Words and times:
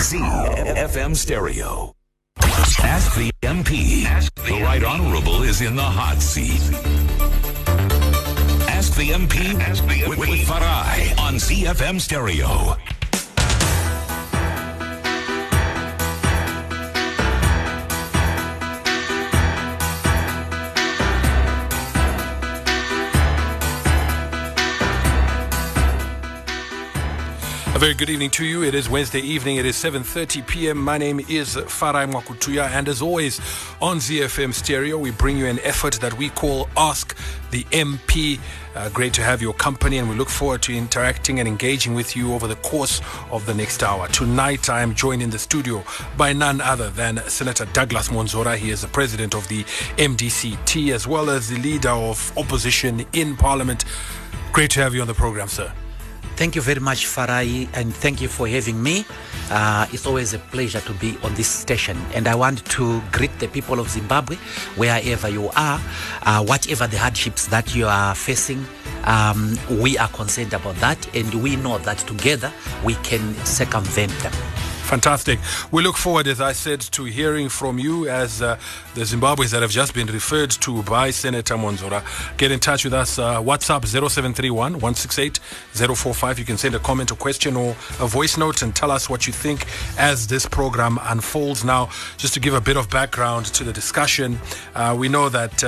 ZFM 0.00 1.14
Stereo. 1.14 1.94
Ask 2.38 3.14
the 3.16 3.30
MP. 3.42 4.04
The 4.46 4.62
Right 4.62 4.82
Honorable 4.82 5.42
is 5.42 5.60
in 5.60 5.76
the 5.76 5.82
hot 5.82 6.22
seat. 6.22 6.62
Ask 8.66 8.96
the 8.96 9.10
MP, 9.10 9.52
with, 10.08 10.18
with 10.18 10.30
Farai 10.48 11.18
on 11.20 11.34
ZFM 11.34 12.00
Stereo. 12.00 12.76
Very 27.80 27.94
good 27.94 28.10
evening 28.10 28.28
to 28.32 28.44
you. 28.44 28.62
It 28.62 28.74
is 28.74 28.90
Wednesday 28.90 29.20
evening. 29.20 29.56
It 29.56 29.64
is 29.64 29.74
7:30 29.74 30.46
p.m. 30.46 30.76
My 30.76 30.98
name 30.98 31.18
is 31.18 31.56
Farai 31.56 32.06
Mwakutuya, 32.12 32.68
and 32.68 32.86
as 32.86 33.00
always, 33.00 33.40
on 33.80 34.00
ZFM 34.00 34.52
Stereo, 34.52 34.98
we 34.98 35.12
bring 35.12 35.38
you 35.38 35.46
an 35.46 35.58
effort 35.60 35.94
that 36.02 36.12
we 36.18 36.28
call 36.28 36.68
Ask 36.76 37.16
the 37.52 37.64
MP. 37.72 38.38
Uh, 38.74 38.90
great 38.90 39.14
to 39.14 39.22
have 39.22 39.40
your 39.40 39.54
company, 39.54 39.96
and 39.96 40.10
we 40.10 40.14
look 40.14 40.28
forward 40.28 40.60
to 40.60 40.76
interacting 40.76 41.38
and 41.40 41.48
engaging 41.48 41.94
with 41.94 42.14
you 42.14 42.34
over 42.34 42.46
the 42.46 42.56
course 42.56 43.00
of 43.30 43.46
the 43.46 43.54
next 43.54 43.82
hour. 43.82 44.06
Tonight, 44.08 44.68
I 44.68 44.82
am 44.82 44.94
joined 44.94 45.22
in 45.22 45.30
the 45.30 45.38
studio 45.38 45.82
by 46.18 46.34
none 46.34 46.60
other 46.60 46.90
than 46.90 47.16
Senator 47.30 47.64
Douglas 47.72 48.10
Mwonzora. 48.10 48.56
He 48.58 48.68
is 48.72 48.82
the 48.82 48.88
president 48.88 49.34
of 49.34 49.48
the 49.48 49.64
MDCT, 49.96 50.92
as 50.92 51.06
well 51.06 51.30
as 51.30 51.48
the 51.48 51.56
leader 51.56 51.88
of 51.88 52.30
opposition 52.36 53.06
in 53.14 53.38
Parliament. 53.38 53.86
Great 54.52 54.70
to 54.72 54.82
have 54.82 54.94
you 54.94 55.00
on 55.00 55.06
the 55.06 55.14
program, 55.14 55.48
sir. 55.48 55.72
Thank 56.40 56.56
you 56.56 56.62
very 56.62 56.80
much, 56.80 57.04
Farai, 57.04 57.68
and 57.74 57.94
thank 57.94 58.22
you 58.22 58.26
for 58.26 58.48
having 58.48 58.82
me. 58.82 59.04
Uh, 59.50 59.86
it's 59.92 60.06
always 60.06 60.32
a 60.32 60.38
pleasure 60.38 60.80
to 60.80 60.94
be 60.94 61.18
on 61.22 61.34
this 61.34 61.46
station, 61.46 61.98
and 62.14 62.26
I 62.26 62.34
want 62.34 62.64
to 62.64 63.02
greet 63.12 63.38
the 63.40 63.46
people 63.46 63.78
of 63.78 63.90
Zimbabwe, 63.90 64.36
wherever 64.76 65.28
you 65.28 65.50
are, 65.54 65.78
uh, 66.22 66.42
whatever 66.42 66.86
the 66.86 66.96
hardships 66.96 67.48
that 67.48 67.74
you 67.74 67.86
are 67.86 68.14
facing. 68.14 68.64
Um, 69.04 69.58
we 69.68 69.98
are 69.98 70.08
concerned 70.08 70.54
about 70.54 70.76
that, 70.76 71.14
and 71.14 71.42
we 71.42 71.56
know 71.56 71.76
that 71.76 71.98
together 71.98 72.50
we 72.84 72.94
can 72.94 73.34
circumvent 73.44 74.18
them. 74.20 74.32
Fantastic. 74.90 75.38
We 75.70 75.84
look 75.84 75.96
forward, 75.96 76.26
as 76.26 76.40
I 76.40 76.50
said, 76.50 76.80
to 76.80 77.04
hearing 77.04 77.48
from 77.48 77.78
you 77.78 78.08
as 78.08 78.42
uh, 78.42 78.58
the 78.96 79.02
Zimbabweans 79.02 79.52
that 79.52 79.62
have 79.62 79.70
just 79.70 79.94
been 79.94 80.08
referred 80.08 80.50
to 80.50 80.82
by 80.82 81.12
Senator 81.12 81.54
Mwonzora. 81.54 82.02
Get 82.38 82.50
in 82.50 82.58
touch 82.58 82.82
with 82.82 82.92
us. 82.92 83.16
Uh, 83.16 83.40
WhatsApp 83.40 83.86
0731 83.86 84.72
168 84.72 85.38
045. 85.74 86.40
You 86.40 86.44
can 86.44 86.58
send 86.58 86.74
a 86.74 86.80
comment, 86.80 87.12
a 87.12 87.14
question, 87.14 87.54
or 87.54 87.76
a 88.00 88.08
voice 88.08 88.36
note 88.36 88.62
and 88.62 88.74
tell 88.74 88.90
us 88.90 89.08
what 89.08 89.28
you 89.28 89.32
think 89.32 89.64
as 89.96 90.26
this 90.26 90.44
program 90.44 90.98
unfolds. 91.02 91.64
Now, 91.64 91.90
just 92.16 92.34
to 92.34 92.40
give 92.40 92.54
a 92.54 92.60
bit 92.60 92.76
of 92.76 92.90
background 92.90 93.46
to 93.46 93.62
the 93.62 93.72
discussion, 93.72 94.40
uh, 94.74 94.96
we 94.98 95.08
know 95.08 95.28
that. 95.28 95.62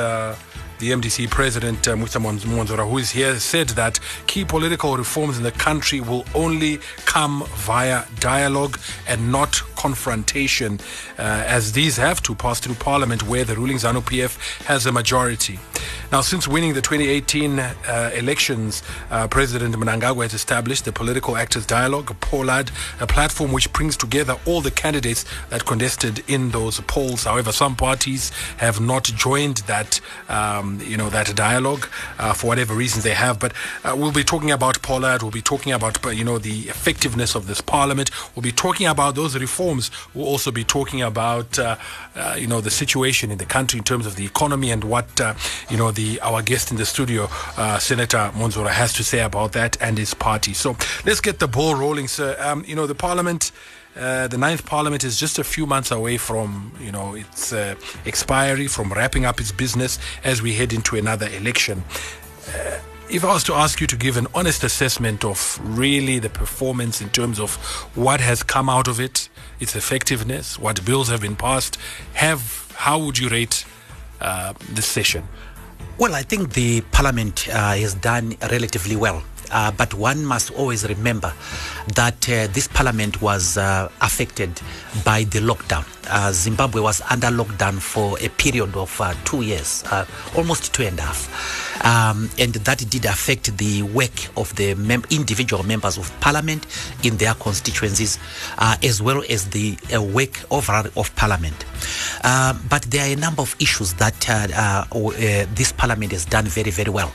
The 0.82 0.90
MDC 0.90 1.30
president, 1.30 1.86
uh, 1.86 1.94
Mwonzora, 1.94 2.90
who 2.90 2.98
is 2.98 3.12
here, 3.12 3.38
said 3.38 3.68
that 3.68 4.00
key 4.26 4.44
political 4.44 4.96
reforms 4.96 5.36
in 5.36 5.44
the 5.44 5.52
country 5.52 6.00
will 6.00 6.24
only 6.34 6.80
come 7.04 7.44
via 7.54 8.04
dialogue 8.18 8.80
and 9.06 9.30
not 9.30 9.62
confrontation, 9.76 10.80
uh, 11.20 11.22
as 11.46 11.70
these 11.70 11.96
have 11.98 12.20
to 12.24 12.34
pass 12.34 12.58
through 12.58 12.74
parliament 12.74 13.22
where 13.28 13.44
the 13.44 13.54
ruling 13.54 13.76
ZANU 13.76 14.02
PF 14.02 14.64
has 14.66 14.84
a 14.84 14.90
majority. 14.90 15.60
Now, 16.12 16.20
since 16.20 16.46
winning 16.46 16.74
the 16.74 16.82
2018 16.82 17.58
uh, 17.58 18.10
elections, 18.14 18.82
uh, 19.10 19.26
President 19.28 19.74
Mnangagwa 19.74 20.24
has 20.24 20.34
established 20.34 20.84
the 20.84 20.92
Political 20.92 21.36
Actors 21.36 21.64
Dialogue, 21.64 22.14
POLAD, 22.20 22.70
a 23.00 23.06
platform 23.06 23.50
which 23.50 23.72
brings 23.72 23.96
together 23.96 24.36
all 24.44 24.60
the 24.60 24.70
candidates 24.70 25.24
that 25.48 25.64
contested 25.64 26.22
in 26.28 26.50
those 26.50 26.80
polls. 26.80 27.24
However, 27.24 27.50
some 27.50 27.76
parties 27.76 28.30
have 28.58 28.78
not 28.78 29.04
joined 29.04 29.58
that, 29.68 30.00
um, 30.28 30.71
you 30.80 30.96
know, 30.96 31.10
that 31.10 31.34
dialogue 31.34 31.88
uh, 32.18 32.32
for 32.32 32.46
whatever 32.46 32.74
reasons 32.74 33.04
they 33.04 33.14
have. 33.14 33.38
But 33.38 33.52
uh, 33.84 33.94
we'll 33.96 34.12
be 34.12 34.24
talking 34.24 34.50
about 34.50 34.80
POLAD. 34.82 35.22
We'll 35.22 35.30
be 35.30 35.42
talking 35.42 35.72
about, 35.72 36.04
uh, 36.04 36.10
you 36.10 36.24
know, 36.24 36.38
the 36.38 36.68
effectiveness 36.68 37.34
of 37.34 37.46
this 37.46 37.60
parliament. 37.60 38.10
We'll 38.34 38.42
be 38.42 38.52
talking 38.52 38.86
about 38.86 39.14
those 39.14 39.38
reforms. 39.38 39.90
We'll 40.14 40.26
also 40.26 40.50
be 40.50 40.64
talking 40.64 41.02
about, 41.02 41.58
uh, 41.58 41.76
you 42.38 42.46
know, 42.46 42.60
the 42.60 42.70
situation 42.70 43.30
in 43.30 43.38
the 43.38 43.46
country 43.46 43.78
in 43.78 43.84
terms 43.84 44.06
of 44.06 44.16
the 44.16 44.24
economy 44.24 44.70
and 44.70 44.84
what, 44.84 45.20
you 45.68 45.76
know, 45.76 45.90
the 45.90 46.20
our 46.20 46.42
guest 46.42 46.70
in 46.70 46.76
the 46.76 46.86
studio, 46.86 47.28
uh, 47.56 47.78
Senator 47.78 48.30
Mwonzora, 48.34 48.70
has 48.70 48.92
to 48.94 49.04
say 49.04 49.20
about 49.20 49.52
that 49.52 49.76
and 49.80 49.98
his 49.98 50.14
party. 50.14 50.54
So 50.54 50.76
let's 51.04 51.20
get 51.20 51.38
the 51.38 51.48
ball 51.48 51.74
rolling, 51.74 52.08
sir. 52.08 52.36
Um, 52.40 52.64
you 52.66 52.76
know, 52.76 52.86
the 52.86 52.94
Parliament. 52.94 53.52
Uh, 53.94 54.26
the 54.26 54.38
ninth 54.38 54.64
parliament 54.64 55.04
is 55.04 55.18
just 55.18 55.38
a 55.38 55.44
few 55.44 55.66
months 55.66 55.90
away 55.90 56.16
from 56.16 56.72
you 56.80 56.90
know 56.90 57.14
its 57.14 57.52
uh, 57.52 57.74
expiry 58.06 58.66
from 58.66 58.90
wrapping 58.92 59.26
up 59.26 59.38
its 59.38 59.52
business 59.52 59.98
as 60.24 60.40
we 60.40 60.54
head 60.54 60.72
into 60.72 60.96
another 60.96 61.28
election 61.28 61.84
uh, 62.48 62.78
if 63.12 63.24
I 63.24 63.34
was 63.34 63.44
to 63.44 63.52
ask 63.52 63.78
you 63.78 63.86
to 63.88 63.96
give 63.96 64.16
an 64.16 64.26
honest 64.34 64.64
assessment 64.64 65.22
of 65.22 65.60
really 65.62 66.18
the 66.18 66.30
performance 66.30 67.02
in 67.02 67.10
terms 67.10 67.38
of 67.38 67.56
what 67.94 68.20
has 68.20 68.42
come 68.42 68.70
out 68.70 68.88
of 68.88 69.00
it, 69.00 69.28
its 69.60 69.76
effectiveness, 69.76 70.58
what 70.58 70.82
bills 70.86 71.08
have 71.08 71.20
been 71.20 71.36
passed, 71.36 71.76
have 72.14 72.72
how 72.74 72.98
would 72.98 73.18
you 73.18 73.28
rate 73.28 73.66
uh, 74.22 74.54
this 74.70 74.86
session? 74.86 75.28
Well, 75.98 76.14
I 76.14 76.22
think 76.22 76.54
the 76.54 76.80
parliament 76.92 77.48
uh, 77.48 77.74
has 77.74 77.92
done 77.94 78.34
relatively 78.50 78.96
well. 78.96 79.22
Uh, 79.52 79.70
but 79.70 79.94
one 79.94 80.24
must 80.24 80.50
always 80.52 80.88
remember 80.88 81.32
that 81.94 82.28
uh, 82.28 82.46
this 82.48 82.68
parliament 82.68 83.20
was 83.20 83.56
uh, 83.58 83.88
affected 84.00 84.60
by 85.04 85.24
the 85.24 85.38
lockdown. 85.40 85.84
Uh, 86.10 86.32
Zimbabwe 86.32 86.80
was 86.80 87.00
under 87.10 87.28
lockdown 87.28 87.80
for 87.80 88.18
a 88.20 88.28
period 88.30 88.74
of 88.76 89.00
uh, 89.00 89.14
two 89.24 89.42
years, 89.42 89.84
uh, 89.90 90.04
almost 90.36 90.74
two 90.74 90.82
and 90.82 90.98
a 90.98 91.02
half. 91.02 91.71
Um, 91.82 92.30
and 92.38 92.54
that 92.54 92.78
did 92.88 93.04
affect 93.04 93.56
the 93.58 93.82
work 93.82 94.28
of 94.36 94.54
the 94.56 94.74
mem- 94.74 95.04
individual 95.10 95.62
members 95.64 95.98
of 95.98 96.12
parliament 96.20 96.66
in 97.02 97.16
their 97.16 97.34
constituencies, 97.34 98.18
uh, 98.58 98.76
as 98.82 99.02
well 99.02 99.22
as 99.28 99.50
the 99.50 99.76
uh, 99.94 100.02
work 100.02 100.40
overall 100.50 100.86
of 100.96 101.14
parliament. 101.16 101.64
Uh, 102.24 102.54
but 102.68 102.82
there 102.82 103.08
are 103.08 103.12
a 103.12 103.16
number 103.16 103.42
of 103.42 103.56
issues 103.60 103.94
that 103.94 104.14
this 105.54 105.72
parliament 105.72 106.12
has 106.12 106.24
done 106.24 106.44
very, 106.44 106.70
very 106.70 106.90
well. 106.90 107.12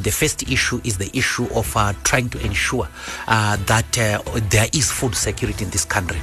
the 0.00 0.10
first 0.10 0.48
issue 0.50 0.80
is 0.84 0.98
the 0.98 1.10
issue 1.16 1.46
of 1.54 1.76
uh, 1.76 1.92
trying 2.04 2.28
to 2.30 2.38
ensure 2.44 2.88
uh, 3.28 3.56
that 3.66 3.98
uh, 3.98 4.20
there 4.50 4.66
is 4.72 4.90
food 4.90 5.14
security 5.14 5.64
in 5.64 5.70
this 5.70 5.84
country. 5.84 6.18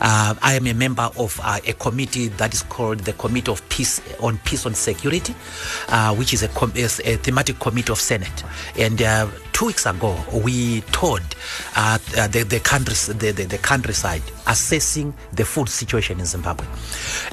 I 0.00 0.54
am 0.54 0.66
a 0.66 0.74
member 0.74 1.08
of 1.16 1.40
a 1.44 1.72
committee 1.74 2.28
that 2.28 2.54
is 2.54 2.62
called 2.62 3.00
the 3.00 3.12
Committee 3.12 3.50
of 3.50 3.66
Peace 3.68 4.00
on 4.20 4.38
Peace 4.38 4.66
and 4.66 4.76
Security, 4.76 5.32
which 6.16 6.32
is 6.34 6.42
a, 6.42 6.48
com- 6.48 6.72
is 6.74 7.00
a, 7.04 7.16
thematic 7.28 7.58
committee 7.58 7.92
of 7.92 8.00
Senate. 8.00 8.42
And 8.78 8.98
two 9.52 9.66
weeks 9.66 9.84
ago, 9.84 10.16
we 10.32 10.80
toured 10.92 11.22
uh, 11.76 11.98
the, 12.32 12.46
the, 12.48 12.58
countries, 12.60 13.06
the, 13.06 13.32
the, 13.32 13.44
the, 13.44 13.58
countryside 13.58 14.22
assessing 14.46 15.12
the 15.34 15.44
food 15.44 15.68
situation 15.68 16.20
in 16.20 16.24
Zimbabwe. 16.24 16.66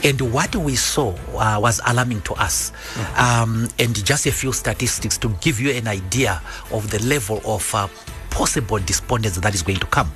And 0.03 0.19
what 0.33 0.53
we 0.53 0.75
saw 0.75 1.15
uh, 1.37 1.59
was 1.61 1.79
alarming 1.87 2.21
to 2.23 2.33
us. 2.33 2.71
Mm-hmm. 2.71 3.19
Um, 3.19 3.69
and 3.79 4.05
just 4.05 4.25
a 4.25 4.33
few 4.33 4.51
statistics 4.51 5.17
to 5.19 5.29
give 5.39 5.61
you 5.61 5.71
an 5.71 5.87
idea 5.87 6.41
of 6.71 6.91
the 6.91 7.01
level 7.03 7.39
of 7.45 7.73
uh, 7.73 7.87
possible 8.31 8.79
despondence 8.79 9.37
that 9.37 9.55
is 9.55 9.61
going 9.61 9.79
to 9.79 9.87
come. 9.87 10.11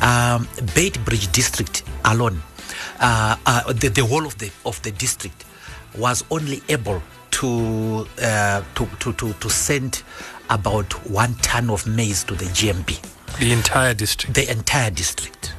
Um, 0.00 0.48
Bridge 1.04 1.30
district 1.30 1.84
alone, 2.04 2.42
uh, 2.98 3.36
uh, 3.46 3.72
the, 3.72 3.88
the 3.88 4.04
whole 4.04 4.26
of 4.26 4.36
the, 4.38 4.50
of 4.66 4.82
the 4.82 4.90
district 4.90 5.44
was 5.96 6.24
only 6.30 6.60
able 6.68 7.00
to, 7.32 8.06
uh, 8.22 8.62
to, 8.74 8.86
to, 9.00 9.12
to, 9.12 9.32
to 9.32 9.50
send 9.50 10.02
about 10.50 10.92
one 11.08 11.34
ton 11.36 11.70
of 11.70 11.86
maize 11.86 12.24
to 12.24 12.34
the 12.34 12.44
GMB. 12.46 13.38
The 13.38 13.52
entire 13.52 13.94
district? 13.94 14.34
The 14.34 14.50
entire 14.50 14.90
district. 14.90 15.54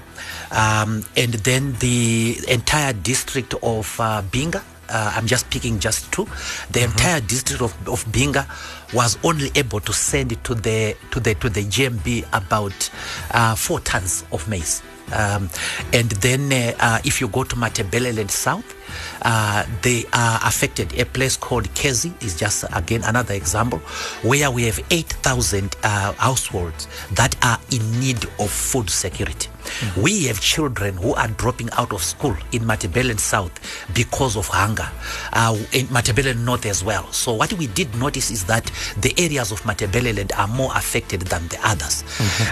Um, 0.52 1.04
and 1.18 1.34
then 1.34 1.74
the 1.80 2.38
entire 2.48 2.94
district 2.94 3.56
of 3.56 4.00
uh, 4.00 4.22
Binga, 4.32 4.64
uh, 4.90 5.14
I'm 5.16 5.26
just 5.26 5.50
picking 5.50 5.80
just 5.80 6.12
two. 6.12 6.26
The 6.26 6.32
mm-hmm. 6.32 6.92
entire 6.92 7.22
district 7.22 7.62
of, 7.64 7.88
of 7.88 8.06
Binga 8.06 8.46
was 8.94 9.18
only 9.24 9.50
able 9.56 9.80
to 9.80 9.94
send 9.94 10.32
it 10.32 10.44
to 10.44 10.54
the 10.54 10.96
to 11.12 11.20
the 11.20 11.34
to 11.36 11.50
the 11.50 11.62
GMB 11.62 12.28
about 12.32 12.90
uh, 13.32 13.56
four 13.56 13.80
tons 13.80 14.24
of 14.32 14.48
maize. 14.48 14.84
Um, 15.12 15.50
and 15.92 16.12
then 16.22 16.52
uh, 16.52 16.76
uh, 16.80 17.00
if 17.04 17.20
you 17.20 17.28
go 17.28 17.44
to 17.44 17.56
Matabeleland 17.56 18.30
South, 18.30 18.76
uh, 19.22 19.66
they 19.82 20.06
are 20.14 20.40
affected. 20.44 21.00
A 21.00 21.06
place 21.06 21.38
called 21.38 21.66
Kezi 21.76 22.12
is 22.24 22.38
just 22.38 22.66
again 22.74 23.04
another 23.04 23.34
example 23.34 23.80
where 24.24 24.52
we 24.52 24.64
have 24.64 24.80
8,000 24.92 25.76
uh, 25.84 26.14
households 26.14 26.88
that 27.14 27.36
are 27.44 27.60
in 27.72 28.00
need 28.00 28.24
of 28.40 28.50
food 28.50 28.90
security. 28.90 29.50
We 29.98 30.26
have 30.26 30.40
children 30.40 30.96
who 30.96 31.14
are 31.14 31.28
dropping 31.30 31.70
out 31.72 31.94
of 31.94 32.04
school 32.04 32.36
in 32.52 32.64
Matabeleland 32.64 33.20
South 33.20 33.52
because 33.94 34.36
of 34.36 34.48
hunger, 34.48 34.88
uh, 35.34 35.58
in 35.72 35.88
Matabeleland 35.88 36.44
North 36.44 36.66
as 36.66 36.84
well. 36.84 37.10
So 37.12 37.34
what 37.34 37.54
we 37.54 37.68
did 37.68 37.94
notice 37.96 38.32
is 38.32 38.44
that 38.46 38.70
the 38.98 39.14
areas 39.18 39.52
of 39.52 39.62
Matabeleland 39.62 40.38
are 40.38 40.48
more 40.48 40.72
affected 40.76 41.22
than 41.22 41.48
the 41.48 41.60
others. 41.64 42.04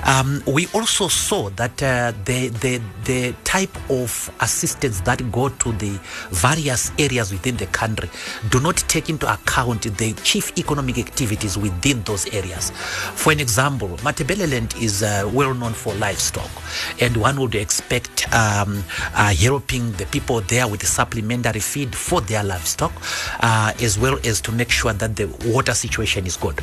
Um, 0.06 0.42
we 0.48 0.68
also 0.74 1.08
saw 1.08 1.50
that 1.52 1.82
uh, 1.84 2.14
the, 2.26 2.50
the, 2.50 2.82
the 3.06 3.34
type 3.44 3.76
of 3.90 4.32
assistance 4.40 5.02
that 5.02 5.32
go 5.32 5.50
to 5.50 5.72
the 5.74 6.00
various 6.32 6.92
areas 6.98 7.32
within 7.32 7.58
the 7.58 7.68
country 7.68 8.10
do 8.50 8.60
not 8.60 8.78
take 8.88 9.10
into 9.10 9.32
account 9.32 9.84
the 9.98 10.14
chief 10.24 10.58
economic 10.58 10.98
activities 10.98 11.58
within 11.58 12.02
those 12.04 12.28
areas. 12.34 12.72
For 13.16 13.32
an 13.32 13.40
example, 13.40 13.90
Matabeleland 13.98 14.82
is 14.82 15.04
uh, 15.04 15.30
well 15.34 15.54
known 15.54 15.74
for 15.74 15.94
livestock, 15.96 16.50
and 17.00 17.16
one 17.18 17.40
would 17.40 17.56
expect 17.56 18.32
um, 18.34 18.84
uh, 19.14 19.34
helping 19.34 19.92
the 19.94 20.06
people 20.08 20.42
there 20.42 20.68
with 20.68 20.80
the 20.80 20.88
supplementary 20.88 21.60
feed 21.60 21.96
for 21.96 22.22
their 22.22 22.44
livestock, 22.44 22.92
uh, 23.42 23.74
as 23.82 24.00
well 24.00 24.18
as 24.26 24.42
to 24.42 24.52
make 24.52 24.70
sure 24.70 24.94
that 24.94 25.16
the 25.16 25.28
water 25.46 25.74
situation 25.74 26.26
is 26.26 26.38
good. 26.38 26.56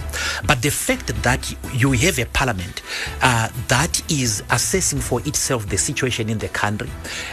But 0.46 0.62
the 0.62 0.70
fact 0.70 1.08
that 1.22 1.54
you 1.74 1.92
have 1.92 2.18
a 2.18 2.26
parliament 2.26 2.82
uh, 3.22 3.48
that 3.68 4.02
is 4.10 4.42
assessing 4.50 5.00
for 5.00 5.20
itself 5.20 5.68
the 5.68 5.78
situation 5.78 6.28
in 6.28 6.38
the 6.38 6.48
country, 6.48 6.90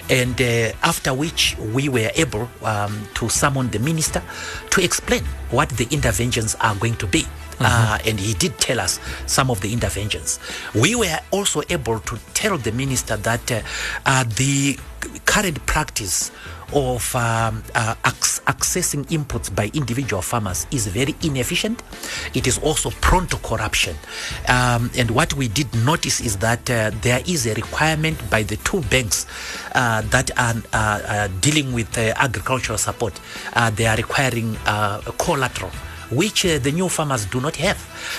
and 0.10 0.40
uh, 0.42 0.72
after 0.84 1.14
which 1.14 1.56
we 1.74 1.90
were 1.90 2.12
able 2.16 2.25
um, 2.64 3.08
to 3.16 3.30
summon 3.30 3.70
the 3.70 3.80
minister 3.80 4.22
to 4.72 4.84
explain 4.84 5.24
what 5.52 5.70
the 5.70 5.88
interventions 5.92 6.56
are 6.62 6.76
going 6.76 6.96
to 6.96 7.08
be. 7.08 7.26
Uh, 7.60 7.98
and 8.06 8.20
he 8.20 8.34
did 8.34 8.58
tell 8.60 8.80
us 8.80 9.00
some 9.28 9.50
of 9.50 9.62
the 9.62 9.72
interventions. 9.72 10.40
We 10.74 10.96
were 10.96 11.20
also 11.32 11.62
able 11.70 12.00
to 12.02 12.20
tell 12.34 12.58
the 12.58 12.72
minister 12.72 13.16
that 13.18 13.50
uh, 13.52 13.62
uh, 14.06 14.26
the 14.36 14.78
current 15.26 15.66
practice 15.66 16.32
of 16.74 17.16
um, 17.16 17.64
uh, 17.74 17.96
ac- 18.06 18.42
accessing 18.48 19.06
inputs 19.08 19.54
by 19.54 19.70
individual 19.74 20.22
farmers 20.22 20.68
is 20.72 20.88
very 20.88 21.16
inefficient. 21.24 21.84
It 22.34 22.48
is 22.48 22.58
also 22.60 22.90
prone 23.02 23.28
to 23.28 23.38
corruption. 23.38 23.96
Um, 24.48 24.90
and 24.98 25.12
what 25.12 25.34
we 25.34 25.48
did 25.48 25.74
notice 25.86 26.20
is 26.22 26.38
that 26.38 26.70
uh, 26.70 26.92
there 27.02 27.22
is 27.26 27.46
a 27.48 27.54
requirement 27.54 28.18
by 28.30 28.44
the 28.44 28.58
two 28.58 28.82
banks 28.82 29.26
uh, 29.74 30.02
that 30.04 30.32
are 30.38 30.56
uh, 30.74 30.78
uh, 30.78 31.28
dealing 31.42 31.74
with 31.74 31.98
uh, 31.98 32.14
agricultural 32.18 32.78
support. 32.78 33.20
They 33.76 33.86
are 33.88 33.98
requiring 33.98 34.56
collateral 35.18 35.72
which 36.12 36.46
uh, 36.46 36.60
the 36.60 36.72
new 36.72 36.90
farmers 36.90 37.26
do 37.26 37.42
not 37.42 37.56
have. 37.56 37.78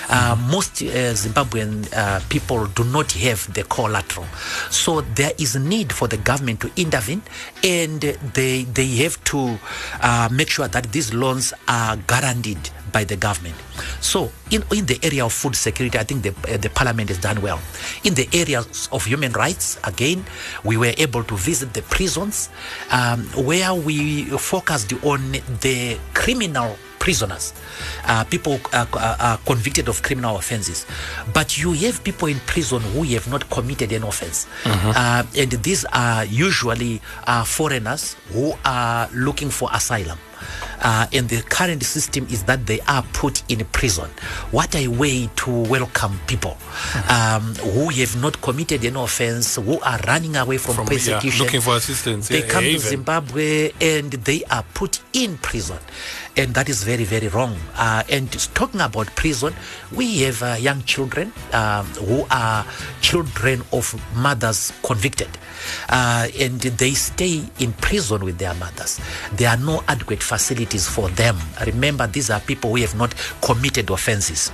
Uh, 0.09 0.37
most 0.51 0.83
uh, 0.83 0.87
Zimbabwean 1.15 1.87
people 2.29 2.67
do 2.67 2.85
not 2.85 3.13
have 3.13 3.53
the 3.55 3.63
collateral. 3.65 4.27
So 4.71 5.01
there 5.01 5.33
is 5.39 5.57
a 5.57 5.61
need 5.61 5.93
for 5.93 6.09
the 6.09 6.17
government 6.19 6.61
to 6.61 6.71
intervene 6.77 7.23
and 7.63 8.01
they, 8.01 8.65
they 8.65 8.87
have 9.03 9.23
to 9.25 9.59
make 10.31 10.51
sure 10.51 10.69
that 10.69 10.93
these 10.93 11.13
loans 11.15 11.53
are 11.69 11.97
guaranteed 11.97 12.71
by 12.97 13.05
the 13.05 13.17
government. 13.17 13.55
So, 14.01 14.33
in, 14.51 14.65
in 14.73 14.87
the 14.87 14.99
area 15.03 15.25
of 15.25 15.33
food 15.33 15.55
security, 15.55 15.99
I 15.99 16.05
think 16.05 16.23
the, 16.23 16.33
uh, 16.49 16.57
the 16.57 16.71
parliament 16.71 17.11
has 17.11 17.19
done 17.19 17.43
well. 17.43 17.61
In 18.05 18.15
the 18.15 18.27
areas 18.33 18.89
of 18.91 19.05
human 19.05 19.33
rights, 19.33 19.79
again, 19.85 20.25
we 20.65 20.77
were 20.77 20.95
able 20.97 21.23
to 21.25 21.37
visit 21.37 21.75
the 21.75 21.83
prisons 21.83 22.49
um, 22.91 23.25
where 23.37 23.75
we 23.75 24.25
focused 24.39 24.93
on 25.05 25.21
the 25.61 25.99
criminal 26.15 26.77
prisoners, 27.07 27.55
uh, 28.11 28.25
people 28.27 28.59
are, 28.75 28.89
uh, 28.99 28.99
uh, 28.99 29.37
convicted 29.47 29.87
of 29.87 30.03
criminal 30.03 30.35
offenses. 30.43 30.87
But 31.33 31.55
you 31.57 31.71
have 31.87 32.03
people 32.03 32.27
in 32.27 32.41
prison 32.51 32.83
who 32.93 33.05
have 33.15 33.31
not 33.31 33.49
committed 33.49 33.93
an 33.93 34.03
offense. 34.03 34.47
Uh, 34.67 35.23
and 35.39 35.53
these 35.63 35.85
are 35.93 36.25
usually 36.27 36.99
uh, 37.31 37.45
foreigners 37.45 38.17
who 38.35 38.55
are 38.65 39.07
looking 39.15 39.51
for 39.51 39.71
asylum. 39.73 40.19
Uh, 40.83 41.07
and 41.13 41.29
the 41.29 41.43
current 41.43 41.83
system 41.83 42.27
is 42.31 42.45
that 42.45 42.67
they 42.67 42.81
are 42.83 43.03
put 43.13 43.43
in 43.51 43.65
prison. 43.67 44.09
What 44.51 44.75
a 44.75 44.89
way 44.89 45.29
to 45.37 45.51
welcome 45.51 46.21
people 46.27 46.57
um, 47.09 47.55
who 47.57 47.89
have 47.89 48.21
not 48.21 48.41
committed 48.43 48.85
an 48.85 48.97
offense, 48.97 49.57
who 49.57 49.81
are 49.81 49.99
running 50.07 50.37
away 50.37 50.59
from, 50.59 50.75
From- 50.75 50.85
yeah, 50.87 50.93
persecution. 50.93 51.45
looking 51.47 51.61
for 51.61 51.77
assistance, 51.77 52.29
They 52.29 52.41
yeah, 52.41 52.49
come 52.49 52.65
to. 52.65 52.79
Zimbabwe 52.79 53.73
and 53.81 54.11
they 54.13 54.45
are 54.45 54.65
put 54.75 55.01
in 55.13 55.39
prison. 55.39 55.79
And 56.37 56.53
that 56.55 56.69
is 56.69 56.85
very, 56.85 57.05
very 57.05 57.29
wrong. 57.29 57.57
Uh, 57.77 58.03
and 58.11 58.31
talking 58.55 58.81
about 58.83 59.07
prison, 59.17 59.55
we 59.93 60.21
have 60.21 60.43
uh, 60.43 60.57
young 60.61 60.83
children 60.83 61.33
um, 61.55 61.87
who 62.05 62.27
are 62.31 62.67
children 63.01 63.63
of 63.73 63.95
mothers 64.15 64.73
convicted. 64.83 65.29
Uh, 65.89 66.29
and 66.39 66.61
they 66.61 66.93
stay 66.93 67.43
in 67.59 67.73
prison 67.75 68.25
with 68.25 68.39
their 68.39 68.55
mothers. 68.55 69.01
There 69.33 69.49
are 69.49 69.57
no 69.57 69.83
adequate 69.89 70.23
facilities 70.23 70.89
for 70.89 71.09
them. 71.11 71.37
Remember, 71.67 72.07
these 72.07 72.31
are 72.31 72.41
people 72.41 72.71
who 72.71 72.77
have 72.83 72.95
not 72.95 73.15
committed 73.43 73.91
offenses. 73.91 74.53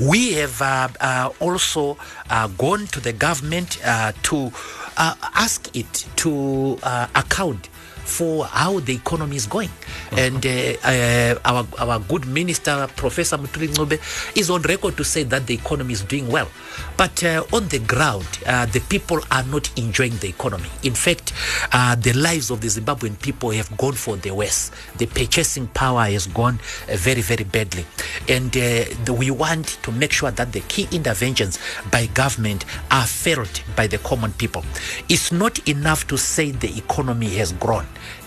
We 0.00 0.34
have 0.34 0.60
uh, 0.62 0.88
uh, 1.00 1.30
also 1.40 1.96
uh, 2.30 2.48
gone 2.48 2.86
to 2.88 3.00
the 3.00 3.12
government 3.12 3.78
uh, 3.84 4.12
to 4.24 4.52
uh, 4.96 5.14
ask 5.34 5.74
it 5.76 6.06
to 6.16 6.78
account 7.14 7.68
for 8.10 8.44
how 8.44 8.80
the 8.80 8.94
economy 8.94 9.36
is 9.36 9.46
going. 9.46 9.70
And 10.12 10.44
uh, 10.44 10.50
uh, 10.84 11.38
our, 11.44 11.66
our 11.78 12.00
good 12.00 12.26
minister, 12.26 12.88
Professor 12.96 13.36
Mthuli 13.38 14.00
is 14.36 14.50
on 14.50 14.62
record 14.62 14.96
to 14.96 15.04
say 15.04 15.22
that 15.24 15.46
the 15.46 15.54
economy 15.54 15.92
is 15.92 16.02
doing 16.02 16.28
well. 16.28 16.48
But 16.96 17.22
uh, 17.22 17.44
on 17.52 17.68
the 17.68 17.78
ground, 17.78 18.26
uh, 18.46 18.66
the 18.66 18.80
people 18.80 19.20
are 19.30 19.44
not 19.44 19.70
enjoying 19.78 20.16
the 20.18 20.28
economy. 20.28 20.68
In 20.82 20.94
fact, 20.94 21.32
the 21.70 22.12
lives 22.14 22.50
of 22.50 22.60
the 22.60 22.68
Zimbabwean 22.68 23.20
people 23.20 23.50
have 23.50 23.74
gone 23.76 23.92
for 23.92 24.16
the 24.16 24.34
worse. 24.34 24.70
The 24.98 25.06
purchasing 25.06 25.68
power 25.68 26.04
has 26.04 26.26
gone 26.26 26.58
very, 26.88 27.22
very 27.22 27.44
badly. 27.44 27.86
And 28.28 28.50
the, 28.52 29.14
we 29.16 29.30
want 29.30 29.78
to 29.82 29.92
make 29.92 30.12
sure 30.12 30.30
that 30.30 30.52
the 30.52 30.60
key 30.60 30.88
interventions 30.90 31.58
by 31.90 32.06
government 32.06 32.64
are 32.90 33.06
felt 33.06 33.62
by 33.76 33.86
the 33.86 33.98
common 33.98 34.32
people. 34.32 34.64
It's 35.08 35.30
not 35.30 35.68
enough 35.68 36.06
to 36.08 36.18
say 36.18 36.50
the 36.50 36.76
economy 36.76 37.28
has 37.36 37.52
grown. 37.52 37.79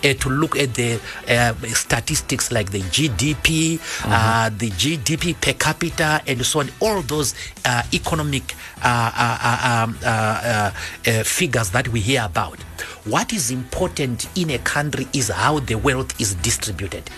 Uh, 0.04 0.12
to 0.14 0.28
look 0.28 0.54
at 0.56 0.74
the 0.74 1.00
uh, 1.28 1.54
statistics 1.74 2.52
like 2.52 2.70
the 2.70 2.80
GDP, 2.80 3.80
uh, 4.04 4.50
the 4.50 4.68
GDP 4.70 5.34
per 5.40 5.54
capita, 5.54 6.20
and 6.26 6.44
so 6.44 6.60
on, 6.60 6.68
all 6.80 7.00
those 7.02 7.34
uh, 7.64 7.82
economic 7.94 8.54
uh, 8.82 9.10
uh, 9.16 9.38
uh, 9.42 9.84
um, 9.84 9.98
uh, 10.04 10.06
uh, 10.06 10.70
uh, 11.10 11.22
figures 11.24 11.70
that 11.70 11.88
we 11.88 12.00
hear 12.00 12.22
about. 12.22 12.60
What 13.06 13.32
is 13.32 13.50
important 13.50 14.28
in 14.36 14.50
a 14.50 14.58
country 14.58 15.06
is 15.14 15.28
how 15.28 15.60
the 15.60 15.76
wealth 15.76 16.20
is 16.20 16.34
distributed. 16.36 17.08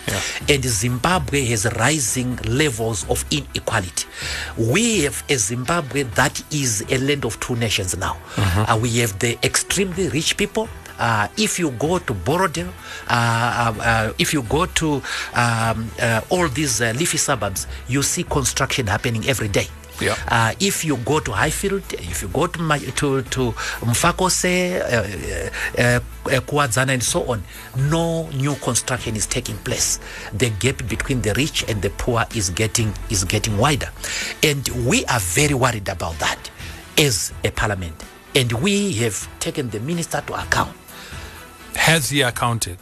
And 0.47 0.63
Zimbabwe 0.63 1.43
has 1.45 1.65
rising 1.77 2.37
levels 2.45 3.05
of 3.09 3.25
inequality. 3.31 4.05
We 4.57 5.01
have 5.03 5.23
a 5.29 5.35
Zimbabwe 5.37 6.03
that 6.03 6.41
is 6.53 6.85
a 6.89 6.97
land 6.99 7.25
of 7.25 7.37
two 7.41 7.55
nations 7.57 7.97
now. 7.97 8.17
Uh, 8.37 8.77
we 8.81 8.97
have 8.99 9.19
the 9.19 9.37
extremely 9.43 10.07
rich 10.09 10.37
people 10.37 10.69
uh, 10.99 11.27
if 11.37 11.59
you 11.59 11.71
go 11.71 11.99
to 11.99 12.13
Borrowdale, 12.13 12.71
uh, 13.07 13.11
uh, 13.11 13.81
uh, 13.81 14.13
if 14.17 14.33
you 14.33 14.43
go 14.43 14.65
to 14.65 15.01
um, 15.33 15.91
uh, 16.01 16.21
all 16.29 16.47
these 16.49 16.81
uh, 16.81 16.93
leafy 16.97 17.17
suburbs, 17.17 17.67
you 17.87 18.03
see 18.03 18.23
construction 18.23 18.87
happening 18.87 19.27
every 19.27 19.47
day. 19.47 19.67
Yeah. 19.99 20.15
Uh, 20.27 20.53
if 20.59 20.85
you 20.85 20.97
go 20.97 21.19
to 21.19 21.31
Highfield, 21.31 21.81
if 21.93 22.21
you 22.21 22.27
go 22.27 22.45
to 22.45 22.59
to, 22.59 23.21
to 23.21 23.51
Mufakose, 23.81 24.79
uh, 24.79 25.81
uh, 25.81 25.99
uh, 26.29 26.91
and 26.91 27.03
so 27.03 27.31
on, 27.31 27.43
no 27.89 28.29
new 28.29 28.53
construction 28.55 29.15
is 29.15 29.25
taking 29.25 29.57
place. 29.57 29.99
The 30.33 30.51
gap 30.59 30.87
between 30.87 31.21
the 31.21 31.33
rich 31.33 31.65
and 31.67 31.81
the 31.81 31.89
poor 31.89 32.25
is 32.35 32.51
getting 32.51 32.93
is 33.09 33.23
getting 33.23 33.57
wider, 33.57 33.89
and 34.43 34.67
we 34.85 35.03
are 35.05 35.19
very 35.19 35.55
worried 35.55 35.89
about 35.89 36.19
that 36.19 36.49
as 36.97 37.33
a 37.43 37.49
parliament. 37.51 38.03
And 38.35 38.51
we 38.61 38.93
have 38.93 39.27
taken 39.39 39.69
the 39.71 39.79
minister 39.79 40.21
to 40.27 40.33
account. 40.39 40.77
Has 41.77 42.09
he 42.09 42.21
accounted? 42.21 42.79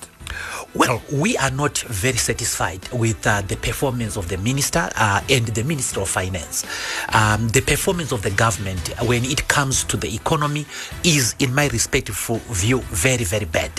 Well, 0.73 1.01
we 1.11 1.37
are 1.37 1.51
not 1.51 1.77
very 1.77 2.17
satisfied 2.17 2.87
with 2.91 3.25
uh, 3.25 3.41
the 3.41 3.55
performance 3.55 4.17
of 4.17 4.27
the 4.27 4.37
minister 4.37 4.89
uh, 4.95 5.21
and 5.29 5.45
the 5.47 5.63
Minister 5.63 6.01
of 6.01 6.09
Finance. 6.09 6.65
Um, 7.13 7.47
the 7.49 7.61
performance 7.61 8.11
of 8.11 8.23
the 8.23 8.31
government 8.31 8.89
when 9.03 9.23
it 9.23 9.47
comes 9.47 9.83
to 9.85 9.97
the 9.97 10.13
economy 10.13 10.65
is, 11.03 11.35
in 11.39 11.55
my 11.55 11.67
respectful 11.69 12.37
view, 12.49 12.79
very, 12.91 13.23
very 13.23 13.45
bad. 13.45 13.71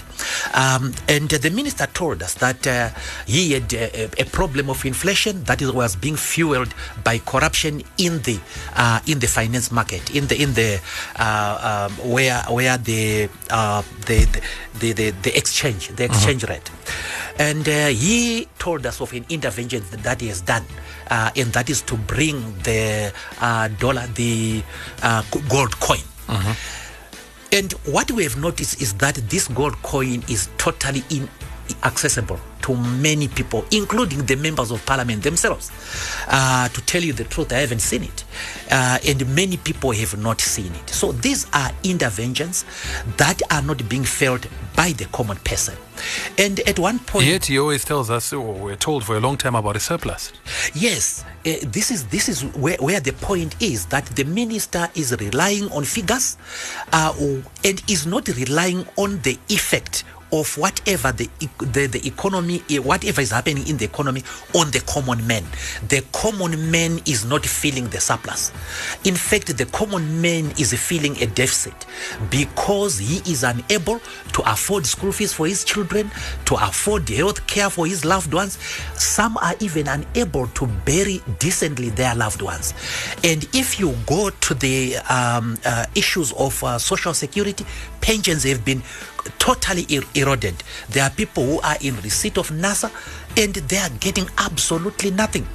Um, 0.55 0.95
and 1.09 1.29
the 1.29 1.51
minister 1.51 1.87
told 1.93 2.23
us 2.23 2.35
that 2.35 2.67
uh, 2.67 2.89
he 3.27 3.53
had 3.53 3.73
a, 3.75 4.05
a 4.19 4.25
problem 4.25 4.71
of 4.71 4.85
inflation 4.85 5.45
that 5.45 5.61
was 5.61 5.97
being 5.97 6.17
fueled 6.17 6.75
by 7.05 7.19
corruption 7.19 7.83
in 7.99 8.23
the 8.23 8.41
uh, 8.75 9.01
in 9.07 9.19
the 9.19 9.27
finance 9.27 9.71
market, 9.71 10.15
in 10.15 10.27
the 10.29 10.41
in 10.41 10.55
the 10.55 10.81
uh, 11.19 11.89
um, 11.91 12.11
where 12.11 12.43
where 12.49 12.79
the, 12.79 13.29
uh, 13.51 13.83
the, 14.07 14.25
the 14.79 14.93
the 14.93 15.11
the 15.11 15.37
exchange 15.37 15.89
the 15.89 16.05
exchange 16.05 16.45
And 17.39 17.69
uh, 17.69 17.89
he 17.89 18.49
told 18.59 18.87
us 18.87 19.01
of 19.01 19.13
an 19.13 19.27
intervention 19.29 19.83
that 19.91 20.21
he 20.21 20.29
has 20.29 20.41
done, 20.41 20.65
uh, 21.11 21.31
and 21.37 21.53
that 21.53 21.69
is 21.69 21.83
to 21.83 21.97
bring 21.97 22.55
the 22.63 23.13
uh, 23.41 23.69
dollar, 23.79 24.07
the 24.15 24.63
uh, 25.03 25.23
gold 25.49 25.79
coin. 25.81 26.01
And 27.53 27.73
what 27.85 28.11
we 28.11 28.25
have 28.25 28.37
noticed 28.37 28.83
is 28.83 28.95
that 28.95 29.15
this 29.31 29.49
gold 29.49 29.81
coin 29.83 30.23
is 30.29 30.49
totally 30.59 31.05
inaccessible 31.69 32.39
to 32.63 32.77
many 32.77 33.29
people, 33.29 33.65
including 33.71 34.27
the 34.27 34.35
members 34.37 34.73
of 34.73 34.85
parliament 34.85 35.23
themselves. 35.23 35.71
Uh, 36.29 36.69
to 36.69 36.81
tell 36.83 37.03
you 37.03 37.13
the 37.13 37.25
truth, 37.25 37.53
I 37.53 37.59
haven't 37.59 37.81
seen 37.81 38.03
it. 38.03 38.25
Uh, 38.71 38.99
and 39.07 39.35
many 39.35 39.57
people 39.57 39.93
have 39.93 40.19
not 40.19 40.41
seen 40.41 40.75
it. 40.75 40.91
So 40.91 41.13
these 41.13 41.47
are 41.53 41.71
interventions 41.85 42.65
that 43.19 43.41
are 43.53 43.63
not 43.63 43.89
being 43.89 44.05
felt 44.05 44.47
by 44.75 44.93
the 44.93 45.05
common 45.07 45.37
person. 45.39 45.77
And 46.37 46.61
at 46.61 46.79
one 46.79 46.99
point, 46.99 47.27
Yet 47.27 47.47
he 47.47 47.59
always 47.59 47.85
tells 47.85 48.11
us, 48.11 48.33
or 48.33 48.53
we're 48.53 48.77
told 48.77 49.05
for 49.05 49.17
a 49.17 49.21
long 49.21 49.37
time 49.37 49.55
about 49.55 49.77
a 49.77 49.81
surplus. 49.81 50.33
Yes, 50.75 51.25
uh, 51.47 51.53
this 51.63 51.91
is 51.91 52.07
this 52.09 52.29
is 52.29 52.45
where, 52.55 52.77
where 52.79 53.01
the 53.01 53.13
point 53.13 53.57
is 53.63 53.87
that 53.87 54.05
the 54.07 54.25
minister 54.25 54.89
is 54.95 55.17
relying 55.19 55.71
on 55.73 55.85
figures 55.85 56.37
uh, 56.93 57.15
and 57.65 57.83
is 57.89 58.07
not 58.07 58.29
relying 58.29 58.87
on 58.97 59.21
the 59.23 59.39
effect 59.49 60.05
of 60.33 60.57
whatever 60.59 61.13
the, 61.13 61.29
the 61.59 61.87
the 61.87 62.07
economy 62.07 62.63
whatever 62.79 63.21
is 63.21 63.31
happening 63.31 63.67
in 63.69 63.77
the 63.77 63.85
economy 63.85 64.23
on 64.55 64.71
the 64.71 64.81
common 64.81 65.27
man. 65.27 65.45
The 65.89 66.05
common 66.13 66.71
man 66.71 67.01
is 67.07 67.25
not 67.25 67.45
feeling 67.45 67.89
the 67.89 68.01
surplus. 68.01 68.51
In 69.05 69.15
fact 69.15 69.57
the 69.57 69.67
common 69.67 70.21
man 70.21 70.53
is 70.59 70.73
feeling 70.75 71.17
a 71.23 71.27
deficit 71.27 71.87
because 72.31 72.99
he 72.99 73.19
is 73.31 73.45
unable 73.45 74.01
to 74.33 74.43
afford 74.51 74.87
school 74.87 75.13
fees 75.13 75.33
for 75.33 75.47
his 75.47 75.65
children 75.65 76.11
to 76.47 76.55
afford 76.57 77.09
health 77.09 77.47
care 77.47 77.71
for 77.71 77.87
his 77.87 78.05
loved 78.05 78.33
ones. 78.35 78.59
Some 78.95 79.37
are 79.39 79.55
even 79.61 79.89
unable 79.89 80.47
to 80.49 80.67
bury 80.85 81.23
decently 81.39 81.91
their 81.91 82.15
loved 82.15 82.43
ones. 82.43 82.75
And 83.25 83.45
if 83.55 83.79
you 83.79 83.95
go 84.07 84.31
to 84.31 84.55
the 84.55 84.97
um, 85.11 85.59
uh, 85.65 85.87
issues 85.95 86.33
of 86.33 86.63
uh, 86.63 86.79
social 86.79 87.15
security 87.15 87.65
pensions 88.01 88.45
have 88.45 88.65
been 88.65 88.83
totally 89.39 89.87
er- 89.97 90.05
eroded. 90.15 90.55
There 90.89 91.05
are 91.05 91.11
people 91.11 91.45
who 91.45 91.61
are 91.61 91.77
in 91.81 91.97
receipt 92.03 92.39
of 92.39 92.51
NSSA 92.51 92.91
and 93.37 93.55
they 93.55 93.79
are 93.79 93.91
getting 94.01 94.29
absolutely 94.39 95.11
nothing. 95.11 95.47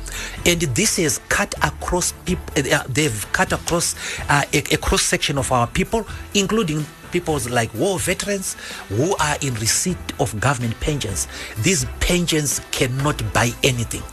And 0.46 0.62
this 0.62 0.98
has 0.98 1.20
cut 1.30 1.54
across 1.64 2.14
people, 2.26 2.46
uh, 2.74 2.84
they've 2.88 3.32
cut 3.34 3.52
across 3.54 3.96
uh, 4.30 4.44
a, 4.54 4.58
a 4.74 4.78
cross 4.78 5.02
section 5.02 5.38
of 5.38 5.52
our 5.52 5.68
people, 5.68 6.06
including 6.34 6.86
people 7.12 7.40
like 7.50 7.74
war 7.74 8.00
veterans 8.00 8.56
who 8.90 9.16
are 9.18 9.38
in 9.42 9.54
receipt 9.56 9.98
of 10.20 10.40
government 10.40 10.80
pensions. 10.80 11.28
These 11.62 11.86
pensions 12.00 12.62
cannot 12.72 13.22
buy 13.34 13.52
anything. 13.64 14.04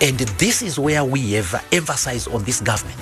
And 0.00 0.18
this 0.18 0.62
is 0.62 0.78
where 0.78 1.04
we 1.04 1.32
have 1.32 1.64
emphasized 1.72 2.28
on 2.32 2.44
this 2.44 2.60
government 2.60 3.00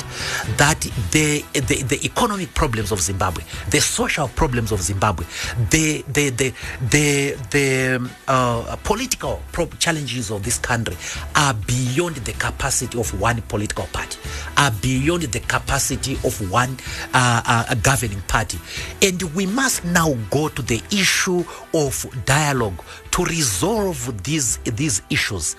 that 0.56 0.80
the, 1.10 1.44
the, 1.52 1.82
the 1.82 2.00
economic 2.04 2.54
problems 2.54 2.92
of 2.92 3.00
Zimbabwe, 3.00 3.44
the 3.70 3.80
social 3.80 4.28
problems 4.28 4.72
of 4.72 4.80
Zimbabwe, 4.80 5.24
the, 5.70 6.04
the, 6.08 6.30
the, 6.30 6.54
the, 6.90 7.36
the 7.50 8.10
uh, 8.28 8.76
political 8.84 9.42
challenges 9.78 10.30
of 10.30 10.42
this 10.42 10.58
country 10.58 10.96
are 11.36 11.54
beyond 11.54 12.16
the 12.16 12.32
capacity 12.32 12.98
of 12.98 13.20
one 13.20 13.40
political 13.42 13.86
party, 13.86 14.18
are 14.56 14.70
beyond 14.82 15.22
the 15.22 15.40
capacity 15.40 16.14
of 16.24 16.50
one 16.50 16.76
uh, 17.14 17.42
uh, 17.46 17.74
governing 17.76 18.20
party. 18.22 18.58
And 19.00 19.22
we 19.34 19.46
must 19.46 19.84
now 19.84 20.14
go 20.30 20.48
to 20.48 20.62
the 20.62 20.82
issue 20.90 21.44
of 21.74 22.06
dialogue 22.24 22.82
to 23.12 23.24
resolve 23.24 24.22
these 24.24 24.56
these 24.64 25.02
issues. 25.10 25.56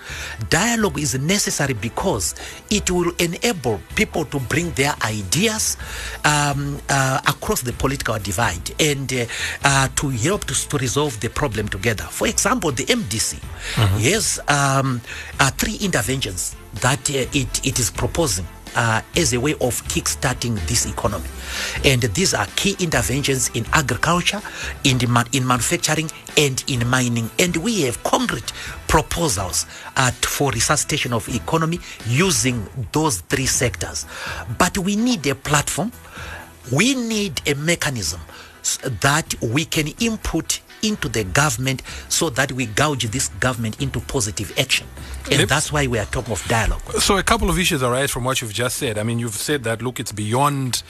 Dialogue 0.50 0.98
is 0.98 1.18
necessary 1.18 1.74
because 1.74 2.34
it 2.70 2.90
will 2.90 3.12
enable 3.18 3.80
people 3.94 4.24
to 4.26 4.38
bring 4.40 4.70
their 4.72 4.94
ideas 5.04 5.76
um, 6.24 6.78
uh, 6.88 7.20
across 7.26 7.62
the 7.62 7.72
political 7.72 8.18
divide 8.18 8.70
and 8.80 9.12
uh, 9.12 9.24
uh, 9.64 9.88
to 9.96 10.10
help 10.10 10.44
to, 10.44 10.68
to, 10.68 10.76
resolve 10.78 11.18
the 11.20 11.30
problem 11.30 11.68
together. 11.68 12.04
For 12.04 12.26
example, 12.26 12.72
the 12.72 12.84
MDC 12.84 13.38
mm-hmm. 13.38 13.98
has 13.98 14.40
um, 14.48 15.00
three 15.56 15.76
interventions 15.80 16.56
that 16.80 17.08
uh, 17.10 17.26
it, 17.32 17.66
it 17.66 17.78
is 17.78 17.90
proposing 17.90 18.46
uh, 18.74 19.02
as 19.16 19.32
a 19.32 19.40
way 19.40 19.52
of 19.54 19.82
kickstarting 19.88 20.54
this 20.66 20.86
economy. 20.86 21.28
And 21.84 22.02
these 22.02 22.34
are 22.34 22.46
key 22.56 22.76
interventions 22.80 23.50
in 23.54 23.66
agriculture, 23.72 24.40
in, 24.84 24.98
in 25.32 25.46
manufacturing, 25.46 26.10
and 26.36 26.62
in 26.68 26.86
mining. 26.88 27.30
And 27.38 27.56
we 27.56 27.82
have 27.82 28.02
concrete 28.02 28.52
proposals 28.88 29.66
uh, 29.96 30.10
for 30.10 30.50
resuscitation 30.50 31.12
of 31.12 31.28
economy 31.28 31.78
using 32.06 32.66
those 32.92 33.20
three 33.22 33.46
sectors. 33.46 34.06
But 34.58 34.78
we 34.78 34.96
need 34.96 35.26
a 35.26 35.34
platform. 35.34 35.92
We 36.72 36.94
need 36.94 37.42
a 37.46 37.54
mechanism 37.54 38.20
that 39.00 39.34
we 39.42 39.64
can 39.64 39.88
input 40.00 40.60
into 40.84 41.08
the 41.08 41.24
government 41.24 41.82
so 42.08 42.30
that 42.30 42.52
we 42.52 42.66
gouge 42.66 43.10
this 43.10 43.28
government 43.40 43.80
into 43.82 44.00
positive 44.00 44.52
action. 44.58 44.86
And 45.30 45.40
Yep. 45.40 45.48
that's 45.48 45.72
why 45.72 45.86
we 45.86 45.98
are 45.98 46.04
talking 46.06 46.32
of 46.32 46.46
dialogue. 46.48 46.82
So 47.00 47.16
a 47.16 47.22
couple 47.22 47.48
of 47.50 47.58
issues 47.58 47.82
arise 47.82 48.10
from 48.10 48.24
what 48.24 48.40
you've 48.40 48.52
just 48.52 48.76
said. 48.76 48.98
I 48.98 49.02
mean, 49.02 49.18
you've 49.18 49.34
said 49.34 49.64
that 49.64 49.82
look, 49.82 49.98
it's 49.98 50.12
beyond. 50.12 50.82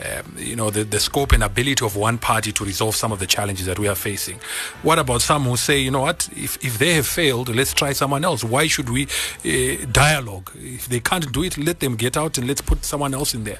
Um, 0.00 0.34
you 0.38 0.56
know 0.56 0.70
the, 0.70 0.84
the 0.84 0.98
scope 0.98 1.32
and 1.32 1.44
ability 1.44 1.84
of 1.84 1.96
one 1.96 2.16
party 2.18 2.50
to 2.52 2.64
resolve 2.64 2.96
some 2.96 3.12
of 3.12 3.18
the 3.18 3.26
challenges 3.26 3.66
that 3.66 3.78
we 3.78 3.88
are 3.88 3.94
facing. 3.94 4.40
What 4.82 4.98
about 4.98 5.20
some 5.20 5.44
who 5.44 5.56
say, 5.56 5.78
you 5.78 5.90
know 5.90 6.00
what, 6.00 6.28
if, 6.34 6.56
if 6.64 6.78
they 6.78 6.94
have 6.94 7.06
failed, 7.06 7.54
let's 7.54 7.74
try 7.74 7.92
someone 7.92 8.24
else. 8.24 8.42
Why 8.42 8.66
should 8.68 8.88
we 8.88 9.06
uh, 9.44 9.84
dialogue? 9.92 10.50
If 10.56 10.88
they 10.88 11.00
can't 11.00 11.30
do 11.30 11.44
it, 11.44 11.58
let 11.58 11.80
them 11.80 11.96
get 11.96 12.16
out 12.16 12.38
and 12.38 12.48
let's 12.48 12.62
put 12.62 12.84
someone 12.84 13.12
else 13.12 13.34
in 13.34 13.44
there. 13.44 13.58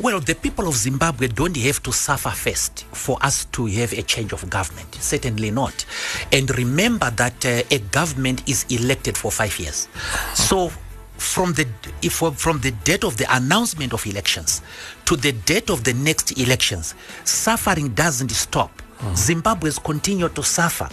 Well, 0.00 0.20
the 0.20 0.34
people 0.34 0.66
of 0.66 0.74
Zimbabwe 0.74 1.28
don't 1.28 1.56
have 1.58 1.82
to 1.82 1.92
suffer 1.92 2.30
first 2.30 2.84
for 2.92 3.18
us 3.22 3.44
to 3.46 3.66
have 3.66 3.92
a 3.92 4.02
change 4.02 4.32
of 4.32 4.48
government. 4.48 4.94
Certainly 4.94 5.50
not. 5.50 5.84
And 6.32 6.50
remember 6.56 7.10
that 7.10 7.44
uh, 7.44 7.62
a 7.70 7.78
government 7.78 8.48
is 8.48 8.64
elected 8.70 9.16
for 9.18 9.30
five 9.30 9.58
years. 9.58 9.88
So 10.34 10.72
from 11.16 11.52
the 11.54 11.66
if 12.02 12.14
from 12.14 12.60
the 12.60 12.70
date 12.84 13.04
of 13.04 13.16
the 13.16 13.36
announcement 13.36 13.92
of 13.92 14.06
elections 14.06 14.62
to 15.04 15.16
the 15.16 15.32
date 15.32 15.70
of 15.70 15.84
the 15.84 15.94
next 15.94 16.38
elections, 16.38 16.94
suffering 17.24 17.88
doesn't 17.90 18.30
stop. 18.30 18.82
Zimbabweans 19.12 19.82
continue 19.82 20.28
to 20.28 20.42
suffer. 20.42 20.88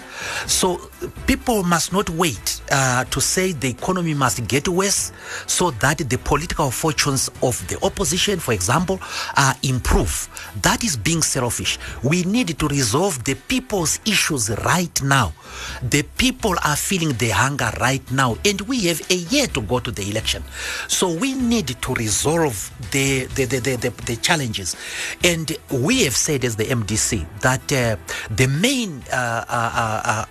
So 0.46 0.89
people 1.27 1.63
must 1.63 1.94
not 1.94 2.10
wait 2.10 2.62
uh, 2.72 3.06
to 3.06 3.22
say 3.22 3.53
the 3.53 3.70
economy 3.70 4.13
must 4.13 4.48
get 4.48 4.68
worse 4.68 5.12
so 5.48 5.72
that 5.72 5.98
the 5.98 6.18
political 6.18 6.72
fortunes 6.72 7.30
of 7.41 7.65
the 7.68 7.84
opposition, 7.84 8.39
for 8.39 8.53
example, 8.53 9.00
uh, 9.38 9.53
improve. 9.63 10.30
That 10.62 10.84
is 10.84 10.98
being 10.98 11.22
selfish. 11.22 11.80
We 12.03 12.24
need 12.24 12.58
to 12.60 12.68
resolve 12.68 13.24
the 13.24 13.36
people's 13.36 14.00
issues 14.06 14.50
right 14.65 15.01
now. 15.03 15.34
The 15.82 16.03
people 16.18 16.56
are 16.63 16.75
feeling 16.75 17.13
the 17.13 17.30
hunger 17.30 17.72
right 17.80 18.10
now, 18.12 18.38
and 18.46 18.62
we 18.62 18.86
have 18.86 19.01
a 19.10 19.15
year 19.15 19.48
to 19.48 19.62
go 19.62 19.80
to 19.80 19.91
the 19.91 20.10
election. 20.10 20.44
So 20.88 21.12
we 21.12 21.34
need 21.34 21.68
to 21.82 21.94
resolve 21.94 22.72
the 22.91 23.25
the, 23.36 23.46
the, 23.46 23.60
the, 23.60 23.75
the, 23.75 23.89
the 24.06 24.15
challenges. 24.18 24.75
And 25.24 25.56
we 25.72 26.03
have 26.03 26.15
said 26.15 26.44
as 26.46 26.56
the 26.56 26.65
MDC 26.65 27.25
that 27.41 27.72
uh, 27.72 27.96
the 28.29 28.48
main 28.48 29.03
uh, 29.12 29.46
uh, 29.48 30.25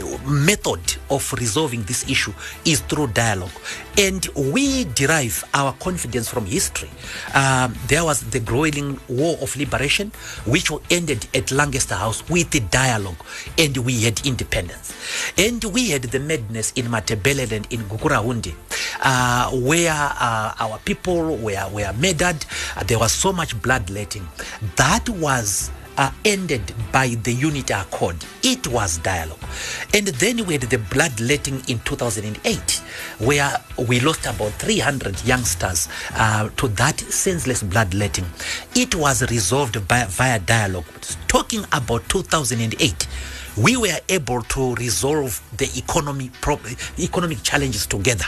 uh, 0.00 0.18
method 0.26 0.80
of 1.10 1.32
resolving 1.34 1.82
this 1.84 2.08
issue 2.08 2.32
is 2.64 2.80
through 2.80 3.08
dialogue. 3.08 3.50
And 3.98 4.26
we 4.36 4.84
derive 4.84 5.44
our 5.52 5.72
confidence 5.74 6.28
from 6.28 6.46
history. 6.46 6.90
Um, 7.34 7.74
there 7.88 8.04
was 8.04 8.22
the 8.30 8.40
growing 8.40 8.98
war 9.08 9.36
of 9.40 9.54
liberation, 9.56 10.12
which 10.46 10.70
ended 10.90 11.26
at 11.34 11.50
Lancaster 11.52 11.94
House 11.94 12.28
with 12.28 12.50
the 12.50 12.60
dialogue, 12.60 13.22
and 13.58 13.76
we 13.78 14.02
had 14.02 14.24
independence. 14.26 14.94
And 15.36 15.62
we 15.64 15.90
had 15.90 16.02
the 16.02 16.20
madness 16.20 16.72
in 16.76 16.86
Matabeleland 16.86 17.70
in 17.70 17.80
Gukurahundi, 17.84 18.54
uh, 19.02 19.50
where 19.50 19.92
uh, 19.92 20.54
our 20.58 20.78
people 20.78 21.36
were, 21.36 21.68
were 21.72 21.92
murdered. 21.98 22.44
Uh, 22.76 22.84
there 22.84 22.98
was 22.98 23.12
so 23.12 23.32
much 23.32 23.60
bloodletting. 23.60 24.26
That 24.76 25.08
was 25.08 25.70
uh, 25.96 26.10
ended 26.24 26.74
by 26.92 27.08
the 27.22 27.32
Unity 27.32 27.72
Accord. 27.72 28.16
It 28.42 28.66
was 28.68 28.98
dialogue. 28.98 29.38
And 29.94 30.06
then 30.06 30.46
we 30.46 30.54
had 30.54 30.62
the 30.62 30.78
bloodletting 30.78 31.62
in 31.68 31.78
2008, 31.80 32.82
where 33.18 33.56
we 33.88 34.00
lost 34.00 34.26
about 34.26 34.52
300 34.52 35.24
youngsters 35.24 35.88
uh, 36.14 36.48
to 36.56 36.68
that 36.68 37.00
senseless 37.00 37.62
bloodletting. 37.62 38.26
It 38.74 38.94
was 38.94 39.28
resolved 39.30 39.86
by, 39.88 40.04
via 40.04 40.38
dialogue. 40.38 40.84
Talking 41.28 41.64
about 41.72 42.08
2008, 42.08 43.06
we 43.56 43.76
were 43.76 43.98
able 44.08 44.42
to 44.42 44.74
resolve 44.76 45.42
the 45.56 45.70
economy 45.76 46.30
pro- 46.40 46.60
economic 46.98 47.42
challenges 47.42 47.86
together 47.86 48.24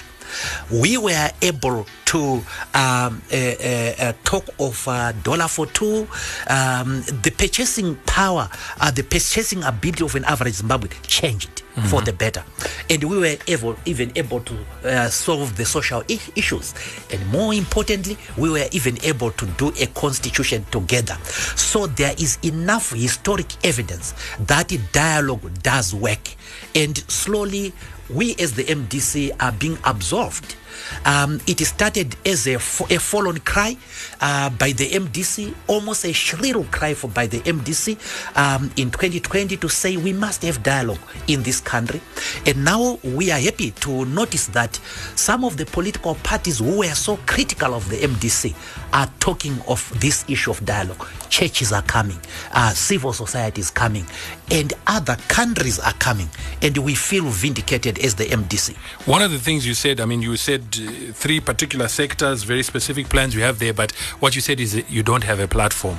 we 0.70 0.96
were 0.98 1.30
able 1.42 1.86
to 2.06 2.42
um, 2.74 3.22
uh, 3.32 4.12
talk 4.24 4.44
of 4.58 4.86
uh, 4.88 5.12
dollar 5.22 5.48
for 5.48 5.66
two. 5.66 6.06
Um, 6.48 7.02
the 7.22 7.32
purchasing 7.36 7.96
power, 8.06 8.48
uh, 8.80 8.90
the 8.90 9.02
purchasing 9.02 9.62
ability 9.62 10.04
of 10.04 10.14
an 10.14 10.24
average 10.24 10.54
Zimbabwe 10.54 10.88
changed. 11.02 11.62
for 11.88 12.00
the 12.02 12.12
better. 12.12 12.44
And 12.88 13.02
we 13.02 13.18
were 13.18 13.36
able, 13.48 13.76
even 13.84 14.12
able 14.14 14.40
to 14.40 14.56
uh, 14.84 15.08
solve 15.08 15.56
the 15.56 15.64
social 15.64 16.04
I- 16.08 16.20
issues. 16.36 16.74
And 17.10 17.26
more 17.28 17.52
importantly, 17.52 18.16
we 18.36 18.48
were 18.48 18.66
even 18.70 18.96
able 19.02 19.32
to 19.32 19.46
do 19.58 19.72
a 19.80 19.86
constitution 19.88 20.64
together. 20.70 21.16
So 21.56 21.86
there 21.86 22.14
is 22.18 22.38
enough 22.44 22.92
historic 22.92 23.46
evidence 23.64 24.14
that 24.46 24.72
dialogue 24.92 25.62
does 25.62 25.94
work. 25.94 26.36
And 26.74 26.96
slowly, 27.10 27.72
we 28.10 28.34
as 28.36 28.54
the 28.54 28.64
MDC 28.64 29.32
are 29.40 29.52
being 29.52 29.78
absolved. 29.84 30.56
Um, 31.04 31.40
it 31.46 31.60
started 31.60 32.16
as 32.26 32.46
a, 32.46 32.58
fo- 32.58 32.92
a 32.92 32.98
fallen 32.98 33.38
cry 33.40 33.76
uh, 34.20 34.50
by 34.50 34.72
the 34.72 34.88
MDC, 34.90 35.54
almost 35.68 36.04
a 36.04 36.12
shrill 36.12 36.64
cry 36.64 36.94
for 36.94 37.08
by 37.08 37.26
the 37.26 37.40
MDC 37.40 38.36
um, 38.36 38.70
in 38.76 38.90
2020 38.90 39.56
to 39.56 39.68
say 39.68 39.96
we 39.96 40.12
must 40.12 40.42
have 40.42 40.62
dialogue 40.62 40.98
in 41.28 41.42
this 41.42 41.60
country. 41.60 42.00
And 42.46 42.64
now 42.64 42.98
we 43.02 43.30
are 43.30 43.38
happy 43.38 43.70
to 43.70 44.04
notice 44.06 44.48
that 44.48 44.76
some 45.14 45.44
of 45.44 45.56
the 45.56 45.66
political 45.66 46.16
parties 46.16 46.58
who 46.58 46.78
were 46.78 46.94
so 46.94 47.18
critical 47.26 47.74
of 47.74 47.88
the 47.88 47.96
MDC 47.96 48.54
are 48.92 49.08
talking 49.24 49.58
of 49.68 49.80
this 50.00 50.22
issue 50.28 50.50
of 50.50 50.62
dialogue. 50.66 51.02
Churches 51.30 51.72
are 51.72 51.80
coming, 51.80 52.20
uh, 52.52 52.68
civil 52.74 53.14
society 53.14 53.58
is 53.62 53.70
coming, 53.70 54.04
and 54.50 54.74
other 54.86 55.16
countries 55.28 55.78
are 55.78 55.94
coming, 55.94 56.28
and 56.60 56.76
we 56.76 56.94
feel 56.94 57.24
vindicated 57.24 57.98
as 58.00 58.14
the 58.16 58.26
MDC. 58.26 58.76
One 59.06 59.22
of 59.22 59.30
the 59.30 59.38
things 59.38 59.66
you 59.66 59.72
said, 59.72 59.98
I 59.98 60.04
mean, 60.04 60.20
you 60.20 60.36
said 60.36 60.60
uh, 60.60 61.12
three 61.14 61.40
particular 61.40 61.88
sectors, 61.88 62.42
very 62.42 62.62
specific 62.62 63.08
plans 63.08 63.34
you 63.34 63.40
have 63.40 63.60
there, 63.60 63.72
but 63.72 63.92
what 64.20 64.34
you 64.34 64.42
said 64.42 64.60
is 64.60 64.84
you 64.90 65.02
don't 65.02 65.24
have 65.24 65.40
a 65.40 65.48
platform. 65.48 65.98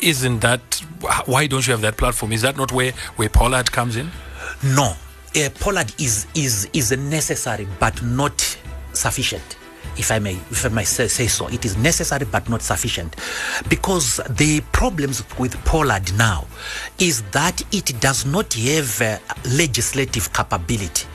Isn't 0.00 0.38
that 0.38 0.60
why 1.24 1.48
don't 1.48 1.66
you 1.66 1.72
have 1.72 1.80
that 1.80 1.96
platform? 1.96 2.30
Is 2.30 2.42
that 2.42 2.56
not 2.56 2.70
where 2.70 2.92
where 3.16 3.28
POLAD 3.28 3.72
comes 3.72 3.96
in? 3.96 4.12
No, 4.62 4.94
uh, 5.34 5.48
POLAD 5.58 6.00
is 6.00 6.28
is 6.36 6.68
is 6.72 6.92
necessary 6.92 7.66
but 7.80 8.00
not 8.04 8.56
sufficient. 8.92 9.56
If 9.96 10.10
I 10.10 10.18
may, 10.18 10.34
if 10.50 10.64
I 10.64 10.68
may 10.68 10.84
say, 10.84 11.08
say 11.08 11.26
so, 11.26 11.48
it 11.48 11.64
is 11.64 11.76
necessary 11.76 12.26
but 12.26 12.48
not 12.48 12.62
sufficient, 12.62 13.16
because 13.68 14.20
the 14.30 14.60
problems 14.72 15.22
with 15.38 15.54
POLAD 15.64 16.16
now 16.16 16.46
is 16.98 17.22
that 17.30 17.62
it 17.72 17.98
does 18.00 18.26
not 18.26 18.52
have 18.54 19.02
uh, 19.02 19.18
legislative 19.56 20.32
capability. 20.32 21.06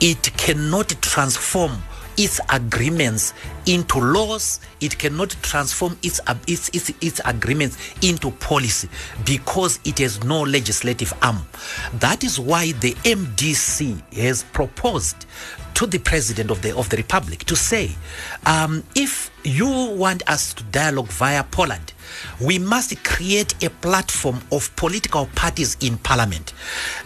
It 0.00 0.36
cannot 0.36 0.88
transform 1.02 1.72
its 2.16 2.40
agreements 2.50 3.32
into 3.66 3.98
laws. 3.98 4.60
It 4.80 4.98
cannot 4.98 5.30
transform 5.42 5.98
its, 6.02 6.20
uh, 6.26 6.34
its, 6.46 6.68
its, 6.70 6.92
its 7.00 7.20
agreements 7.24 7.78
into 8.02 8.30
policy 8.32 8.88
because 9.24 9.78
it 9.84 9.98
has 9.98 10.22
no 10.24 10.42
legislative 10.42 11.12
arm. 11.22 11.40
That 11.94 12.24
is 12.24 12.38
why 12.38 12.72
the 12.72 12.92
MDC 13.04 14.14
has 14.14 14.42
proposed 14.42 15.26
to 15.82 15.88
the 15.88 15.98
president 15.98 16.48
of 16.52 16.62
the 16.62 16.76
of 16.76 16.88
the 16.90 16.96
republic 16.96 17.40
to 17.44 17.56
say, 17.56 17.90
um, 18.46 18.84
if 18.94 19.32
you 19.42 19.66
want 19.66 20.22
us 20.30 20.54
to 20.54 20.62
dialogue 20.64 21.08
via 21.08 21.42
POLAD, 21.42 21.92
we 22.40 22.56
must 22.56 23.02
create 23.02 23.60
a 23.64 23.68
platform 23.68 24.40
of 24.52 24.74
political 24.76 25.26
parties 25.34 25.76
in 25.80 25.98
parliament. 25.98 26.52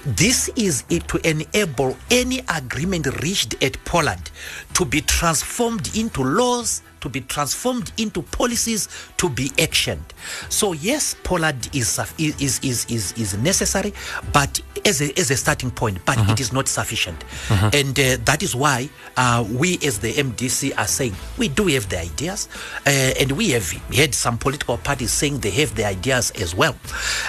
This 0.05 0.51
is 0.57 0.83
to 1.09 1.17
enable 1.27 1.97
any 2.11 2.41
agreement 2.55 3.07
reached 3.23 3.55
at 3.65 3.83
POLAD 3.87 4.31
to 4.75 4.85
be 4.85 5.01
transformed 5.01 5.97
into 5.97 6.23
laws 6.23 6.83
to 7.07 7.09
be 7.09 7.21
transformed 7.21 7.93
into 7.99 8.23
policies 8.23 8.89
to 9.17 9.29
be 9.29 9.49
actioned. 9.51 10.03
So 10.49 10.73
yes, 10.73 11.15
POLAD 11.23 11.75
is 11.75 12.01
is 12.19 12.59
is 12.63 12.87
is, 12.91 13.13
is 13.13 13.39
necessary, 13.39 13.93
but 14.33 14.61
as 14.85 15.01
a, 15.01 15.17
as 15.19 15.31
a 15.31 15.37
starting 15.37 15.71
point, 15.71 16.05
but 16.05 16.19
it 16.31 16.41
is 16.41 16.53
not 16.53 16.67
sufficient, 16.67 17.25
and 17.73 17.99
uh, 17.99 18.17
that 18.25 18.43
is 18.43 18.57
why 18.57 18.89
uh, 19.17 19.45
we 19.53 19.79
as 19.85 20.01
the 20.01 20.13
MDC 20.13 20.77
are 20.77 20.89
saying 20.89 21.15
we 21.39 21.47
do 21.49 21.67
have 21.69 21.89
the 21.89 22.01
ideas, 22.01 22.49
uh, 22.87 22.91
and 23.21 23.33
we 23.33 23.51
have 23.51 23.71
had 23.95 24.13
some 24.15 24.37
political 24.37 24.77
parties 24.79 25.13
saying 25.13 25.39
they 25.39 25.51
have 25.51 25.75
the 25.77 25.85
ideas 25.85 26.33
as 26.43 26.55
well, 26.55 26.75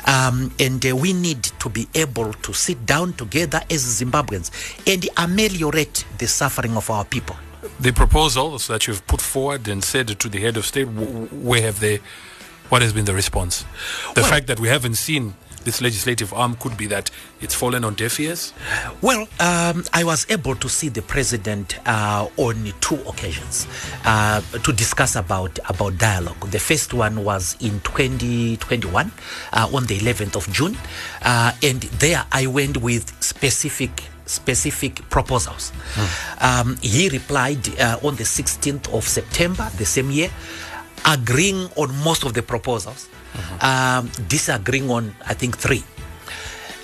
um, 0.06 0.52
and 0.60 0.84
uh, 0.86 0.96
we 0.96 1.14
need 1.14 1.44
to 1.44 1.70
be 1.70 1.88
able 1.94 2.34
to 2.34 2.54
sit 2.54 2.84
down 2.88 3.14
together 3.14 3.62
as 3.70 3.86
Zimbabweans 4.02 4.50
and 4.92 5.08
ameliorate 5.18 6.04
the 6.18 6.28
suffering 6.28 6.76
of 6.76 6.90
our 6.90 7.06
people. 7.06 7.36
The 7.80 7.92
proposals 7.92 8.68
that 8.68 8.88
you've 8.88 9.06
put 9.08 9.22
forward 9.22 9.68
and 9.68 9.84
said 9.84 10.08
to 10.20 10.30
the 10.30 10.40
head 10.40 10.58
of 10.58 10.66
state, 10.66 10.86
where 10.86 11.62
have 11.62 11.80
they? 11.80 12.00
What 12.70 12.82
has 12.82 12.92
been 12.94 13.06
the 13.06 13.14
response? 13.14 13.64
The 14.14 14.22
Well- 14.22 14.30
fact 14.30 14.48
that 14.48 14.60
we 14.60 14.68
haven't 14.68 14.96
seen 14.96 15.36
this 15.64 15.82
legislative 15.82 16.34
arm 16.34 16.56
could 16.56 16.78
be 16.78 16.88
that 16.88 17.12
it's 17.42 17.54
fallen 17.54 17.84
on 17.84 17.94
deaf 17.96 18.20
ears. 18.22 18.54
Well, 19.02 19.28
um, 19.40 19.84
I 19.94 20.04
was 20.06 20.26
able 20.30 20.56
to 20.56 20.70
see 20.70 20.88
the 20.88 21.02
president 21.02 21.76
uh, 21.86 22.28
on 22.38 22.74
two 22.80 22.96
occasions 23.08 23.68
uh, 24.06 24.40
to 24.64 24.72
discuss 24.72 25.16
about 25.18 25.60
about 25.68 25.98
dialogue. 25.98 26.40
The 26.52 26.60
first 26.60 26.94
one 26.94 27.24
was 27.26 27.58
in 27.60 27.82
2021 27.82 29.12
uh, 29.54 29.70
on 29.74 29.86
the 29.88 30.00
11th 30.00 30.36
of 30.38 30.50
June, 30.54 30.78
uh, 31.22 31.52
and 31.62 31.82
there 32.00 32.24
I 32.32 32.48
went 32.48 32.78
with 32.78 33.12
specific 33.22 34.04
specific 34.28 35.08
proposals. 35.10 35.72
Um, 36.40 36.78
he 36.82 37.10
replied 37.10 37.68
uh, 37.80 37.98
on 38.04 38.16
the 38.16 38.24
16th 38.24 38.94
of 38.94 39.04
September 39.08 39.68
the 39.78 39.86
same 39.86 40.12
year, 40.12 40.30
agreeing 41.06 41.70
on 41.76 41.96
most 42.04 42.24
of 42.26 42.34
the 42.34 42.44
proposals, 42.44 43.10
um, 43.62 44.10
disagreeing 44.28 44.90
on 44.92 45.16
I 45.26 45.34
think 45.34 45.58
three. 45.58 45.84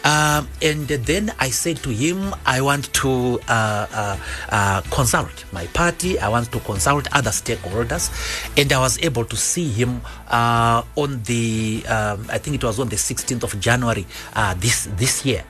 Um, 0.03 0.47
and 0.61 0.87
then 0.87 1.31
I 1.39 1.49
said 1.49 1.77
to 1.77 1.89
him, 1.89 2.35
I 2.45 2.61
want 2.61 2.93
to 2.93 3.39
uh, 3.47 3.87
uh, 3.91 4.17
uh, 4.49 4.81
consult 4.91 5.45
my 5.51 5.65
party, 5.67 6.19
I 6.19 6.29
want 6.29 6.51
to 6.51 6.59
consult 6.59 7.07
other 7.13 7.31
stakeholders. 7.31 8.11
And 8.57 8.71
I 8.71 8.79
was 8.79 8.99
able 8.99 9.25
to 9.25 9.35
see 9.37 9.69
him 9.69 10.01
uh, 10.29 10.83
on 10.95 11.23
the, 11.23 11.83
um, 11.87 12.27
I 12.29 12.37
think 12.37 12.55
it 12.55 12.63
was 12.63 12.79
on 12.79 12.89
the 12.89 12.97
16th 12.97 13.43
of 13.43 13.59
January 13.59 14.05
uh, 14.35 14.53
this, 14.55 14.89
this 14.97 15.25
year. 15.25 15.43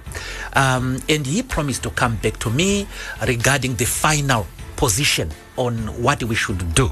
Um, 0.54 1.02
and 1.10 1.26
he 1.26 1.42
promised 1.44 1.84
to 1.84 1.90
come 1.90 2.18
back 2.18 2.38
to 2.40 2.50
me 2.50 2.88
regarding 3.26 3.76
the 3.76 3.86
final 3.86 4.46
position 4.76 5.32
on 5.58 5.78
what 6.02 6.24
we 6.24 6.36
should 6.36 6.74
do. 6.74 6.92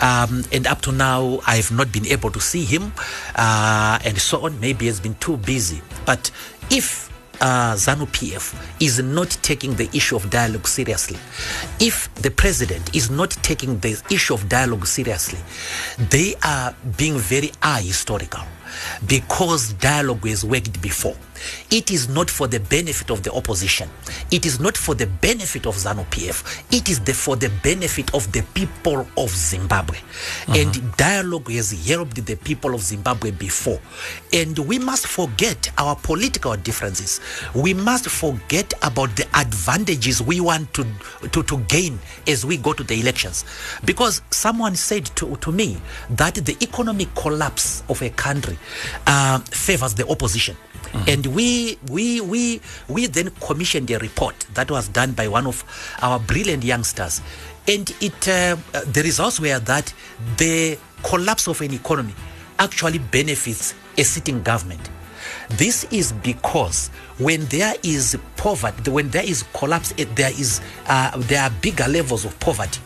Um, 0.00 0.44
and 0.52 0.66
up 0.66 0.82
to 0.82 0.92
now, 0.92 1.40
I 1.46 1.56
have 1.56 1.72
not 1.72 1.90
been 1.90 2.06
able 2.06 2.30
to 2.30 2.40
see 2.40 2.64
him 2.64 2.92
uh, 3.34 3.98
and 4.04 4.18
so 4.18 4.44
on. 4.44 4.60
Maybe 4.60 4.86
he's 4.86 5.00
been 5.00 5.16
too 5.16 5.36
busy. 5.38 5.80
But 6.04 6.30
if 6.70 7.10
uh, 7.40 7.74
ZANU 7.74 8.06
PF 8.06 8.54
is 8.80 9.00
not 9.00 9.30
taking 9.42 9.74
the 9.74 9.88
issue 9.92 10.16
of 10.16 10.30
dialogue 10.30 10.66
seriously, 10.66 11.18
if 11.80 12.12
the 12.16 12.30
president 12.30 12.94
is 12.94 13.10
not 13.10 13.30
taking 13.42 13.78
the 13.80 14.00
issue 14.10 14.34
of 14.34 14.48
dialogue 14.48 14.86
seriously, 14.86 15.38
they 16.10 16.34
are 16.44 16.74
being 16.96 17.18
very 17.18 17.48
ahistorical 17.62 18.46
because 19.06 19.72
dialogue 19.74 20.26
has 20.26 20.44
worked 20.44 20.80
before. 20.80 21.16
It 21.70 21.90
is 21.90 22.08
not 22.08 22.30
for 22.30 22.46
the 22.46 22.60
benefit 22.60 23.10
of 23.10 23.22
the 23.22 23.32
opposition. 23.32 23.88
It 24.30 24.46
is 24.46 24.60
not 24.60 24.76
for 24.76 24.94
the 24.94 25.06
benefit 25.06 25.66
of 25.66 25.74
ZANU 25.76 26.04
PF. 26.06 26.64
It 26.70 26.88
is 26.88 27.00
the, 27.00 27.14
for 27.14 27.36
the 27.36 27.50
benefit 27.62 28.14
of 28.14 28.30
the 28.32 28.42
people 28.54 29.06
of 29.16 29.30
Zimbabwe. 29.30 29.98
And 30.48 30.96
dialogue 30.96 31.50
has 31.50 31.72
helped 31.86 32.24
the 32.24 32.36
people 32.36 32.74
of 32.74 32.82
Zimbabwe 32.82 33.30
before. 33.32 33.80
And 34.32 34.58
we 34.58 34.78
must 34.78 35.06
forget 35.06 35.70
our 35.78 35.96
political 35.96 36.56
differences. 36.56 37.20
We 37.54 37.74
must 37.74 38.08
forget 38.08 38.72
about 38.82 39.16
the 39.16 39.26
advantages 39.34 40.22
we 40.22 40.40
want 40.40 40.72
to, 40.74 40.86
to, 41.30 41.42
to 41.42 41.58
gain 41.68 41.98
as 42.26 42.44
we 42.44 42.56
go 42.56 42.72
to 42.72 42.82
the 42.82 43.00
elections. 43.00 43.44
Because 43.84 44.22
someone 44.30 44.76
said 44.76 45.06
to, 45.16 45.36
to 45.36 45.52
me 45.52 45.78
that 46.10 46.34
the 46.34 46.56
economic 46.62 47.14
collapse 47.14 47.82
of 47.88 48.02
a 48.02 48.10
country 48.10 48.58
uh, 49.06 49.38
favors 49.40 49.94
the 49.94 50.06
opposition. 50.08 50.56
And 51.06 51.26
we, 51.26 51.78
we, 51.90 52.20
we, 52.20 52.60
we 52.88 53.06
then 53.06 53.30
commissioned 53.40 53.90
a 53.90 53.98
report 53.98 54.46
that 54.54 54.70
was 54.70 54.88
done 54.88 55.12
by 55.12 55.28
one 55.28 55.46
of 55.46 55.64
our 56.00 56.18
brilliant 56.18 56.64
youngsters. 56.64 57.20
And 57.66 57.94
it, 58.00 58.28
uh, 58.28 58.56
uh, 58.72 58.80
the 58.86 59.02
results 59.02 59.40
were 59.40 59.58
that 59.58 59.92
the 60.36 60.78
collapse 61.02 61.48
of 61.48 61.60
an 61.60 61.72
economy 61.72 62.14
actually 62.58 62.98
benefits 62.98 63.74
a 63.98 64.04
sitting 64.04 64.42
government. 64.42 64.90
This 65.50 65.84
is 65.90 66.12
because 66.12 66.88
when 67.18 67.44
there 67.46 67.74
is 67.82 68.16
poverty, 68.36 68.90
when 68.90 69.10
there 69.10 69.24
is 69.24 69.44
collapse, 69.54 69.92
there 69.92 70.30
is 70.30 70.60
uh, 70.86 71.12
there 71.16 71.42
are 71.42 71.50
bigger 71.62 71.86
levels 71.88 72.24
of 72.24 72.38
poverty, 72.40 72.80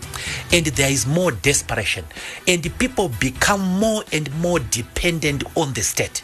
and 0.52 0.66
there 0.66 0.90
is 0.90 1.06
more 1.06 1.32
desperation, 1.32 2.04
and 2.46 2.78
people 2.78 3.10
become 3.20 3.60
more 3.60 4.02
and 4.12 4.32
more 4.40 4.58
dependent 4.58 5.44
on 5.56 5.72
the 5.72 5.82
state. 5.82 6.22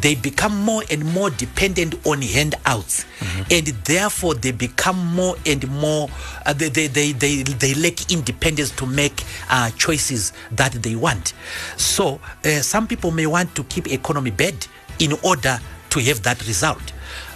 They 0.00 0.14
become 0.14 0.54
more 0.64 0.82
and 0.90 1.04
more 1.04 1.30
dependent 1.30 1.94
on 2.06 2.22
handouts, 2.22 3.04
and 3.50 3.66
therefore 3.84 4.34
they 4.34 4.52
become 4.52 4.96
more 5.14 5.36
and 5.46 5.66
more. 5.68 6.08
Uh, 6.46 6.52
they, 6.52 6.68
they, 6.68 6.86
they, 6.86 7.12
they, 7.12 7.42
they 7.42 7.74
lack 7.74 8.10
independence 8.12 8.70
to 8.76 8.86
make 8.86 9.24
uh, 9.50 9.70
choices 9.70 10.32
that 10.52 10.72
they 10.72 10.94
want. 10.94 11.34
So 11.76 12.20
uh, 12.44 12.60
some 12.62 12.86
people 12.86 13.10
may 13.10 13.26
want 13.26 13.54
to 13.56 13.64
keep 13.64 13.88
economy 13.90 14.30
bad 14.30 14.66
in 14.98 15.12
order 15.22 15.58
to 15.90 16.00
have 16.00 16.22
that 16.22 16.46
result. 16.46 16.92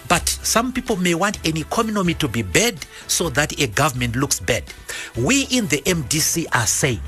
But 0.09 0.29
some 0.29 0.73
people 0.73 0.97
may 0.97 1.15
want 1.15 1.39
an 1.47 1.57
economy 1.57 2.15
to 2.15 2.29
be 2.29 2.43
bad 2.43 2.75
so 3.07 3.31
that 3.31 3.59
a 3.59 3.67
government 3.69 4.15
looks 4.15 4.41
bad. 4.41 4.65
We 5.17 5.45
in 5.51 5.69
the 5.69 5.79
MDC 5.87 6.47
are 6.53 6.67
saying 6.67 7.01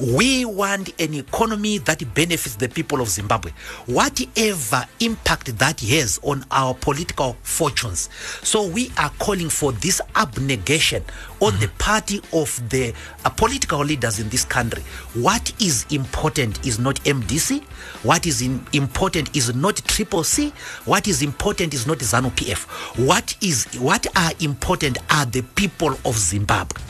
we 0.00 0.44
want 0.44 1.00
an 1.00 1.14
economy 1.14 1.78
that 1.78 2.02
benefits 2.14 2.56
the 2.56 2.68
people 2.68 3.00
of 3.00 3.08
Zimbabwe. 3.08 3.52
Whatever 3.86 4.86
impact 5.00 5.56
that 5.58 5.80
has 5.80 6.18
on 6.22 6.44
our 6.50 6.74
political 6.74 7.36
fortunes. 7.42 8.08
So 8.42 8.66
we 8.66 8.90
are 8.98 9.10
calling 9.18 9.48
for 9.48 9.72
this 9.72 10.00
abnegation 10.16 11.04
on 11.40 11.58
the 11.60 11.68
party 11.78 12.20
of 12.32 12.68
the 12.70 12.94
uh, 13.24 13.30
political 13.30 13.80
leaders 13.80 14.18
in 14.18 14.28
this 14.28 14.44
country. 14.44 14.82
What 15.14 15.52
is 15.60 15.86
important 15.90 16.66
is 16.66 16.78
not 16.78 16.96
MDC. 17.04 17.62
What 18.02 18.26
is 18.26 18.42
in, 18.42 18.64
important 18.72 19.36
is 19.36 19.54
not 19.54 19.76
Triple 19.76 20.24
C. 20.24 20.52
What 20.84 21.06
is 21.08 21.22
important 21.22 21.74
is 21.74 21.86
not 21.86 21.98
ZANU 21.98 22.30
PF. 22.32 23.06
What 23.06 23.36
is 23.42 23.66
what 23.78 24.06
are 24.16 24.32
important 24.40 24.98
are 25.10 25.26
the 25.26 25.42
people 25.42 25.90
of 26.04 26.16
Zimbabwe. 26.16 26.80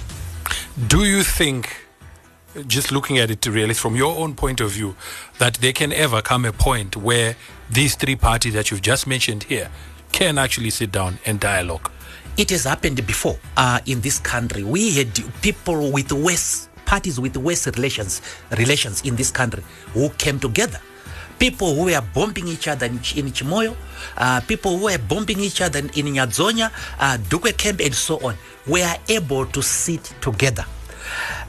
Do 0.88 1.05
you 1.05 1.23
think 1.23 1.84
just 2.67 2.93
looking 2.93 3.19
at 3.19 3.31
it 3.31 3.45
really 3.47 3.75
from 3.75 3.97
your 3.97 4.17
own 4.17 4.35
point 4.35 4.61
of 4.61 4.71
view, 4.71 4.97
that 5.38 5.55
there 5.55 5.73
can 5.73 5.93
ever 5.93 6.23
come 6.23 6.45
a 6.45 6.53
point 6.53 6.97
where 6.97 7.37
these 7.71 7.95
three 7.95 8.17
parties 8.17 8.55
that 8.55 8.71
you've 8.71 8.83
just 8.83 9.07
mentioned 9.07 9.45
here 9.45 9.71
can 10.12 10.38
actually 10.38 10.71
sit 10.71 10.93
down 10.93 11.19
and 11.27 11.40
dialogue? 11.40 11.90
It 12.37 12.51
has 12.51 12.64
happened 12.64 13.07
before 13.07 13.38
uh, 13.57 13.81
in 13.87 14.01
this 14.01 14.19
country. 14.19 14.64
We 14.64 14.93
had 14.93 15.09
people 15.43 15.93
with 15.93 16.12
West 16.12 16.71
parties 16.85 17.19
with 17.19 17.37
West 17.37 17.67
relations 17.67 18.21
relations 18.59 19.03
in 19.03 19.17
this 19.17 19.31
country 19.31 19.62
who 19.93 20.11
came 20.11 20.38
together. 20.38 20.81
People 21.38 21.75
who 21.75 21.85
were 21.85 22.03
bombing 22.14 22.47
each 22.47 22.69
other 22.69 22.87
in, 22.87 22.93
in 22.93 23.33
Chimoio, 23.33 23.75
uh, 24.17 24.40
people 24.47 24.79
who 24.79 24.85
were 24.85 24.99
bombing 24.99 25.40
each 25.40 25.61
other 25.61 25.81
in, 25.81 25.88
Nyadzonya, 25.88 26.71
uh, 27.01 27.19
Dukwe 27.29 27.57
Camp, 27.57 27.81
and 27.81 27.95
so 27.95 28.19
on, 28.25 28.37
were 28.67 28.95
able 29.09 29.45
to 29.47 29.62
sit 29.62 30.05
together 30.21 30.64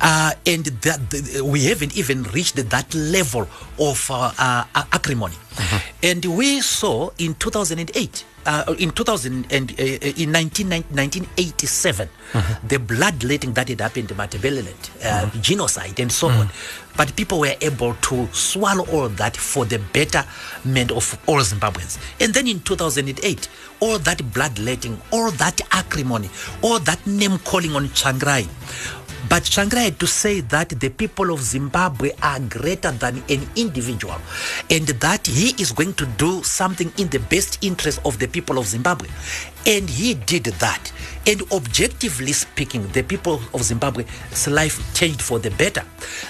uh, 0.02 0.32
and 0.46 0.66
that 0.66 1.42
we 1.44 1.66
haven't 1.66 1.98
even 1.98 2.24
reached 2.24 2.56
that 2.70 2.94
level 2.96 3.48
of 3.80 4.10
uh, 4.12 4.32
uh, 4.38 4.64
acrimony. 4.92 5.36
Mm-hmm. 5.56 5.78
And 6.04 6.26
we 6.38 6.62
saw 6.62 7.10
in 7.18 7.36
2008. 7.36 8.26
Uh, 8.48 8.76
in 8.78 8.92
2000 8.92 9.52
and 9.52 9.72
uh, 9.72 9.84
in 9.84 10.32
19, 10.32 10.70
1987, 10.70 12.08
mm-hmm. 12.32 12.68
the 12.68 12.78
bloodletting 12.78 13.54
that 13.54 13.70
had 13.70 13.82
happened 13.82 14.12
in 14.12 14.18
Matabeleland, 14.18 14.92
uh, 15.04 15.26
mm-hmm. 15.26 15.42
genocide 15.42 16.00
and 16.00 16.12
so 16.12 16.28
on. 16.30 16.48
But 16.96 17.16
people 17.16 17.40
were 17.40 17.56
able 17.60 17.96
to 17.96 18.28
swallow 18.34 18.86
all 18.92 19.10
that 19.10 19.36
for 19.36 19.66
the 19.66 19.80
betterment 19.80 20.92
of 20.92 21.20
all 21.26 21.40
Zimbabweans. 21.40 21.98
And 22.22 22.36
then 22.36 22.48
in 22.48 22.60
2008, 22.60 23.50
all 23.80 23.98
that 23.98 24.32
bloodletting, 24.32 25.02
all 25.12 25.32
that 25.32 25.62
acrimony, 25.72 26.30
all 26.62 26.78
that 26.80 27.06
name 27.08 27.40
calling 27.40 27.76
on 27.76 27.88
Tsvangirai 27.88 28.48
but 29.30 29.44
Tsvangirai 29.44 29.86
had 29.86 30.00
to 30.00 30.08
say 30.08 30.42
that 30.42 30.70
the 30.70 30.90
people 30.90 31.32
of 31.32 31.42
Zimbabwe 31.42 32.12
are 32.22 32.40
greater 32.40 32.92
than 32.92 33.24
an 33.30 33.48
individual 33.56 34.18
and 34.70 34.88
that 34.88 35.26
he 35.26 35.50
is 35.62 35.72
going 35.72 35.94
to 35.94 36.06
do 36.18 36.44
something 36.44 36.92
in 36.98 37.08
the 37.10 37.20
best 37.20 37.64
interest 37.64 38.00
of 38.06 38.20
the 38.20 38.28
people 38.28 38.58
of 38.58 38.68
Zimbabwe. 38.68 39.08
And 39.66 39.90
he 39.90 40.14
did 40.14 40.46
that. 40.46 40.92
And 41.26 41.42
objectively 41.52 42.34
speaking, 42.34 42.88
the 42.90 43.02
people 43.02 43.42
of 43.54 43.64
Zimbabwe's 43.64 44.48
life 44.48 44.78
changed 44.94 45.22
for 45.22 45.40
the 45.40 45.50
better. 45.52 45.84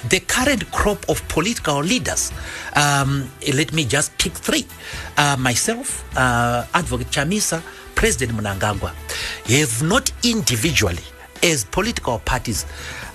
The 0.10 0.22
current 0.22 0.72
crop 0.72 1.10
of 1.10 1.28
political 1.28 1.80
leaders, 1.80 2.32
um, 2.76 3.30
let 3.54 3.74
me 3.74 3.86
just 3.86 4.18
pick 4.18 4.34
three. 4.34 4.66
Uh, 5.18 5.36
myself, 5.38 6.06
uh, 6.18 6.66
Advocate 6.74 7.12
Chamisa, 7.12 7.62
President 7.96 8.38
Mnangagwa, 8.38 8.94
have 9.48 9.84
not 9.84 10.12
individually 10.24 11.04
as 11.44 11.64
political 11.66 12.20
parties 12.20 12.66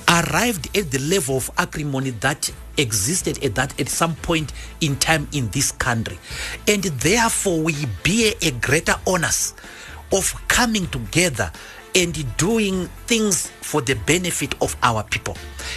arrived 0.09 0.77
at 0.77 0.91
the 0.91 0.99
level 0.99 1.37
of 1.37 1.51
acrimony 1.59 2.11
that 2.11 2.51
existed 2.79 3.43
at 3.45 3.55
that 3.55 3.79
at 3.81 3.89
some 3.89 4.15
point 4.17 4.53
in 4.81 4.97
time 4.97 5.29
in 5.33 5.49
this 5.51 5.71
country 5.73 6.19
and 6.67 6.83
therefore 6.85 7.61
we 7.61 7.75
bear 8.03 8.33
a 8.43 8.51
greater 8.53 8.95
onus 9.07 9.55
of 10.13 10.35
coming 10.49 10.87
together 10.89 11.51
and 11.95 12.37
doing 12.37 12.87
things 13.07 13.49
for 13.63 13.81
the 13.81 13.95
benefit 14.07 14.55
of 14.63 14.77
our 14.83 15.03
people. 15.05 15.37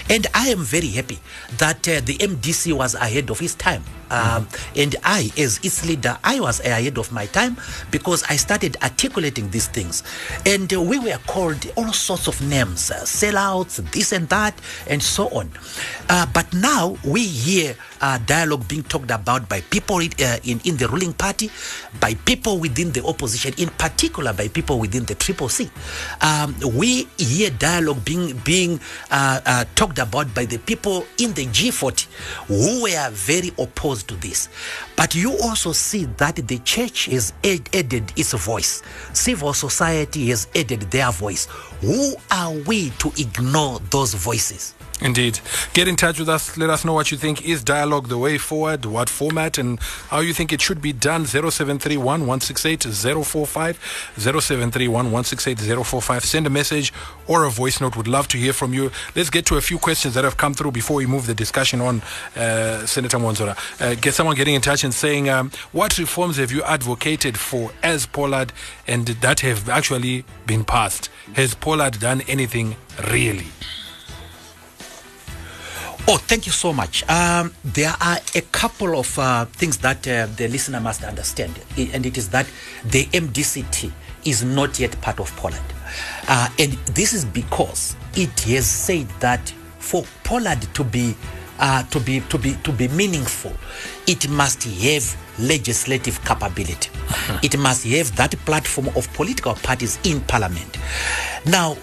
And 0.10 0.28
I 0.34 0.50
am 0.50 0.60
very 0.60 0.88
happy 0.88 1.20
that 1.58 1.88
uh, 1.88 2.02
the 2.04 2.18
MDC 2.18 2.74
was 2.74 2.96
ahead 2.96 3.30
of 3.30 3.42
its 3.42 3.56
time. 3.56 3.84
Um, 4.12 4.46
mm-hmm. 4.46 4.80
And 4.80 4.96
I, 5.04 5.32
as 5.38 5.60
its 5.64 5.86
leader, 5.88 6.18
I 6.24 6.40
was 6.40 6.60
ahead 6.60 6.98
of 6.98 7.12
my 7.12 7.26
time 7.28 7.58
because 7.90 8.24
I 8.30 8.36
started 8.36 8.78
articulating 8.84 9.50
these 9.50 9.68
things. 9.68 10.04
And 10.46 10.72
uh, 10.74 10.82
we 10.82 11.00
were 11.00 11.18
called 11.26 11.66
all 11.76 11.92
sorts 11.94 12.28
of 12.28 12.40
names, 12.42 12.92
uh, 12.92 13.02
sellouts, 13.04 13.78
this 13.92 14.12
and 14.12 14.30
that, 14.30 14.54
and 14.88 15.02
so 15.02 15.30
on. 15.30 15.50
Uh, 16.10 16.28
but 16.34 16.54
now 16.54 16.98
we 17.04 17.26
hear 17.26 17.76
uh, 18.02 18.20
dialogue 18.26 18.68
being 18.68 18.84
talked 18.84 19.10
about 19.10 19.48
by 19.50 19.62
people 19.62 20.00
in, 20.00 20.12
uh, 20.20 20.38
in, 20.44 20.60
in 20.66 20.78
the 20.78 20.88
ruling 20.90 21.14
party, 21.14 21.50
by 22.00 22.14
people 22.26 22.60
within 22.60 22.92
the 22.92 23.04
opposition, 23.06 23.54
in 23.58 23.70
particular 23.70 24.34
by 24.34 24.48
people 24.48 24.78
within 24.78 25.06
the 25.06 25.16
Triple 25.16 25.50
C. 25.50 25.70
Um, 26.22 26.56
we 26.76 27.08
hear 27.18 27.50
dialogue 27.50 28.04
being 28.06 28.38
being 28.44 28.80
uh, 29.10 29.40
uh, 29.46 29.66
talked 29.84 30.00
about 30.00 30.34
by 30.34 30.46
the 30.46 30.58
people 30.60 31.06
in 31.18 31.34
the 31.34 31.46
G40 31.48 32.06
who 32.48 32.84
were 32.84 33.10
very 33.12 33.52
opposed 33.60 34.08
to 34.08 34.16
this. 34.16 34.48
But 34.96 35.14
you 35.14 35.38
also 35.44 35.74
see 35.74 36.06
that 36.06 36.38
the 36.38 36.60
church 36.60 37.08
has 37.08 37.34
added 37.44 38.14
its 38.16 38.32
voice, 38.32 38.82
civil 39.12 39.54
society 39.54 40.30
has 40.30 40.48
added 40.56 40.84
their 40.84 41.12
voice. 41.12 41.48
Who 41.82 42.16
are 42.32 42.54
we 42.66 42.92
to 42.92 43.12
ignore 43.18 43.80
those 43.90 44.14
voices? 44.14 44.74
Indeed. 45.04 45.42
Get 45.74 45.90
in 45.90 45.98
touch 45.98 46.18
with 46.18 46.30
us. 46.30 46.58
Let 46.58 46.70
us 46.70 46.86
know 46.86 46.94
what 46.94 47.12
you 47.12 47.18
think. 47.18 47.46
Is 47.46 47.62
dialogue 47.62 48.08
the 48.08 48.18
way 48.18 48.38
forward? 48.38 48.86
What 48.86 49.10
format 49.10 49.58
and 49.58 49.78
how 50.08 50.22
you 50.22 50.34
think 50.34 50.54
it 50.54 50.62
should 50.62 50.82
be 50.82 50.94
done? 50.94 51.26
0731 51.26 52.22
168 52.22 52.84
045. 52.84 53.76
0731 54.18 55.06
168 55.12 55.60
045. 55.84 56.24
Send 56.24 56.48
a 56.48 56.50
message 56.50 56.94
or 57.28 57.44
a 57.44 57.50
voice 57.50 57.82
note. 57.82 57.98
Would 57.98 58.08
love 58.08 58.30
to 58.30 58.38
hear 58.38 58.54
from 58.54 58.74
you. 58.74 58.92
Let's 59.14 59.30
get 59.30 59.46
to 59.48 59.58
a 59.58 59.62
few 59.62 59.78
questions 59.78 60.14
that 60.14 60.24
have 60.24 60.38
come 60.38 60.54
through 60.54 60.72
before 60.72 60.96
we 60.96 61.06
move 61.06 61.28
the 61.28 61.36
discussion 61.36 61.82
on, 61.82 62.02
uh, 62.38 62.86
Senator 62.86 63.18
Mwonzora. 63.18 63.58
Uh, 63.82 63.96
get 63.96 64.14
someone 64.14 64.38
getting 64.38 64.56
in 64.56 64.62
touch 64.62 64.86
and 64.86 64.94
saying, 64.94 65.28
um, 65.28 65.52
what 65.74 65.98
reforms 65.98 66.38
have 66.38 66.54
you 66.54 66.64
advocated 66.64 67.38
for 67.38 67.72
as 67.84 68.06
POLAD 68.06 68.52
and 68.88 69.08
that 69.08 69.42
have 69.42 69.68
actually 69.68 70.24
been 70.48 70.64
passed? 70.64 71.10
Has 71.34 71.56
POLAD 71.56 72.00
done 72.00 72.22
anything 72.22 72.78
really? 73.12 73.48
Oh, 76.06 76.18
thank 76.18 76.46
you 76.46 76.52
so 76.52 76.74
much. 76.74 77.08
Um, 77.10 77.54
there 77.64 77.94
are 78.02 78.18
a 78.36 78.42
couple 78.52 79.00
of 79.00 79.18
uh, 79.18 79.46
things 79.46 79.78
that 79.78 80.06
uh, 80.06 80.28
the 80.36 80.50
listener 80.50 80.82
must 80.82 81.02
understand, 81.06 81.58
and 81.78 82.06
it 82.06 82.18
is 82.18 82.30
that 82.30 82.46
the 82.84 83.06
MDCT 83.06 83.90
is 84.26 84.44
not 84.44 84.80
yet 84.80 85.00
part 85.02 85.22
of 85.22 85.34
POLAD. 85.38 85.62
Uh, 86.28 86.50
and 86.60 86.74
this 86.94 87.14
is 87.14 87.24
because 87.24 87.96
it 88.16 88.38
has 88.42 88.66
said 88.66 89.08
that 89.22 89.50
for 89.80 90.04
POLAD 90.26 90.74
to 90.74 90.84
be 90.84 91.16
uh, 91.60 91.84
to 91.84 92.02
be 92.02 92.20
to 92.20 92.38
be 92.38 92.56
to 92.64 92.74
be 92.74 92.90
meaningful, 92.90 93.54
it 94.06 94.28
must 94.28 94.64
have 94.64 95.18
legislative 95.40 96.20
capability. 96.26 96.90
it 97.44 97.58
must 97.58 97.86
have 97.86 98.14
that 98.18 98.36
platform 98.46 98.90
of 98.98 99.12
political 99.14 99.54
parties 99.56 100.00
in 100.04 100.20
parliament. 100.22 100.78
Now, 101.46 101.78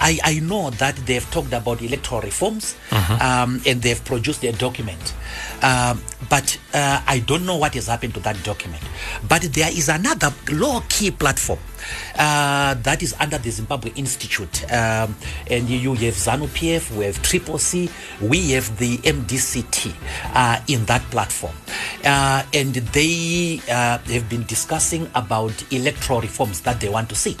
I, 0.00 0.18
I 0.24 0.40
know 0.40 0.70
that 0.70 0.96
they've 0.96 1.28
talked 1.30 1.52
about 1.52 1.82
electoral 1.82 2.20
reforms 2.20 2.76
uh-huh. 2.90 3.18
um, 3.44 3.60
and 3.66 3.82
they've 3.82 4.02
produced 4.04 4.40
their 4.40 4.52
document. 4.52 5.14
Um, 5.62 6.02
but 6.28 6.58
uh, 6.74 7.02
I 7.06 7.20
don't 7.20 7.44
know 7.44 7.56
what 7.56 7.74
has 7.74 7.86
happened 7.86 8.14
to 8.14 8.20
that 8.20 8.42
document. 8.44 8.82
But 9.26 9.42
there 9.42 9.70
is 9.70 9.88
another 9.88 10.32
low 10.50 10.82
key 10.88 11.10
platform 11.10 11.58
uh, 12.16 12.74
that 12.74 13.02
is 13.02 13.14
under 13.20 13.38
the 13.38 13.50
Zimbabwe 13.50 13.90
Institute. 13.96 14.64
Um, 14.72 15.16
and 15.50 15.68
you 15.68 15.94
have 15.94 16.14
ZANU 16.14 16.48
PF, 16.48 16.96
we 16.96 17.04
have 17.04 17.22
Triple 17.22 17.58
C, 17.58 17.88
we 18.20 18.50
have 18.52 18.76
the 18.78 18.98
MDCT 18.98 19.94
uh, 20.34 20.60
in 20.68 20.84
that 20.86 21.02
platform. 21.10 21.54
Uh, 22.04 22.42
and 22.54 22.74
they 22.74 23.60
uh, 23.70 23.98
have 23.98 24.28
been 24.28 24.44
discussing 24.44 25.10
about 25.14 25.52
electoral 25.72 26.20
reforms 26.20 26.60
that 26.62 26.80
they 26.80 26.88
want 26.88 27.08
to 27.08 27.14
see. 27.14 27.36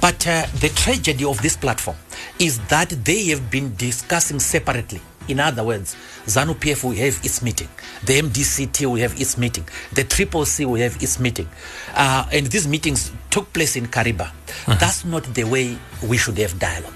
But 0.00 0.26
uh, 0.26 0.46
the 0.60 0.68
tragedy 0.74 1.24
of 1.24 1.40
this 1.42 1.56
platform 1.56 1.96
is 2.38 2.58
that 2.66 2.90
they 2.90 3.24
have 3.26 3.50
been 3.50 3.74
discussing 3.76 4.40
separately. 4.40 5.00
In 5.28 5.40
other 5.40 5.64
words, 5.64 5.96
ZANU 6.26 6.54
PF 6.54 6.84
will 6.84 6.96
have 6.96 7.18
its 7.24 7.40
meeting, 7.40 7.68
the 8.04 8.20
MDCT 8.20 8.86
will 8.86 8.96
have 8.96 9.18
its 9.18 9.38
meeting, 9.38 9.66
the 9.92 10.04
Triple 10.04 10.44
C 10.44 10.66
will 10.66 10.74
have 10.74 11.02
its 11.02 11.18
meeting. 11.18 11.48
Uh, 11.94 12.26
and 12.30 12.46
these 12.46 12.68
meetings 12.68 13.10
took 13.34 13.52
place 13.52 13.74
in 13.74 13.86
Kariba. 13.88 14.30
Uh-huh. 14.30 14.76
That's 14.78 15.04
not 15.04 15.24
the 15.34 15.42
way 15.42 15.76
we 16.06 16.16
should 16.16 16.38
have 16.38 16.56
dialogue. 16.60 16.94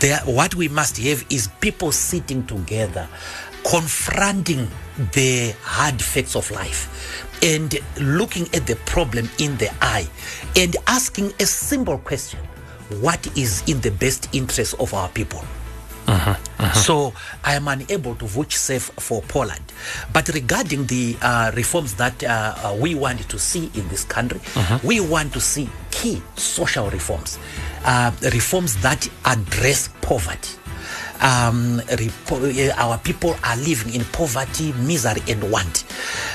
There, 0.00 0.18
what 0.26 0.56
we 0.56 0.66
must 0.66 0.96
have 0.98 1.24
is 1.30 1.46
people 1.60 1.92
sitting 1.92 2.44
together 2.44 3.06
confronting 3.62 4.66
the 5.12 5.54
hard 5.62 6.02
facts 6.02 6.34
of 6.34 6.50
life 6.50 6.88
and 7.42 7.78
looking 8.00 8.46
at 8.52 8.66
the 8.66 8.74
problem 8.84 9.28
in 9.38 9.56
the 9.58 9.70
eye 9.80 10.08
and 10.56 10.74
asking 10.88 11.32
a 11.38 11.46
simple 11.46 11.98
question 11.98 12.40
what 13.00 13.24
is 13.38 13.62
in 13.68 13.80
the 13.82 13.90
best 13.92 14.28
interest 14.34 14.74
of 14.80 14.92
our 14.92 15.08
people 15.10 15.44
so 16.74 17.12
I 17.44 17.54
am 17.54 17.68
unable 17.68 18.14
to 18.16 18.26
vote 18.26 18.52
safe 18.52 18.90
for 18.98 19.22
POLAD. 19.22 19.60
But 20.12 20.28
regarding 20.28 20.86
the 20.86 21.16
uh, 21.22 21.52
reforms 21.54 21.94
that 21.94 22.22
uh, 22.22 22.28
uh, 22.28 22.76
we 22.78 22.94
want 22.94 23.28
to 23.28 23.38
see 23.38 23.70
in 23.74 23.88
this 23.88 24.04
country, 24.04 24.40
we 24.84 25.00
want 25.00 25.32
to 25.34 25.40
see 25.40 25.68
key 25.90 26.20
social 26.36 26.90
reforms, 26.90 27.38
uh, 27.84 28.10
reforms 28.32 28.76
that 28.82 29.08
address 29.24 29.88
poverty. 30.02 30.56
Um, 31.22 31.82
uh, 31.92 32.72
our 32.78 32.96
people 32.98 33.36
are 33.44 33.56
living 33.58 33.92
in 33.94 34.04
poverty, 34.06 34.72
misery, 34.72 35.20
and 35.28 35.50
want. 35.52 35.84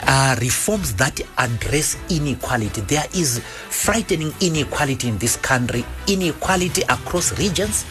Uh, 0.06 0.36
reforms 0.40 0.94
that 0.96 1.20
address 1.40 1.98
inequality. 2.10 2.82
There 2.82 3.06
is 3.16 3.40
frightening 3.70 4.32
inequality 4.42 5.08
in 5.10 5.18
this 5.18 5.38
country, 5.38 5.84
inequality 6.08 6.84
across 6.84 7.38
regions, 7.40 7.84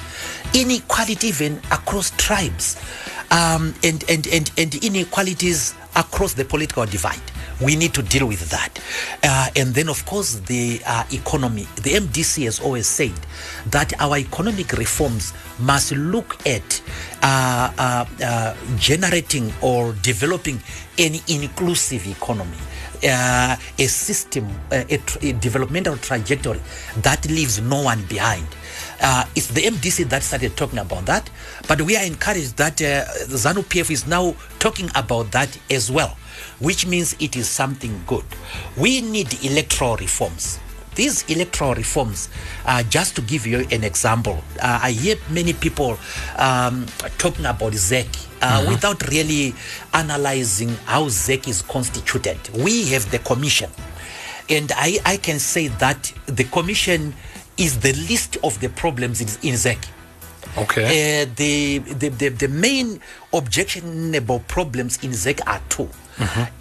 inequality 0.52 1.28
even 1.28 1.58
across 1.70 2.10
tribes, 2.16 2.76
um, 3.30 3.74
and, 3.82 4.04
and, 4.08 4.26
and, 4.28 4.50
and 4.58 4.74
inequalities 4.84 5.74
across 5.96 6.34
the 6.34 6.44
political 6.44 6.84
divide. 6.86 7.20
We 7.60 7.76
need 7.76 7.94
to 7.94 8.02
deal 8.02 8.26
with 8.26 8.50
that. 8.50 8.80
Uh, 9.22 9.48
and 9.56 9.74
then, 9.74 9.88
of 9.88 10.04
course, 10.06 10.34
the 10.40 10.80
uh, 10.86 11.04
economy. 11.12 11.66
The 11.76 11.94
MDC 11.94 12.44
has 12.44 12.60
always 12.60 12.86
said 12.86 13.12
that 13.66 13.92
our 14.00 14.18
economic 14.18 14.72
reforms 14.72 15.32
must 15.60 15.92
look 15.92 16.44
at 16.46 16.82
uh, 17.22 17.72
uh, 17.78 18.04
uh, 18.22 18.56
generating 18.76 19.52
or 19.62 19.92
developing 20.02 20.60
an 20.98 21.14
inclusive 21.28 22.06
economy. 22.06 22.58
Uh, 23.06 23.56
a 23.78 23.86
system, 23.86 24.48
a, 24.72 24.96
tr- 24.96 25.18
a 25.22 25.32
developmental 25.32 25.96
trajectory 25.98 26.60
that 26.98 27.24
leaves 27.26 27.60
no 27.60 27.82
one 27.82 28.02
behind. 28.06 28.46
Uh, 29.00 29.24
it's 29.34 29.48
the 29.48 29.62
MDC 29.62 30.08
that 30.10 30.22
started 30.22 30.56
talking 30.56 30.78
about 30.78 31.06
that, 31.06 31.28
but 31.68 31.80
we 31.82 31.96
are 31.96 32.04
encouraged 32.04 32.56
that 32.56 32.80
uh, 32.80 33.04
ZANU 33.26 33.62
PF 33.64 33.90
is 33.90 34.06
now 34.06 34.34
talking 34.58 34.88
about 34.94 35.30
that 35.32 35.56
as 35.70 35.90
well, 35.90 36.16
which 36.60 36.86
means 36.86 37.16
it 37.20 37.36
is 37.36 37.48
something 37.48 38.02
good. 38.06 38.24
We 38.76 39.00
need 39.00 39.44
electoral 39.44 39.96
reforms. 39.96 40.58
These 40.94 41.28
electoral 41.28 41.74
reforms, 41.74 42.28
uh, 42.66 42.84
just 42.84 43.16
to 43.16 43.22
give 43.22 43.46
you 43.46 43.66
an 43.72 43.82
example, 43.82 44.42
uh, 44.62 44.78
I 44.80 44.92
hear 44.92 45.16
many 45.28 45.52
people 45.52 45.98
um, 46.36 46.86
talking 47.18 47.46
about 47.46 47.72
ZEC 47.72 48.06
uh, 48.40 48.64
without 48.68 49.02
really 49.08 49.54
analyzing 49.92 50.68
how 50.86 51.06
ZEC 51.06 51.48
is 51.48 51.62
constituted. 51.62 52.38
We 52.56 52.86
have 52.90 53.10
the 53.10 53.18
commission, 53.18 53.70
and 54.48 54.70
I, 54.76 54.98
I 55.04 55.16
can 55.16 55.40
say 55.40 55.66
that 55.66 56.12
the 56.26 56.44
commission 56.44 57.14
is 57.56 57.80
the 57.80 57.92
list 58.08 58.36
of 58.42 58.58
the 58.60 58.68
problems 58.68 59.20
in, 59.20 59.28
in 59.48 59.54
ZEC. 59.54 59.78
Okay. 60.56 61.22
Uh, 61.22 61.26
the, 61.36 61.78
the, 61.78 62.08
the, 62.08 62.28
the 62.28 62.48
main 62.48 63.00
objectionable 63.32 64.40
problems 64.40 65.02
in 65.02 65.10
ZEC 65.10 65.40
are 65.46 65.60
2 65.68 65.88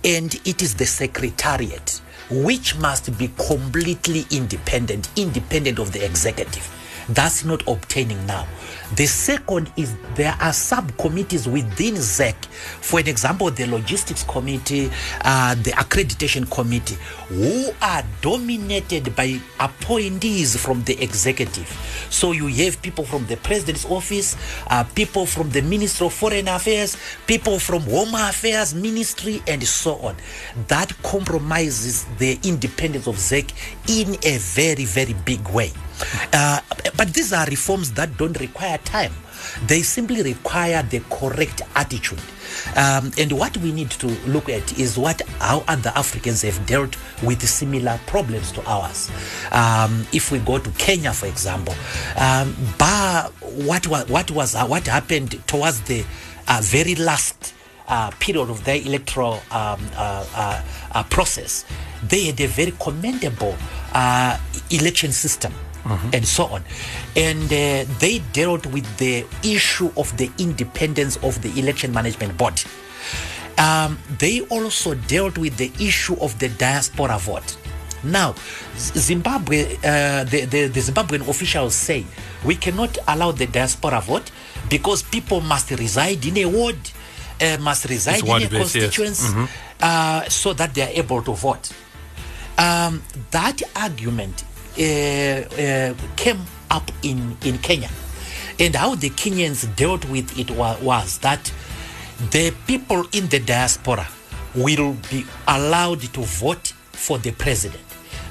and 0.03 0.35
it 0.45 0.61
is 0.61 0.75
the 0.75 0.85
secretariat, 0.85 2.01
which 2.29 2.75
must 2.77 3.15
be 3.17 3.29
completely 3.47 4.25
independent, 4.31 5.09
independent 5.15 5.79
of 5.79 5.91
the 5.91 6.03
executive. 6.03 6.69
That's 7.09 7.43
not 7.43 7.63
obtaining 7.67 8.25
now. 8.25 8.47
The 8.95 9.07
second 9.07 9.71
is 9.75 9.95
there 10.15 10.37
are 10.39 10.53
subcommittees 10.53 11.47
within 11.47 11.95
ZEC. 11.95 12.35
For 12.45 12.99
an 12.99 13.07
example, 13.07 13.49
the 13.49 13.65
logistics 13.65 14.23
committee, 14.23 14.91
uh, 15.21 15.55
the 15.55 15.71
accreditation 15.71 16.49
committee, 16.51 16.97
who 17.29 17.71
are 17.81 18.03
dominated 18.21 19.15
by 19.15 19.39
appointees 19.59 20.55
from 20.55 20.83
the 20.83 21.01
executive. 21.01 21.67
So 22.09 22.33
you 22.33 22.47
have 22.65 22.81
people 22.81 23.03
from 23.03 23.25
the 23.25 23.37
president's 23.37 23.85
office, 23.85 24.37
uh, 24.67 24.83
people 24.95 25.25
from 25.25 25.49
the 25.49 25.61
Ministry 25.63 26.05
of 26.05 26.13
Foreign 26.13 26.47
Affairs, 26.47 26.95
people 27.25 27.57
from 27.57 27.81
Home 27.83 28.13
Affairs 28.13 28.75
Ministry, 28.75 29.41
and 29.47 29.63
so 29.63 29.95
on. 29.95 30.15
That 30.67 30.93
compromises 31.01 32.05
the 32.19 32.39
independence 32.43 33.07
of 33.07 33.15
ZEC 33.15 33.51
in 33.89 34.15
a 34.23 34.37
very, 34.37 34.85
very 34.85 35.13
big 35.25 35.47
way. 35.49 35.71
Uh, 36.31 36.59
but 36.97 37.13
these 37.13 37.33
are 37.33 37.45
reforms 37.45 37.91
that 37.93 38.17
don't 38.17 38.39
require 38.39 38.77
time. 38.79 39.13
They 39.67 39.81
simply 39.81 40.21
require 40.23 40.83
the 40.83 41.01
correct 41.09 41.61
attitude. 41.75 42.21
Um, 42.75 43.11
and 43.17 43.31
what 43.31 43.57
we 43.57 43.71
need 43.71 43.91
to 43.91 44.07
look 44.27 44.49
at 44.49 44.77
is 44.79 44.97
what 44.97 45.21
how 45.39 45.63
other 45.67 45.91
Africans 45.95 46.41
have 46.43 46.65
dealt 46.65 46.95
with 47.23 47.41
similar 47.47 47.99
problems 48.05 48.51
to 48.53 48.65
ours. 48.65 49.11
Um, 49.51 50.05
if 50.13 50.31
we 50.31 50.39
go 50.39 50.59
to 50.59 50.69
Kenya, 50.71 51.13
for 51.13 51.25
example, 51.27 51.75
um, 52.17 52.55
bar 52.77 53.29
what 53.41 53.87
was 53.87 54.07
what 54.09 54.31
was 54.31 54.55
uh, 54.55 54.65
what 54.65 54.87
happened 54.87 55.41
towards 55.47 55.81
the 55.81 56.05
uh, 56.47 56.61
very 56.63 56.95
last 56.95 57.53
uh, 57.87 58.11
period 58.19 58.49
of 58.49 58.63
their 58.63 58.77
electoral 58.77 59.41
um, 59.51 59.79
uh, 59.95 60.61
uh, 60.93 61.03
process, 61.09 61.65
they 62.07 62.25
had 62.25 62.39
a 62.39 62.47
very 62.47 62.73
commendable 62.79 63.55
election 64.71 65.11
system. 65.11 65.53
And 66.13 66.25
so 66.25 66.45
on. 66.45 66.63
And 67.15 67.45
uh, 67.45 67.85
they 67.99 68.21
dealt 68.31 68.65
with 68.67 68.87
the 68.97 69.25
issue 69.43 69.91
of 69.97 70.15
the 70.17 70.31
independence 70.39 71.17
of 71.17 71.41
the 71.41 71.51
election 71.59 71.91
management 71.93 72.37
board. 72.37 72.61
Um, 73.57 73.99
they 74.17 74.41
also 74.47 74.95
dealt 74.95 75.37
with 75.37 75.57
the 75.57 75.71
issue 75.79 76.15
of 76.21 76.39
the 76.39 76.49
diaspora 76.49 77.19
vote. 77.19 77.57
Now, 78.03 78.35
Zimbabwe, 78.75 79.75
uh, 79.77 80.23
the, 80.25 80.45
the, 80.45 80.67
the 80.67 80.79
Zimbabwean 80.79 81.27
officials 81.27 81.75
say 81.75 82.05
we 82.43 82.55
cannot 82.55 82.97
allow 83.07 83.31
the 83.31 83.45
diaspora 83.47 84.01
vote 84.01 84.31
because 84.69 85.03
people 85.03 85.39
must 85.41 85.71
reside 85.71 86.25
in 86.25 86.37
a 86.37 86.45
ward, 86.45 86.77
uh, 87.41 87.57
must 87.61 87.85
reside 87.85 88.19
in 88.19 88.25
a 88.25 88.29
ward-based, 88.29 88.75
yes. 88.75 88.83
constituency, 88.83 89.51
uh, 89.81 90.27
so 90.27 90.53
that 90.53 90.73
they 90.73 90.81
are 90.81 90.91
able 90.93 91.21
to 91.21 91.33
vote. 91.33 91.71
Um, 92.57 93.01
that 93.31 93.61
argument 93.75 94.43
Uh, 94.77 94.81
uh, 94.81 95.93
came 96.15 96.39
up 96.71 96.89
in, 97.03 97.37
in 97.45 97.57
Kenya. 97.59 97.89
And 98.59 98.75
how 98.75 98.95
the 98.95 99.09
Kenyans 99.11 99.67
dealt 99.75 100.03
with 100.09 100.37
it 100.39 100.49
wa- 100.51 100.77
was 100.81 101.19
that 101.19 101.51
the 102.31 102.51
people 102.65 103.05
in 103.11 103.27
the 103.29 103.39
diaspora 103.39 104.07
will 104.55 104.93
be 105.11 105.25
allowed 105.47 106.01
to 106.01 106.21
vote 106.21 106.67
for 106.91 107.19
the 107.19 107.31
president. 107.31 107.81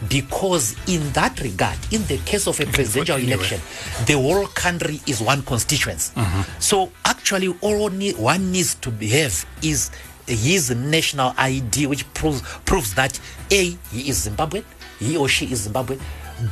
Because 0.08 0.74
in 0.88 1.12
that 1.12 1.40
regard, 1.40 1.78
in 1.92 2.04
the 2.06 2.18
case 2.18 2.48
of 2.48 2.58
a 2.58 2.66
presidential 2.66 3.18
election, 3.18 3.60
the 4.06 4.14
whole 4.14 4.46
country 4.48 5.00
is 5.06 5.20
one 5.20 5.42
constituency. 5.42 6.12
So 6.58 6.90
actually, 7.04 7.54
all 7.60 7.88
ne- 7.90 8.14
one 8.14 8.50
needs 8.50 8.74
to 8.76 8.90
have 8.90 9.46
is 9.62 9.92
his 10.26 10.70
national 10.70 11.34
ID, 11.36 11.86
which 11.86 12.12
proves 12.14 12.42
proves 12.64 12.94
that 12.94 13.18
a 13.50 13.76
he 13.92 14.08
is 14.08 14.26
Zimbabwean, 14.28 14.64
he 14.98 15.16
or 15.16 15.28
she 15.28 15.46
is 15.52 15.68
Zimbabwean. 15.68 16.00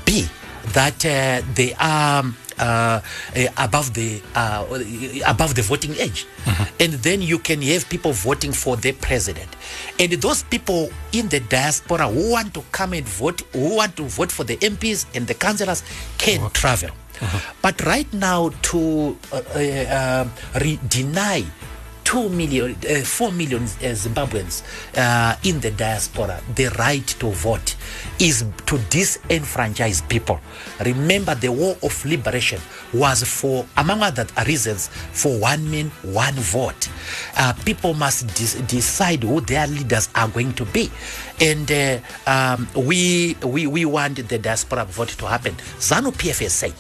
B 0.05 0.29
that 0.73 1.05
uh, 1.05 1.41
they 1.55 1.75
are 1.81 2.25
uh, 2.59 2.63
uh, 2.63 3.01
above 3.57 3.95
the 3.95 4.21
uh, 4.35 4.67
above 5.27 5.55
the 5.55 5.63
voting 5.63 5.95
age, 5.99 6.27
and 6.79 6.93
then 7.03 7.23
you 7.23 7.39
can 7.39 7.63
have 7.63 7.89
people 7.89 8.13
voting 8.13 8.53
for 8.53 8.77
the 8.77 8.93
president, 8.93 9.49
and 9.99 10.13
those 10.21 10.43
people 10.45 10.91
in 11.13 11.29
the 11.29 11.41
diaspora 11.41 12.07
who 12.09 12.33
want 12.33 12.53
to 12.55 12.63
come 12.73 12.93
and 12.93 13.09
vote, 13.09 13.41
who 13.55 13.77
want 13.77 13.97
to 13.97 14.05
vote 14.05 14.31
for 14.31 14.45
the 14.45 14.57
MPs 14.59 15.07
and 15.15 15.27
the 15.27 15.35
councillors, 15.35 15.83
can 16.19 16.51
travel. 16.51 16.91
But 17.63 17.81
right 17.85 18.11
now, 18.13 18.51
to 18.73 19.17
uh, 19.33 19.37
uh, 19.55 19.59
uh, 19.59 20.29
re- 20.61 20.79
deny 20.89 21.45
two 22.11 22.29
million, 22.29 22.75
uh, 22.91 23.05
four 23.05 23.31
million 23.31 23.63
uh, 23.63 23.95
Zimbabweans 23.95 24.65
uh, 24.97 25.37
in 25.45 25.61
the 25.61 25.71
diaspora 25.71 26.41
the 26.57 26.67
right 26.77 27.07
to 27.07 27.31
vote 27.31 27.77
is 28.19 28.41
to 28.67 28.75
disenfranchise 28.91 30.07
people. 30.09 30.41
Remember, 30.85 31.37
the 31.37 31.53
War 31.53 31.77
of 31.85 32.05
Liberation 32.05 32.61
was 32.93 33.23
for, 33.23 33.65
among 33.77 34.03
other 34.03 34.27
reasons, 34.45 34.89
for 34.89 35.39
one 35.39 35.71
man, 35.71 35.91
one 36.03 36.35
vote. 36.35 36.89
Uh, 37.37 37.53
people 37.65 37.95
must 37.95 38.27
decide 38.67 39.23
who 39.23 39.41
their 39.43 39.69
leaders 39.69 40.09
are 40.17 40.27
going 40.27 40.53
to 40.55 40.65
be, 40.65 40.91
and 41.41 41.71
uh, 41.71 41.99
um, 42.27 42.67
we, 42.75 43.37
we 43.45 43.69
we 43.69 43.85
want 43.85 44.17
the 44.17 44.39
diaspora 44.39 44.85
vote 44.85 45.11
to 45.11 45.27
happen. 45.29 45.55
ZANU 45.79 46.11
PF 46.11 46.51
said 46.51 46.75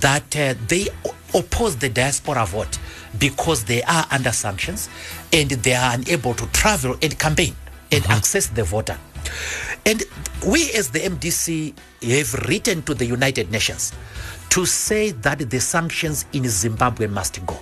that 0.00 0.34
uh, 0.36 0.54
they 0.68 0.88
oppose 1.34 1.76
the 1.76 1.88
diaspora 1.88 2.46
vote 2.46 2.78
because 3.18 3.64
they 3.64 3.82
are 3.82 4.06
under 4.10 4.32
sanctions 4.32 4.88
and 5.32 5.50
they 5.50 5.74
are 5.74 5.94
unable 5.94 6.34
to 6.34 6.46
travel 6.52 6.96
and 7.02 7.18
campaign 7.18 7.54
and 7.92 8.04
uh-huh. 8.04 8.14
access 8.14 8.48
the 8.48 8.64
voter. 8.64 8.98
And 9.86 10.02
we, 10.46 10.70
as 10.72 10.90
the 10.90 11.00
MDC, 11.00 11.74
have 12.02 12.34
written 12.48 12.82
to 12.82 12.94
the 12.94 13.04
United 13.04 13.50
Nations 13.50 13.92
to 14.50 14.66
say 14.66 15.10
that 15.10 15.50
the 15.50 15.60
sanctions 15.60 16.26
in 16.32 16.48
Zimbabwe 16.48 17.06
must 17.06 17.44
go. 17.46 17.58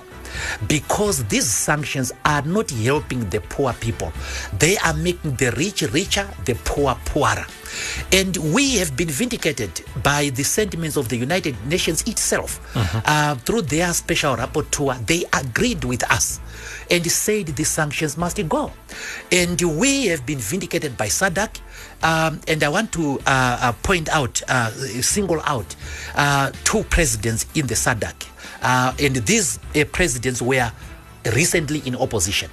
Because 0.69 1.25
these 1.25 1.47
sanctions 1.47 2.13
are 2.25 2.43
not 2.43 2.71
helping 2.71 3.29
the 3.31 3.41
poor 3.41 3.73
people. 3.75 4.13
They 4.59 4.77
are 4.79 4.95
making 4.95 5.37
the 5.37 5.53
rich 5.53 5.83
richer, 5.93 6.29
the 6.45 6.55
poor 6.65 6.95
poorer. 7.05 7.47
And 8.13 8.37
we 8.55 8.77
have 8.77 8.97
been 8.97 9.09
vindicated 9.09 9.83
by 10.03 10.31
the 10.31 10.43
sentiments 10.43 10.97
of 10.97 11.09
the 11.09 11.17
United 11.17 11.57
Nations 11.67 12.03
itself. 12.03 12.61
Uh, 13.07 13.35
through 13.37 13.63
their 13.63 13.93
special 13.93 14.37
rapporteur, 14.37 15.07
they 15.07 15.25
agreed 15.33 15.85
with 15.85 16.03
us 16.11 16.41
and 16.91 17.05
said 17.11 17.47
the 17.47 17.65
sanctions 17.65 18.17
must 18.17 18.47
go. 18.49 18.71
And 19.31 19.61
we 19.61 20.07
have 20.07 20.27
been 20.27 20.39
vindicated 20.39 20.97
by 20.97 21.07
SADC. 21.07 21.61
Um, 22.03 22.41
and 22.49 22.63
I 22.63 22.69
want 22.69 22.93
to 22.93 23.19
uh, 23.21 23.23
uh, 23.27 23.73
point 23.83 24.09
out, 24.11 24.43
uh, 24.49 24.71
single 24.71 25.41
out 25.43 25.75
uh, 26.15 26.53
two 26.65 26.83
presidents 26.85 27.47
in 27.55 27.67
the 27.67 27.75
SADC. 27.75 28.32
Uh, 28.63 28.95
and 29.01 29.17
these 29.17 29.59
uh, 29.75 29.85
presidents 29.93 30.41
were 30.41 30.71
recently 31.35 31.81
in 31.81 31.97
opposition. 31.97 32.51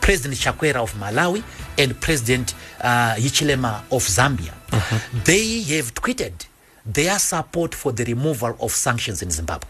President 0.00 0.34
Chakwera 0.40 0.76
of 0.76 0.92
Malawi 0.94 1.42
and 1.76 2.00
President 2.00 2.54
uh, 2.80 3.14
Hichilema 3.16 3.80
of 3.92 4.02
Zambia. 4.02 4.54
They 5.24 5.62
have 5.76 5.92
tweeted 5.94 6.46
their 6.86 7.18
support 7.18 7.74
for 7.74 7.92
the 7.92 8.04
removal 8.04 8.56
of 8.60 8.70
sanctions 8.72 9.22
in 9.22 9.30
Zimbabwe. 9.30 9.68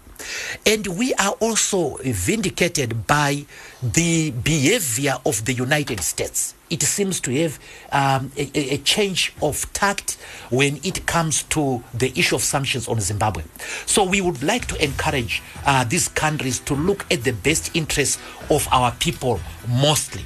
And 0.66 0.86
we 0.98 1.14
are 1.14 1.32
also 1.40 1.96
vindicated 2.02 3.06
by 3.06 3.46
the 3.82 4.30
behavior 4.30 5.16
of 5.24 5.44
the 5.44 5.52
United 5.52 6.00
States. 6.00 6.54
It 6.70 6.82
seems 6.82 7.18
to 7.20 7.30
have 7.42 7.58
um, 7.92 8.30
a, 8.36 8.74
a- 8.74 8.78
change 8.78 9.32
of 9.40 9.72
tact 9.72 10.18
when 10.50 10.78
it 10.84 11.06
comes 11.06 11.44
to 11.44 11.82
the 11.94 12.12
issue 12.18 12.36
of 12.36 12.42
sanctions 12.42 12.88
on 12.88 13.00
Zimbabwe. 13.00 13.44
So 13.86 14.04
we 14.04 14.20
would 14.20 14.42
like 14.42 14.66
to 14.66 14.84
encourage 14.84 15.42
uh, 15.64 15.84
these 15.84 16.08
countries 16.08 16.58
to 16.60 16.74
look 16.74 17.06
at 17.10 17.24
the 17.24 17.32
best 17.32 17.74
interests 17.74 18.18
of 18.50 18.68
our 18.70 18.92
people 18.92 19.40
mostly. 19.66 20.24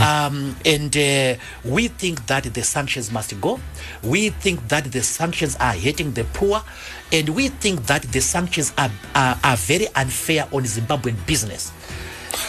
Um, 0.00 0.56
and 0.64 0.96
uh, 0.96 1.34
we 1.64 1.88
think 1.88 2.26
that 2.26 2.44
the 2.44 2.62
sanctions 2.62 3.12
must 3.12 3.38
go. 3.40 3.60
We 4.02 4.30
think 4.30 4.66
that 4.68 4.84
the 4.92 5.02
sanctions 5.02 5.56
are 5.56 5.74
hurting 5.74 6.12
the 6.12 6.24
poor. 6.24 6.62
And 7.12 7.30
we 7.30 7.48
think 7.48 7.86
that 7.86 8.02
the 8.02 8.20
sanctions 8.20 8.72
are, 8.76 8.90
are, 9.14 9.38
are 9.42 9.56
very 9.56 9.86
unfair 9.94 10.44
on 10.52 10.64
Zimbabwean 10.64 11.16
business. 11.26 11.72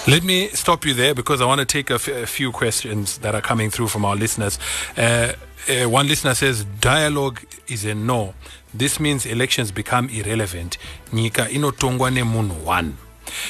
Let 0.07 0.23
me 0.23 0.49
stop 0.49 0.85
you 0.85 0.93
there 0.93 1.13
because 1.15 1.41
I 1.41 1.45
want 1.45 1.59
to 1.59 1.65
take 1.65 1.89
a, 1.89 1.95
f- 1.95 2.07
a 2.07 2.25
few 2.25 2.51
questions 2.51 3.17
that 3.19 3.35
are 3.35 3.41
coming 3.41 3.69
through 3.69 3.87
from 3.87 4.05
our 4.05 4.15
listeners. 4.15 4.59
Uh, 4.97 5.33
uh, 5.69 5.89
one 5.89 6.07
listener 6.07 6.33
says 6.33 6.65
dialogue 6.79 7.41
is 7.67 7.85
a 7.85 7.93
no. 7.95 8.33
This 8.73 8.99
means 8.99 9.25
elections 9.25 9.71
become 9.71 10.09
irrelevant. 10.09 10.77
Nyika 11.11 11.49
inotongwa 11.49 12.11
nemunhu 12.11 12.65
one. 12.65 12.97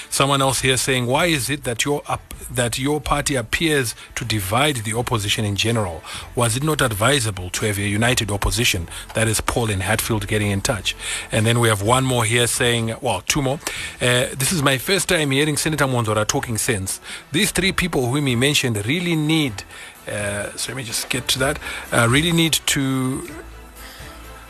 Someone 0.09 0.41
else 0.41 0.61
here 0.61 0.77
saying, 0.77 1.05
why 1.05 1.25
is 1.25 1.49
it 1.49 1.63
that 1.63 1.85
your 1.85 2.01
up, 2.07 2.33
that 2.51 2.79
your 2.79 2.99
party 3.01 3.35
appears 3.35 3.95
to 4.15 4.25
divide 4.25 4.77
the 4.77 4.93
opposition 4.93 5.45
in 5.45 5.55
general? 5.55 6.01
Was 6.35 6.55
it 6.57 6.63
not 6.63 6.81
advisable 6.81 7.49
to 7.51 7.65
have 7.65 7.77
a 7.77 7.87
united 7.87 8.31
opposition? 8.31 8.87
That 9.13 9.27
is 9.27 9.41
Paul 9.41 9.69
in 9.69 9.81
Hatfield 9.81 10.27
getting 10.27 10.51
in 10.51 10.61
touch. 10.61 10.95
And 11.31 11.45
then 11.45 11.59
we 11.59 11.67
have 11.67 11.81
one 11.81 12.05
more 12.05 12.23
here 12.23 12.47
saying, 12.47 12.95
well, 13.01 13.21
two 13.21 13.41
more. 13.41 13.59
Uh, 14.01 14.27
this 14.37 14.51
is 14.51 14.61
my 14.61 14.77
first 14.77 15.09
time 15.09 15.31
hearing 15.31 15.57
Senator 15.57 15.85
Mwonzora 15.85 16.25
talking 16.27 16.57
sense. 16.57 16.99
These 17.31 17.51
three 17.51 17.71
people 17.71 18.11
whom 18.11 18.25
he 18.25 18.35
mentioned 18.35 18.85
really 18.85 19.15
need, 19.15 19.63
uh, 20.07 20.51
so 20.55 20.71
let 20.71 20.77
me 20.77 20.83
just 20.83 21.09
get 21.09 21.27
to 21.29 21.39
that, 21.39 21.59
uh, 21.91 22.07
really 22.09 22.31
need 22.31 22.53
to 22.67 23.29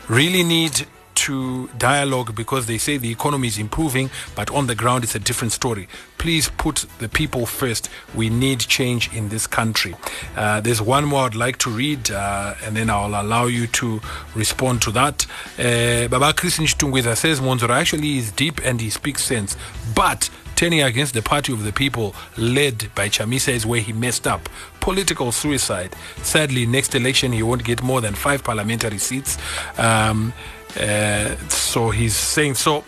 really 0.08 0.42
need 0.42 0.86
to 1.20 1.68
dialogue 1.78 2.34
because 2.34 2.66
they 2.66 2.78
say 2.78 2.96
the 2.96 3.10
economy 3.10 3.48
is 3.48 3.58
improving, 3.58 4.10
but 4.34 4.50
on 4.50 4.66
the 4.66 4.74
ground 4.74 5.04
it's 5.04 5.14
a 5.14 5.18
different 5.18 5.52
story. 5.52 5.88
Please 6.18 6.48
put 6.56 6.86
the 6.98 7.08
people 7.08 7.46
first. 7.46 7.88
We 8.14 8.30
need 8.30 8.60
change 8.60 9.12
in 9.14 9.28
this 9.28 9.46
country. 9.46 9.94
Uh, 10.36 10.60
there's 10.60 10.80
one 10.80 11.04
more 11.04 11.26
I'd 11.26 11.34
like 11.34 11.58
to 11.58 11.70
read, 11.70 12.10
uh, 12.10 12.54
and 12.64 12.76
then 12.76 12.88
I'll 12.90 13.20
allow 13.20 13.46
you 13.46 13.66
to 13.66 14.00
respond 14.34 14.82
to 14.82 14.90
that. 14.92 15.26
Uh, 15.58 16.08
Baba 16.08 16.32
Christian 16.32 16.64
Chitungwiza 16.64 17.16
says 17.16 17.40
Mwonzora 17.40 17.76
actually 17.80 18.18
is 18.18 18.32
deep 18.32 18.60
and 18.64 18.80
he 18.80 18.90
speaks 18.90 19.22
sense, 19.22 19.56
but 19.94 20.30
turning 20.56 20.82
against 20.82 21.14
the 21.14 21.22
party 21.22 21.54
of 21.54 21.64
the 21.64 21.72
people 21.72 22.14
led 22.36 22.94
by 22.94 23.08
Chamisa 23.08 23.50
is 23.50 23.64
where 23.64 23.80
he 23.80 23.94
messed 23.94 24.26
up. 24.26 24.46
Political 24.80 25.32
suicide. 25.32 25.96
Sadly, 26.22 26.66
next 26.66 26.94
election 26.94 27.32
he 27.32 27.42
won't 27.42 27.64
get 27.64 27.82
more 27.82 28.02
than 28.02 28.14
five 28.14 28.44
parliamentary 28.44 28.98
seats. 28.98 29.38
Um, 29.78 30.34
uh, 30.76 31.36
so 31.48 31.90
he's 31.90 32.14
saying 32.14 32.54
so. 32.54 32.78
Uh, 32.78 32.82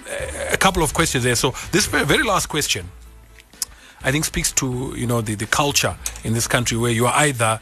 a 0.52 0.56
couple 0.56 0.82
of 0.82 0.94
questions 0.94 1.24
there. 1.24 1.34
So 1.34 1.50
this 1.72 1.86
very, 1.86 2.22
last 2.22 2.46
question, 2.46 2.90
I 4.02 4.12
think, 4.12 4.24
speaks 4.24 4.52
to 4.52 4.94
you 4.96 5.06
know 5.06 5.20
the, 5.20 5.34
the 5.34 5.46
culture 5.46 5.96
in 6.24 6.32
this 6.32 6.46
country 6.46 6.76
where 6.78 6.92
you 6.92 7.06
are 7.06 7.14
either 7.14 7.60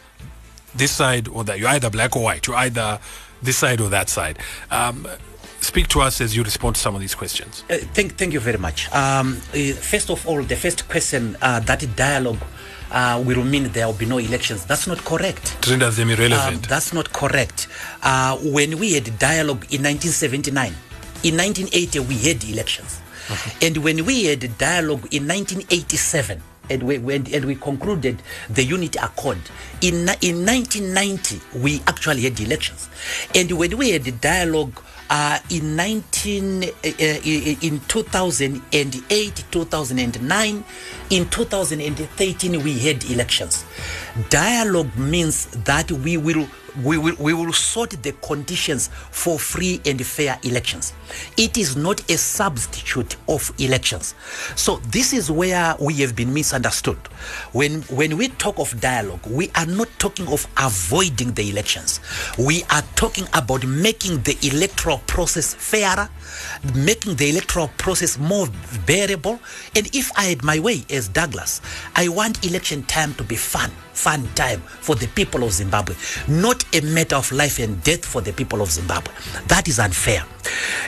this 0.74 0.92
side 0.92 1.28
or 1.28 1.44
that. 1.44 1.58
You're 1.58 1.70
either 1.70 1.90
black 1.90 2.16
or 2.16 2.22
white. 2.22 2.46
You're 2.46 2.56
either 2.56 2.98
this 3.42 3.56
side 3.56 3.80
or 3.80 3.88
that 3.88 4.08
side. 4.08 4.38
Um, 4.70 5.06
speak 5.60 5.88
to 5.88 6.00
us 6.00 6.20
as 6.20 6.36
you 6.36 6.42
respond 6.42 6.76
to 6.76 6.80
some 6.80 6.94
of 6.94 7.00
these 7.00 7.14
questions. 7.14 7.64
Uh, 7.70 7.76
thank, 7.94 8.16
thank 8.16 8.32
you 8.32 8.40
very 8.40 8.58
much. 8.58 8.90
Um, 8.92 9.40
uh, 9.54 9.72
first 9.72 10.10
of 10.10 10.26
all, 10.26 10.42
the 10.42 10.56
first 10.56 10.88
question 10.88 11.36
uh, 11.42 11.60
that 11.60 11.84
dialogue 11.96 12.38
uh, 12.90 13.22
will 13.24 13.44
mean 13.44 13.68
there 13.72 13.86
will 13.86 13.94
be 13.94 14.06
no 14.06 14.18
elections. 14.18 14.64
That's 14.66 14.86
not 14.86 14.98
correct. 15.04 15.66
Render 15.68 15.90
them 15.90 16.08
Um, 16.10 16.14
irrelevant. 16.18 16.68
that's 16.68 16.92
not 16.92 17.12
correct. 17.12 17.68
Uh, 18.02 18.36
when 18.38 18.78
we 18.78 18.94
had 18.94 19.18
dialogue 19.18 19.64
in 19.70 19.82
1979, 19.82 20.72
in 21.22 21.36
1980 21.36 21.98
we 22.00 22.16
had 22.18 22.42
elections, 22.44 23.00
and 23.62 23.76
when 23.78 24.04
we 24.04 24.24
had 24.24 24.56
dialogue 24.58 25.06
in 25.12 25.26
1987. 25.28 26.42
And 26.72 26.84
we, 26.84 26.94
and 26.98 27.44
we 27.46 27.56
concluded 27.56 28.22
the 28.48 28.62
unity 28.62 28.96
accord. 29.00 29.38
In, 29.80 30.06
in 30.22 30.46
1990, 30.46 31.40
we 31.58 31.82
actually 31.88 32.22
had 32.22 32.38
elections. 32.38 32.88
And 33.34 33.50
when 33.58 33.76
we 33.76 33.90
had 33.90 34.20
dialogue 34.20 34.80
uh, 35.10 35.38
in 35.50 35.74
19, 35.74 36.64
uh, 36.64 36.66
uh, 36.66 37.20
in 37.60 37.80
2008, 37.88 39.44
2009, 39.50 40.64
in 41.10 41.28
2013, 41.28 42.62
we 42.62 42.78
had 42.78 43.04
elections. 43.10 43.64
Dialogue 44.28 44.96
means 44.96 45.46
that 45.64 45.90
we 45.90 46.16
will 46.16 46.46
we 46.84 46.98
will, 46.98 47.16
we 47.18 47.34
will 47.34 47.52
sort 47.52 47.90
the 47.90 48.12
conditions 48.22 48.88
for 49.10 49.38
free 49.38 49.80
and 49.84 50.04
fair 50.04 50.38
elections. 50.44 50.92
It 51.36 51.58
is 51.58 51.76
not 51.76 52.08
a 52.10 52.16
substitute 52.16 53.16
of 53.28 53.52
elections. 53.58 54.14
So 54.54 54.76
this 54.88 55.12
is 55.12 55.30
where 55.30 55.74
we 55.80 55.94
have 55.94 56.14
been 56.14 56.32
misunderstood. 56.32 56.98
When 57.52 57.82
when 57.82 58.16
we 58.16 58.28
talk 58.28 58.58
of 58.58 58.80
dialogue, 58.80 59.26
we 59.26 59.50
are 59.56 59.66
not 59.66 59.88
talking 59.98 60.28
of 60.28 60.46
avoiding 60.56 61.32
the 61.32 61.50
elections. 61.50 62.00
We 62.38 62.62
are 62.70 62.82
talking 62.94 63.26
about 63.34 63.66
making 63.66 64.22
the 64.22 64.36
electoral 64.42 64.98
process 65.06 65.54
fairer, 65.54 66.08
making 66.74 67.16
the 67.16 67.30
electoral 67.30 67.68
process 67.78 68.18
more 68.18 68.48
bearable. 68.86 69.40
And 69.76 69.94
if 69.94 70.10
I 70.16 70.24
had 70.24 70.44
my 70.44 70.58
way 70.58 70.84
as 70.90 71.08
Douglas, 71.08 71.60
I 71.96 72.08
want 72.08 72.44
election 72.44 72.82
time 72.84 73.14
to 73.14 73.24
be 73.24 73.36
fun 73.36 73.70
fun 74.00 74.26
time 74.34 74.60
for 74.60 74.94
the 74.94 75.06
people 75.08 75.44
of 75.44 75.52
Zimbabwe, 75.52 75.94
not 76.26 76.64
a 76.74 76.80
matter 76.80 77.16
of 77.16 77.30
life 77.32 77.58
and 77.58 77.82
death 77.84 78.04
for 78.04 78.22
the 78.22 78.32
people 78.32 78.62
of 78.62 78.70
Zimbabwe. 78.70 79.12
That 79.48 79.68
is 79.68 79.78
unfair. 79.78 80.24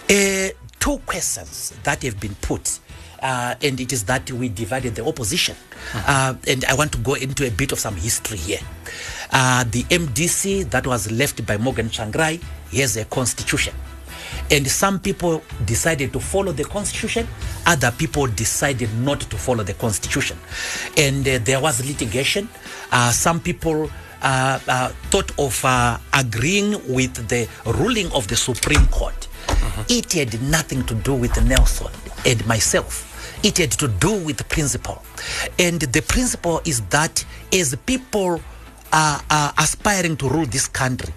Uh, 0.09 0.49
two 0.81 0.99
questions 1.05 1.75
that 1.85 2.03
have 2.03 2.19
been 2.19 2.35
put. 2.37 2.79
Uh, 3.21 3.55
and 3.63 3.81
it 3.81 3.93
is 3.93 4.05
that 4.05 4.29
we 4.33 4.49
divided 4.49 4.97
the 4.97 5.07
opposition. 5.07 5.55
Uh, 5.95 6.35
and 6.49 6.65
I 6.65 6.75
want 6.75 6.91
to 6.93 6.99
go 6.99 7.15
into 7.15 7.47
a 7.47 7.51
bit 7.51 7.71
of 7.71 7.79
some 7.79 7.95
history 7.95 8.37
here. 8.37 8.59
Uh, 9.31 9.65
the 9.71 9.85
MDC 9.85 10.71
that 10.71 10.87
was 10.87 11.11
left 11.13 11.47
by 11.47 11.57
Morgan 11.57 11.89
Tsvangirai 11.89 12.43
has 12.73 12.97
a 12.97 13.05
constitution. 13.05 13.75
And 14.51 14.67
some 14.67 15.01
people 15.01 15.43
decided 15.65 16.13
to 16.13 16.21
follow 16.21 16.53
the 16.53 16.65
constitution, 16.65 17.27
other 17.67 17.91
people 17.91 18.27
decided 18.27 18.93
not 18.99 19.21
to 19.21 19.37
follow 19.37 19.65
the 19.65 19.75
constitution. 19.75 20.37
And 20.97 21.27
uh, 21.27 21.39
there 21.43 21.61
was 21.61 21.85
litigation. 21.87 22.49
Uh, 22.91 23.11
some 23.11 23.41
people 23.41 23.91
uh, 24.23 24.59
uh, 24.69 24.89
thought 25.11 25.33
of 25.39 25.65
uh, 25.65 25.99
agreeing 26.15 26.73
with 26.93 27.29
the 27.29 27.49
ruling 27.67 28.11
of 28.13 28.29
the 28.29 28.37
Supreme 28.37 28.87
Court. 28.89 29.29
It 29.89 30.13
had 30.13 30.41
nothing 30.43 30.85
to 30.87 30.95
do 30.95 31.15
with 31.15 31.43
Nelson 31.45 31.89
and 32.25 32.47
myself. 32.47 33.09
It 33.43 33.59
had 33.59 33.73
to 33.73 33.89
do 33.89 34.25
with 34.25 34.37
the 34.37 34.45
principle. 34.45 35.03
And 35.59 35.81
the 35.81 36.03
principle 36.03 36.61
is 36.65 36.81
that 36.91 37.25
as 37.53 37.75
people 37.87 38.41
are, 38.93 39.23
are 39.31 39.55
aspiring 39.59 40.17
to 40.19 40.29
rule 40.29 40.47
this 40.47 40.69
country, 40.69 41.13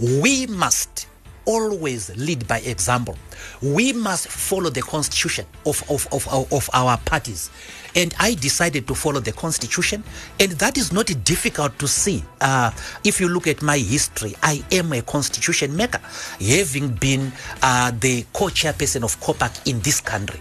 we 0.00 0.46
must 0.46 1.07
always 1.48 2.14
lead 2.16 2.46
by 2.46 2.58
example. 2.60 3.16
We 3.62 3.92
must 3.94 4.28
follow 4.28 4.68
the 4.70 4.82
constitution 4.82 5.46
of, 5.66 5.82
of, 5.90 6.06
of, 6.12 6.52
of 6.52 6.70
our 6.74 6.98
parties. 6.98 7.50
And 7.96 8.14
I 8.20 8.34
decided 8.34 8.86
to 8.86 8.94
follow 8.94 9.18
the 9.18 9.32
constitution. 9.32 10.04
And 10.38 10.52
that 10.52 10.76
is 10.76 10.92
not 10.92 11.06
difficult 11.24 11.78
to 11.78 11.88
see. 11.88 12.22
Uh, 12.40 12.70
if 13.02 13.18
you 13.18 13.28
look 13.28 13.46
at 13.46 13.62
my 13.62 13.78
history, 13.78 14.36
I 14.42 14.62
am 14.70 14.92
a 14.92 15.00
constitution 15.00 15.74
maker, 15.74 16.00
having 16.38 16.90
been 16.90 17.32
uh, 17.62 17.92
the 17.98 18.26
co-chairperson 18.34 19.02
of 19.02 19.18
COPAC 19.20 19.66
in 19.66 19.80
this 19.80 20.02
country. 20.02 20.40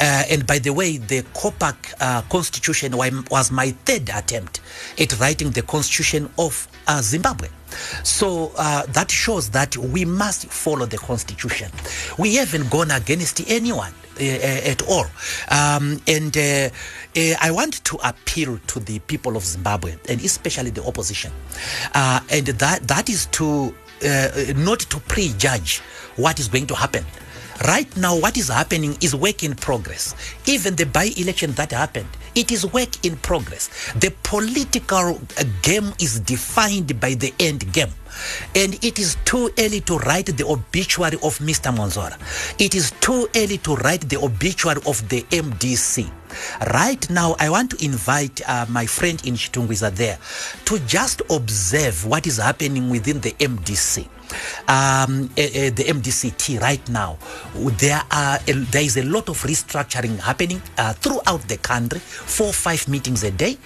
Uh, 0.00 0.22
and 0.30 0.46
by 0.46 0.60
the 0.60 0.72
way, 0.72 0.98
the 0.98 1.22
COPAC 1.34 1.74
uh, 2.00 2.22
constitution 2.30 2.96
was 2.96 3.50
my 3.50 3.72
third 3.84 4.08
attempt 4.10 4.60
at 4.98 5.18
writing 5.18 5.50
the 5.50 5.62
constitution 5.62 6.30
of 6.38 6.68
uh, 6.86 7.02
Zimbabwe. 7.02 7.48
So 8.02 8.52
uh, 8.56 8.86
that 8.86 9.10
shows 9.10 9.50
that 9.50 9.76
we 9.76 10.04
must 10.04 10.46
follow 10.46 10.86
the 10.86 10.98
constitution. 10.98 11.70
We 12.18 12.36
haven't 12.36 12.70
gone 12.70 12.90
against 12.90 13.40
anyone 13.48 13.92
uh, 14.20 14.24
at 14.24 14.82
all. 14.82 15.06
Um, 15.50 16.00
and 16.06 16.36
uh, 16.36 16.70
uh, 17.16 17.34
I 17.40 17.50
want 17.50 17.84
to 17.84 17.96
appeal 18.04 18.58
to 18.68 18.80
the 18.80 19.00
people 19.00 19.36
of 19.36 19.44
Zimbabwe 19.44 19.96
and 20.08 20.20
especially 20.20 20.70
the 20.70 20.84
opposition. 20.84 21.32
Uh, 21.94 22.20
and 22.30 22.46
that, 22.46 22.86
that 22.88 23.08
is 23.08 23.26
to 23.26 23.74
not 24.54 24.80
to 24.80 25.00
prejudge 25.00 25.78
what 26.16 26.38
is 26.38 26.48
going 26.48 26.66
to 26.66 26.74
happen. 26.74 27.04
Right 27.62 27.96
now, 27.96 28.18
what 28.18 28.36
is 28.36 28.48
happening 28.48 28.96
is 29.00 29.14
work 29.14 29.44
in 29.44 29.54
progress. 29.54 30.14
Even 30.46 30.74
the 30.74 30.86
by 30.86 31.10
election 31.16 31.52
that 31.52 31.70
happened, 31.70 32.08
it 32.34 32.50
is 32.50 32.66
work 32.66 33.04
in 33.04 33.16
progress. 33.18 33.92
The 33.94 34.12
political 34.24 35.20
game 35.62 35.92
is 36.00 36.18
defined 36.20 36.98
by 37.00 37.14
the 37.14 37.32
end 37.38 37.72
game. 37.72 37.90
And 38.54 38.74
it 38.84 38.98
is 38.98 39.16
too 39.24 39.50
early 39.58 39.80
to 39.82 39.98
write 39.98 40.26
the 40.26 40.46
obituary 40.46 41.16
of 41.22 41.38
Mr. 41.38 41.74
Mwonzora. 41.74 42.18
It 42.60 42.74
is 42.74 42.92
too 43.00 43.28
early 43.36 43.58
to 43.58 43.76
write 43.76 44.08
the 44.08 44.18
obituary 44.22 44.80
of 44.86 45.08
the 45.08 45.22
MDC. 45.22 46.10
Right 46.72 47.08
now, 47.08 47.36
I 47.38 47.50
want 47.50 47.70
to 47.70 47.84
invite 47.84 48.40
uh, 48.48 48.66
my 48.68 48.86
friend 48.86 49.24
in 49.24 49.34
Chitungwiza 49.34 49.94
there 49.94 50.18
to 50.64 50.78
just 50.80 51.22
observe 51.30 52.04
what 52.04 52.26
is 52.26 52.38
happening 52.38 52.90
within 52.90 53.20
the 53.20 53.32
MDC 53.32 54.08
um, 54.68 55.24
uh, 55.24 55.70
the 55.74 55.84
MDCT 55.86 56.60
right 56.60 56.86
now, 56.88 57.18
there 57.78 58.02
are 58.10 58.38
a, 58.46 58.52
there 58.52 58.82
is 58.82 58.96
a 58.96 59.02
lot 59.04 59.28
of 59.28 59.42
restructuring 59.42 60.18
happening 60.18 60.60
uh, 60.78 60.92
throughout 60.94 61.46
the 61.48 61.56
country, 61.58 62.00
four 62.00 62.52
five 62.52 62.86
meetings 62.88 63.22
a 63.24 63.30
day, 63.30 63.56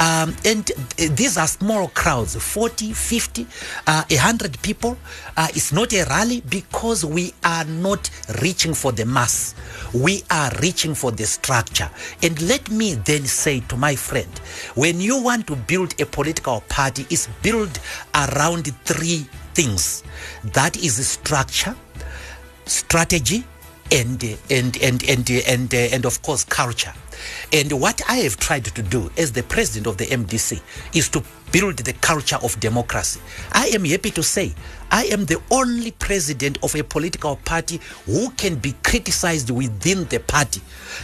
um, 0.00 0.34
and 0.44 0.70
these 0.96 1.36
are 1.36 1.46
small 1.46 1.88
crowds, 1.88 2.36
40, 2.36 2.92
50, 2.92 3.46
uh, 3.86 4.04
100 4.10 4.60
people. 4.62 4.96
Uh, 5.38 5.46
it's 5.50 5.72
not 5.72 5.92
a 5.92 6.02
rally 6.06 6.40
because 6.48 7.04
we 7.04 7.32
are 7.44 7.64
not 7.64 8.10
reaching 8.42 8.74
for 8.74 8.90
the 8.90 9.06
mass. 9.06 9.54
We 9.94 10.24
are 10.32 10.50
reaching 10.60 10.96
for 10.96 11.12
the 11.12 11.26
structure. 11.26 11.88
And 12.24 12.42
let 12.42 12.68
me 12.72 12.94
then 12.94 13.24
say 13.24 13.60
to 13.68 13.76
my 13.76 13.94
friend, 13.94 14.28
when 14.74 15.00
you 15.00 15.22
want 15.22 15.46
to 15.46 15.54
build 15.54 15.94
a 16.00 16.06
political 16.06 16.62
party, 16.68 17.06
it's 17.08 17.28
built 17.40 17.78
around 18.16 18.66
three 18.84 19.28
things 19.54 20.02
that 20.54 20.76
is 20.76 21.06
structure 21.06 21.76
strategy 22.66 23.44
and 23.92 24.22
and 24.50 24.76
and 24.82 25.02
and 25.08 25.30
and, 25.30 25.74
and 25.74 26.04
of 26.04 26.20
course 26.22 26.44
culture 26.44 26.92
and 27.52 27.72
what 27.72 28.00
i 28.08 28.16
have 28.16 28.36
tried 28.36 28.64
to 28.64 28.82
do 28.82 29.10
as 29.16 29.32
the 29.32 29.42
president 29.44 29.86
of 29.86 29.96
the 29.96 30.06
mdc 30.06 30.60
is 30.94 31.08
to 31.08 31.22
build 31.52 31.76
the 31.78 31.92
culture 31.94 32.38
of 32.42 32.58
democracy 32.60 33.20
i 33.52 33.66
am 33.68 33.84
happy 33.84 34.10
to 34.10 34.22
say 34.22 34.54
I 34.90 35.04
am 35.06 35.26
the 35.26 35.40
only 35.50 35.90
president 35.90 36.58
of 36.62 36.74
a 36.74 36.82
political 36.82 37.36
party 37.36 37.80
who 38.06 38.30
can 38.30 38.56
be 38.56 38.74
criticized 38.82 39.50
within 39.50 40.04
the 40.06 40.20
party 40.20 40.62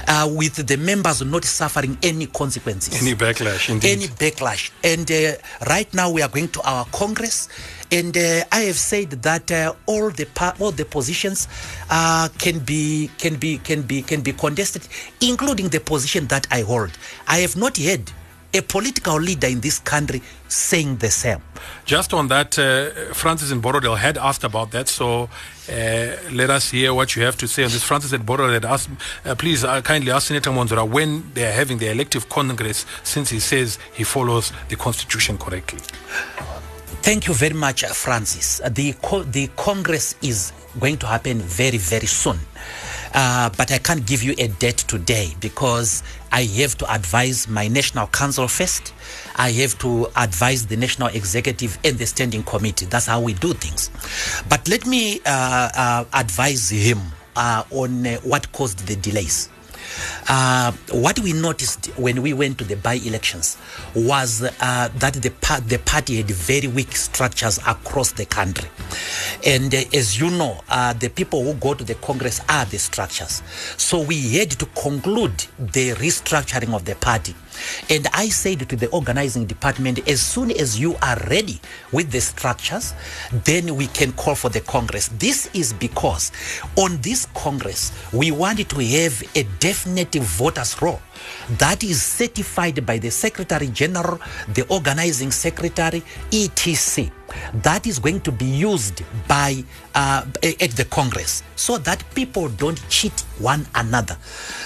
uh, 0.09 0.31
with 0.33 0.67
the 0.67 0.77
members 0.77 1.23
not 1.23 1.45
suffering 1.45 1.99
any 2.03 2.27
consequences. 2.27 3.01
Any 3.03 3.15
backlash, 3.15 3.69
indeed. 3.69 3.91
Any 3.91 4.07
backlash. 4.07 4.71
And 4.83 5.11
uh, 5.11 5.37
right 5.69 5.93
now 5.93 6.11
we 6.11 6.23
are 6.23 6.29
going 6.29 6.49
to 6.49 6.63
our 6.63 6.87
Congress. 6.87 7.49
And 7.93 8.17
uh, 8.17 8.45
I 8.51 8.61
have 8.63 8.79
said 8.79 9.11
that 9.23 9.53
uh, 9.53 9.75
all 9.87 10.11
the 10.11 10.27
all 10.59 10.73
the 10.73 10.85
positions 10.85 11.47
uh, 11.91 12.29
can 12.39 12.59
be 12.59 13.11
can 13.19 13.37
be 13.37 13.59
can 13.59 13.83
be 13.83 14.03
can 14.03 14.23
be 14.23 14.33
contested, 14.33 14.89
including 15.21 15.69
the 15.69 15.79
position 15.81 16.04
that 16.05 16.47
I 16.51 16.63
hold. 16.63 16.91
I 17.27 17.39
have 17.39 17.57
not 17.57 17.77
heard 17.79 18.11
a 18.53 18.63
political 18.63 19.17
leader 19.17 19.49
in 19.49 19.61
this 19.61 19.81
country 19.81 20.23
saying 20.49 20.99
the 20.99 21.11
same. 21.11 21.41
Just 21.85 22.15
on 22.15 22.29
that, 22.29 22.57
uh, 22.59 23.13
Francis 23.13 23.51
and 23.51 23.63
Borrowdale 23.63 23.97
had 23.97 24.17
asked 24.17 24.45
about 24.45 24.71
that, 24.71 24.89
so 24.89 25.25
uh, 25.25 25.77
let 26.31 26.51
us 26.51 26.71
hear 26.71 26.95
what 26.95 27.17
you 27.17 27.25
have 27.25 27.37
to 27.39 27.49
say 27.49 27.65
on 27.65 27.71
this. 27.71 27.83
Francis 27.83 28.13
and 28.13 28.25
Borrowdale 28.25 28.53
had 28.53 28.65
asked, 28.65 28.91
uh, 29.25 29.35
please 29.35 29.65
uh, 29.65 29.81
kindly 29.83 30.13
ask 30.13 30.29
Senator 30.29 30.51
Mwonzora 30.51 30.89
when 30.89 31.33
they 31.35 31.45
are 31.45 31.53
having 31.53 31.79
the 31.79 31.91
elective 31.91 32.29
congress, 32.29 32.87
since 33.03 33.29
he 33.31 33.41
says 33.41 33.79
he 33.93 34.05
follows 34.05 34.53
the 34.69 34.77
constitution 34.77 35.37
correctly. 35.37 35.81
Thank 37.03 37.27
you 37.27 37.35
very 37.35 37.55
much, 37.55 37.85
Francis. 37.87 38.61
The, 38.71 38.95
co- 39.03 39.25
the 39.25 39.49
Congress 39.57 40.15
is 40.23 40.53
going 40.79 40.99
to 40.99 41.07
happen 41.07 41.39
very, 41.39 41.79
very 41.79 42.07
soon. 42.07 42.39
Uh, 43.15 43.49
but 43.57 43.71
I 43.71 43.79
can't 43.79 44.05
give 44.05 44.23
you 44.23 44.35
a 44.39 44.49
date 44.49 44.79
today 44.79 45.35
because 45.41 46.03
I 46.33 46.43
have 46.43 46.77
to 46.79 46.93
advise 46.93 47.47
my 47.47 47.69
National 47.69 48.09
Council 48.09 48.49
first. 48.49 48.93
I 49.37 49.53
have 49.53 49.79
to 49.79 50.09
advise 50.17 50.67
the 50.67 50.77
National 50.77 51.09
Executive 51.09 51.79
and 51.85 51.97
the 51.97 52.07
Standing 52.07 52.43
Committee. 52.43 52.87
That's 52.87 53.07
how 53.07 53.21
we 53.21 53.35
do 53.35 53.55
things. 53.55 53.91
But 54.49 54.69
let 54.69 54.85
me 54.87 55.21
uh, 55.25 55.69
uh, 55.77 56.05
advise 56.13 56.71
him 56.71 56.99
uh, 57.37 57.63
on 57.71 58.07
uh, 58.07 58.17
what 58.23 58.51
caused 58.53 58.87
the 58.87 58.97
delays. 58.97 59.49
Uh, 60.29 60.73
what 60.93 61.19
we 61.21 61.33
noticed 61.33 61.87
when 61.97 62.23
we 62.23 62.33
went 62.33 62.59
to 62.59 62.65
the 62.65 62.77
by-elections 62.77 63.57
was 63.95 64.43
uh, 64.43 64.89
that 64.97 65.15
the, 65.15 65.33
the 65.67 65.79
party 65.85 66.17
had 66.17 66.31
very 66.31 66.67
weak 66.67 66.97
structures 66.97 67.59
across 67.67 68.13
the 68.13 68.25
country. 68.25 68.69
And 69.45 69.75
uh, 69.75 69.83
as 69.93 70.19
you 70.19 70.31
know, 70.31 70.61
uh, 70.69 70.93
the 70.95 71.09
people 71.09 71.43
who 71.43 71.55
go 71.55 71.75
to 71.75 71.85
the 71.85 71.95
Congress 71.97 72.41
are 72.49 72.65
the 72.65 72.79
structures. 72.79 73.43
So 73.77 74.01
we 74.01 74.37
had 74.39 74.51
to 74.53 74.67
conclude 74.67 75.45
the 75.59 75.93
restructuring 75.93 76.75
of 76.75 76.85
the 76.85 76.95
party. 76.95 77.35
And 77.91 78.07
I 78.13 78.29
said 78.29 78.69
to 78.69 78.77
the 78.77 78.89
organizing 78.91 79.47
department, 79.47 80.09
as 80.09 80.21
soon 80.21 80.51
as 80.51 80.79
you 80.79 80.97
are 81.03 81.19
ready 81.31 81.61
with 81.93 82.11
the 82.11 82.21
structures, 82.21 82.95
then 83.45 83.77
we 83.77 83.87
can 83.89 84.13
call 84.13 84.35
for 84.35 84.49
the 84.49 84.61
Congress. 84.61 85.09
This 85.19 85.49
is 85.55 85.73
because 85.73 86.33
on 86.77 86.99
this 87.01 87.27
Congress, 87.35 87.93
we 88.13 88.31
wanted 88.31 88.69
to 88.71 88.79
have 88.79 89.23
a 89.35 89.45
definitive 89.61 90.23
voters' 90.23 90.81
roll 90.81 91.01
that 91.59 91.83
is 91.83 92.03
certified 92.03 92.85
by 92.87 92.99
the 92.99 93.11
Secretary 93.11 93.69
General, 93.69 94.19
the 94.53 94.67
organizing 94.69 95.31
secretary, 95.31 96.03
etc. 96.33 97.11
That 97.55 97.87
is 97.87 97.99
going 97.99 98.21
to 98.23 98.33
be 98.33 98.45
used 98.45 99.03
by 99.27 99.65
uh, 99.95 100.25
at 100.43 100.71
the 100.73 100.87
Congress 100.91 101.43
so 101.57 101.79
that 101.79 102.03
people 102.15 102.49
don't 102.49 102.81
cheat 102.89 103.19
one 103.39 103.67
another. 103.75 104.17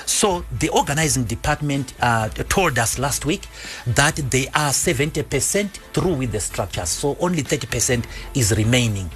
So 0.07 0.45
the 0.59 0.69
organizing 0.71 1.25
department 1.25 1.95
uh, 2.01 2.29
told 2.29 2.79
us 2.79 2.99
last 2.99 3.27
week 3.27 3.47
that 3.87 4.17
they 4.17 4.49
are 4.49 4.71
70% 4.71 5.69
through 5.93 6.15
with 6.15 6.33
the 6.33 6.41
structures, 6.41 6.89
so 6.89 7.17
only 7.21 7.43
30% 7.43 8.05
is 8.35 8.57
remaining. 8.57 9.11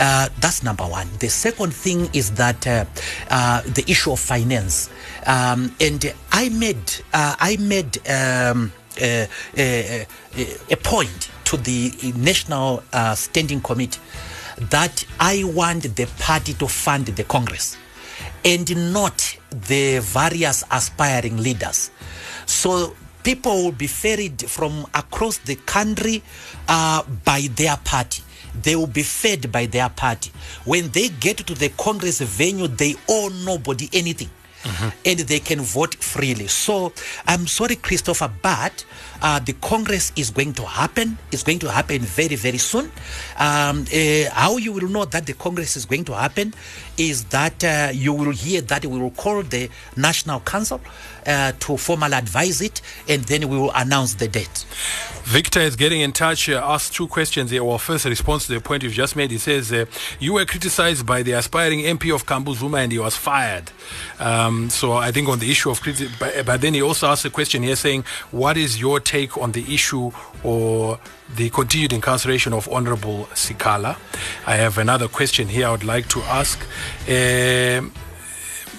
Uh, 0.00 0.28
that's 0.40 0.62
number 0.62 0.84
one. 0.84 1.08
The 1.20 1.28
second 1.28 1.72
thing 1.72 2.08
is 2.12 2.32
that 2.32 2.66
uh, 2.66 2.84
uh, 3.30 3.62
the 3.62 3.84
issue 3.88 4.12
of 4.12 4.20
finance, 4.20 4.90
um, 5.26 5.74
and 5.80 6.12
I 6.32 6.48
made 6.48 6.73
uh, 7.12 7.36
I 7.38 7.56
made. 7.58 7.98
Um, 8.08 8.72
a, 9.00 9.28
a, 9.56 10.06
a 10.70 10.76
point 10.76 11.30
to 11.44 11.56
the 11.56 12.12
National 12.16 12.82
uh, 12.92 13.14
Standing 13.14 13.60
Committee 13.60 14.00
that 14.58 15.04
I 15.18 15.44
want 15.44 15.96
the 15.96 16.06
party 16.20 16.54
to 16.54 16.68
fund 16.68 17.06
the 17.06 17.24
Congress 17.24 17.76
and 18.44 18.92
not 18.92 19.36
the 19.50 19.98
various 20.00 20.64
aspiring 20.70 21.38
leaders. 21.38 21.90
So 22.46 22.94
people 23.22 23.64
will 23.64 23.72
be 23.72 23.86
ferried 23.86 24.48
from 24.48 24.86
across 24.94 25.38
the 25.38 25.56
country 25.56 26.22
uh, 26.68 27.02
by 27.24 27.48
their 27.56 27.76
party. 27.78 28.22
They 28.62 28.76
will 28.76 28.86
be 28.86 29.02
fed 29.02 29.50
by 29.50 29.66
their 29.66 29.88
party. 29.88 30.30
When 30.64 30.90
they 30.90 31.08
get 31.08 31.38
to 31.38 31.54
the 31.54 31.70
Congress 31.70 32.20
venue, 32.20 32.68
they 32.68 32.94
owe 33.08 33.30
nobody 33.44 33.88
anything 33.92 34.30
and 35.04 35.18
they 35.20 35.40
can 35.40 35.60
vote 35.60 35.94
freely. 35.96 36.46
So 36.46 36.92
I'm 37.26 37.46
sorry, 37.46 37.76
Christopher, 37.76 38.30
but 38.42 38.84
uh, 39.24 39.38
the 39.38 39.54
Congress 39.54 40.12
is 40.16 40.30
going 40.30 40.52
to 40.52 40.66
happen. 40.66 41.16
It's 41.32 41.42
going 41.42 41.58
to 41.60 41.70
happen 41.70 42.00
very, 42.02 42.36
very 42.36 42.58
soon. 42.58 42.92
Um, 43.38 43.86
uh, 43.90 44.30
how 44.30 44.58
you 44.58 44.70
will 44.72 44.88
know 44.88 45.06
that 45.06 45.24
the 45.24 45.32
Congress 45.32 45.76
is 45.76 45.86
going 45.86 46.04
to 46.04 46.14
happen 46.14 46.52
is 46.98 47.24
that 47.24 47.64
uh, 47.64 47.88
you 47.92 48.12
will 48.12 48.32
hear 48.32 48.60
that 48.60 48.84
we 48.84 48.98
will 48.98 49.12
call 49.12 49.42
the 49.42 49.70
National 49.96 50.40
Council 50.40 50.78
uh, 51.26 51.52
to 51.58 51.78
formally 51.78 52.12
advise 52.12 52.60
it, 52.60 52.82
and 53.08 53.24
then 53.24 53.48
we 53.48 53.56
will 53.56 53.72
announce 53.74 54.12
the 54.14 54.28
date. 54.28 54.66
Victor 55.24 55.60
is 55.60 55.74
getting 55.74 56.02
in 56.02 56.12
touch. 56.12 56.50
Uh, 56.50 56.60
asked 56.62 56.92
two 56.92 57.08
questions 57.08 57.50
here. 57.50 57.64
Well, 57.64 57.78
first, 57.78 58.04
response 58.04 58.46
to 58.46 58.52
the 58.52 58.60
point 58.60 58.82
you've 58.82 58.92
just 58.92 59.16
made. 59.16 59.30
He 59.30 59.38
says, 59.38 59.72
uh, 59.72 59.86
You 60.20 60.34
were 60.34 60.44
criticized 60.44 61.06
by 61.06 61.22
the 61.22 61.32
aspiring 61.32 61.80
MP 61.80 62.14
of 62.14 62.26
Kambuzuma 62.26 62.82
and 62.82 62.92
he 62.92 62.98
was 62.98 63.16
fired. 63.16 63.70
Um, 64.20 64.68
so 64.68 64.92
I 64.92 65.12
think 65.12 65.30
on 65.30 65.38
the 65.38 65.50
issue 65.50 65.70
of 65.70 65.80
criticism, 65.80 66.14
but, 66.20 66.44
but 66.44 66.60
then 66.60 66.74
he 66.74 66.82
also 66.82 67.06
asked 67.06 67.24
a 67.24 67.30
question 67.30 67.62
here 67.62 67.74
saying, 67.74 68.04
What 68.32 68.58
is 68.58 68.78
your 68.78 69.00
take 69.00 69.13
on 69.14 69.52
the 69.52 69.72
issue 69.72 70.10
or 70.42 70.98
the 71.36 71.48
continued 71.50 71.92
incarceration 71.92 72.52
of 72.52 72.68
Honorable 72.68 73.26
Sikhala? 73.34 73.96
I 74.46 74.56
have 74.56 74.78
another 74.78 75.06
question 75.08 75.46
here 75.48 75.68
I 75.68 75.70
would 75.70 75.84
like 75.84 76.08
to 76.08 76.20
ask. 76.22 76.58
Um, 77.08 77.92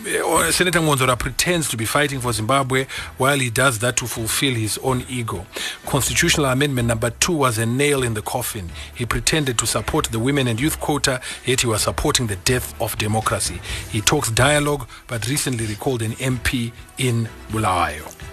uh, 0.05 0.51
Senator 0.51 0.79
Mwonzora 0.81 1.17
pretends 1.17 1.69
to 1.69 1.77
be 1.77 1.85
fighting 1.85 2.19
for 2.19 2.33
Zimbabwe 2.33 2.85
while 3.17 3.39
he 3.39 3.49
does 3.49 3.79
that 3.79 3.95
to 3.97 4.05
fulfill 4.05 4.53
his 4.53 4.77
own 4.79 5.05
ego. 5.09 5.45
Constitutional 5.85 6.47
Amendment 6.47 6.89
number 6.89 7.11
two 7.11 7.33
was 7.33 7.57
a 7.57 7.65
nail 7.65 8.03
in 8.03 8.13
the 8.13 8.21
coffin. 8.21 8.69
He 8.93 9.05
pretended 9.05 9.57
to 9.59 9.65
support 9.65 10.05
the 10.07 10.19
women 10.19 10.47
and 10.47 10.59
youth 10.59 10.79
quota, 10.79 11.21
yet 11.45 11.61
he 11.61 11.67
was 11.67 11.83
supporting 11.83 12.27
the 12.27 12.35
death 12.35 12.79
of 12.81 12.97
democracy. 12.97 13.61
He 13.89 14.01
talks 14.01 14.29
dialogue, 14.29 14.87
but 15.07 15.27
recently 15.27 15.65
recalled 15.65 16.01
an 16.01 16.11
MP 16.13 16.73
in 16.97 17.29
Bulawayo. 17.49 18.24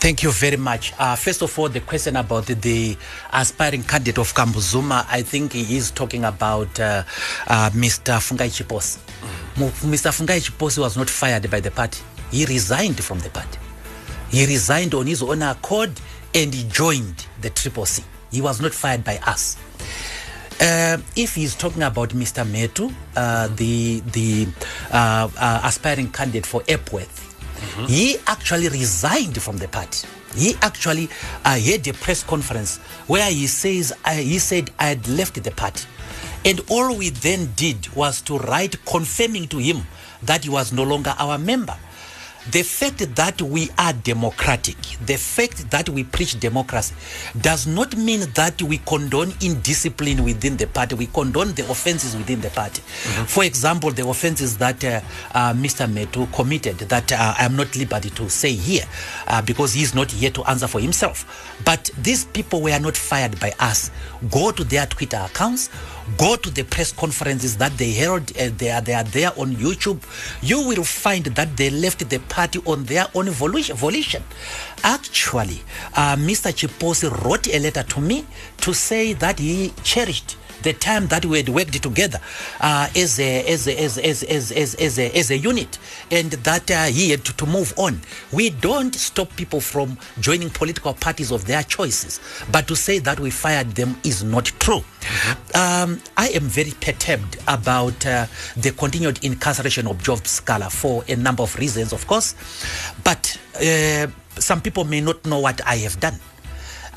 Thank 0.00 0.22
you 0.22 0.30
very 0.30 0.56
much. 0.56 0.92
Uh, 0.96 1.16
first 1.16 1.42
of 1.42 1.58
all, 1.58 1.68
the 1.68 1.80
question 1.80 2.14
about 2.14 2.46
the, 2.46 2.96
aspiring 3.32 3.82
candidate 3.82 4.18
of 4.18 4.32
Kambuzuma, 4.32 5.04
I 5.08 5.22
think 5.22 5.52
he 5.52 5.76
is 5.76 5.90
talking 5.90 6.24
about 6.24 6.78
uh, 6.78 7.02
uh, 7.48 7.70
Mr. 7.70 8.16
Fungai 8.18 8.48
Chipos. 8.48 8.98
Mm. 9.56 9.90
Mr. 9.90 10.10
Fungai 10.12 10.40
Chipos 10.40 10.78
was 10.78 10.96
not 10.96 11.10
fired 11.10 11.50
by 11.50 11.58
the 11.58 11.72
party. 11.72 12.00
He 12.30 12.44
resigned 12.46 13.02
from 13.02 13.18
the 13.18 13.30
party. 13.30 13.58
He 14.30 14.46
resigned 14.46 14.94
on 14.94 15.06
his 15.06 15.20
own 15.22 15.42
accord 15.42 15.90
and 16.32 16.54
he 16.54 16.64
joined 16.68 17.26
the 17.40 17.50
Triple 17.50 17.86
C. 17.86 18.04
He 18.30 18.40
was 18.40 18.60
not 18.60 18.72
fired 18.72 19.02
by 19.02 19.18
us. 19.26 19.56
Uh, 20.60 20.98
if 21.16 21.34
he's 21.34 21.54
talking 21.54 21.82
about 21.82 22.10
Mr. 22.10 22.44
Metu, 22.44 22.92
uh, 23.16 23.48
the 23.56 24.00
the 24.12 24.46
uh, 24.92 25.28
uh, 25.38 25.60
aspiring 25.64 26.10
candidate 26.10 26.44
for 26.46 26.62
Epworth, 26.68 27.27
mm-hmm. 27.58 27.86
he 27.86 28.16
actually 28.26 28.68
resigned 28.68 29.40
from 29.40 29.58
the 29.58 29.68
party. 29.68 30.06
He 30.34 30.54
actually 30.62 31.08
uh, 31.44 31.58
had 31.58 31.86
a 31.88 31.92
press 31.92 32.22
conference 32.22 32.78
where 33.06 33.30
he 33.30 33.46
says 33.46 33.92
uh, 34.04 34.12
he 34.12 34.38
said 34.38 34.70
I 34.78 34.88
had 34.88 35.08
left 35.08 35.42
the 35.42 35.50
party, 35.50 35.86
and 36.44 36.60
all 36.70 36.94
we 36.96 37.10
then 37.10 37.52
did 37.56 37.88
was 37.94 38.20
to 38.22 38.38
write 38.38 38.84
confirming 38.84 39.48
to 39.48 39.58
him 39.58 39.82
that 40.22 40.44
he 40.44 40.50
was 40.50 40.72
no 40.72 40.82
longer 40.82 41.14
our 41.18 41.38
member 41.38 41.76
the 42.50 42.62
fact 42.62 43.14
that 43.14 43.42
we 43.42 43.70
are 43.78 43.92
democratic, 43.92 44.76
the 45.04 45.16
fact 45.16 45.70
that 45.70 45.88
we 45.88 46.04
preach 46.04 46.38
democracy, 46.40 46.94
does 47.40 47.66
not 47.66 47.96
mean 47.96 48.20
that 48.34 48.60
we 48.62 48.78
condone 48.78 49.32
indiscipline 49.42 50.24
within 50.24 50.56
the 50.56 50.66
party. 50.66 50.94
We 50.94 51.06
condone 51.06 51.52
the 51.52 51.68
offenses 51.70 52.16
within 52.16 52.40
the 52.40 52.50
party. 52.50 52.80
Mm-hmm. 52.82 53.24
For 53.24 53.44
example, 53.44 53.90
the 53.90 54.06
offenses 54.06 54.56
that 54.58 54.82
uh, 54.84 55.00
uh, 55.34 55.52
Mr. 55.52 55.86
Metu 55.92 56.32
committed, 56.32 56.78
that 56.78 57.12
uh, 57.12 57.34
I'm 57.38 57.56
not 57.56 57.74
liberty 57.76 58.10
to 58.10 58.30
say 58.30 58.52
here, 58.52 58.84
uh, 59.26 59.42
because 59.42 59.74
he's 59.74 59.94
not 59.94 60.10
here 60.10 60.30
to 60.30 60.44
answer 60.44 60.66
for 60.66 60.80
himself. 60.80 61.56
But 61.64 61.90
these 61.98 62.24
people 62.24 62.62
were 62.62 62.78
not 62.78 62.96
fired 62.96 63.38
by 63.40 63.52
us. 63.60 63.90
Go 64.30 64.52
to 64.52 64.64
their 64.64 64.86
Twitter 64.86 65.18
accounts 65.24 65.70
go 66.16 66.36
to 66.36 66.50
the 66.50 66.64
press 66.64 66.92
conferences 66.92 67.56
that 67.56 67.76
they 67.78 67.92
held 67.92 68.22
uh, 68.38 68.50
they, 68.56 68.70
are, 68.70 68.80
they 68.80 68.94
are 68.94 69.04
there 69.04 69.30
on 69.38 69.52
youtube 69.54 70.00
you 70.42 70.66
will 70.66 70.84
find 70.84 71.24
that 71.24 71.56
they 71.56 71.70
left 71.70 72.08
the 72.08 72.18
party 72.28 72.60
on 72.66 72.84
their 72.84 73.06
own 73.14 73.28
volition, 73.30 74.22
actually 74.84 75.60
uh, 75.94 76.16
mr 76.16 76.52
chiposi 76.52 77.10
wrote 77.24 77.46
a 77.48 77.58
letter 77.58 77.82
to 77.82 78.00
me 78.00 78.24
to 78.58 78.72
say 78.72 79.12
that 79.12 79.38
he 79.38 79.72
cherished 79.82 80.36
the 80.62 80.72
time 80.72 81.06
that 81.08 81.24
we 81.24 81.38
had 81.38 81.48
worked 81.48 81.80
together 81.82 82.20
uh, 82.60 82.88
as, 82.96 83.18
a, 83.20 83.46
as, 83.46 83.68
a, 83.68 83.78
as, 83.80 83.98
as, 83.98 84.22
as, 84.24 84.52
as, 84.52 84.74
as, 84.74 84.98
a, 84.98 85.16
as 85.16 85.30
a 85.30 85.38
unit 85.38 85.78
and 86.10 86.32
that 86.32 86.70
uh, 86.70 86.84
he 86.84 87.10
had 87.10 87.24
to, 87.24 87.36
to 87.36 87.46
move 87.46 87.72
on. 87.76 88.00
We 88.32 88.50
don't 88.50 88.94
stop 88.94 89.34
people 89.36 89.60
from 89.60 89.98
joining 90.20 90.50
political 90.50 90.94
parties 90.94 91.30
of 91.30 91.46
their 91.46 91.62
choices, 91.62 92.20
but 92.50 92.66
to 92.68 92.76
say 92.76 92.98
that 93.00 93.20
we 93.20 93.30
fired 93.30 93.72
them 93.72 93.98
is 94.04 94.24
not 94.24 94.46
true. 94.58 94.82
Um, 95.54 96.00
I 96.16 96.28
am 96.28 96.44
very 96.44 96.72
perturbed 96.80 97.38
about 97.48 98.06
uh, 98.06 98.26
the 98.56 98.70
continued 98.72 99.24
incarceration 99.24 99.86
of 99.86 100.02
Job 100.02 100.18
Sikhala 100.20 100.70
for 100.70 101.04
a 101.08 101.16
number 101.16 101.42
of 101.42 101.56
reasons, 101.56 101.92
of 101.92 102.06
course, 102.06 102.34
but 103.04 103.38
uh, 103.56 104.06
some 104.38 104.60
people 104.60 104.84
may 104.84 105.00
not 105.00 105.24
know 105.26 105.40
what 105.40 105.60
I 105.66 105.76
have 105.76 105.98
done 106.00 106.18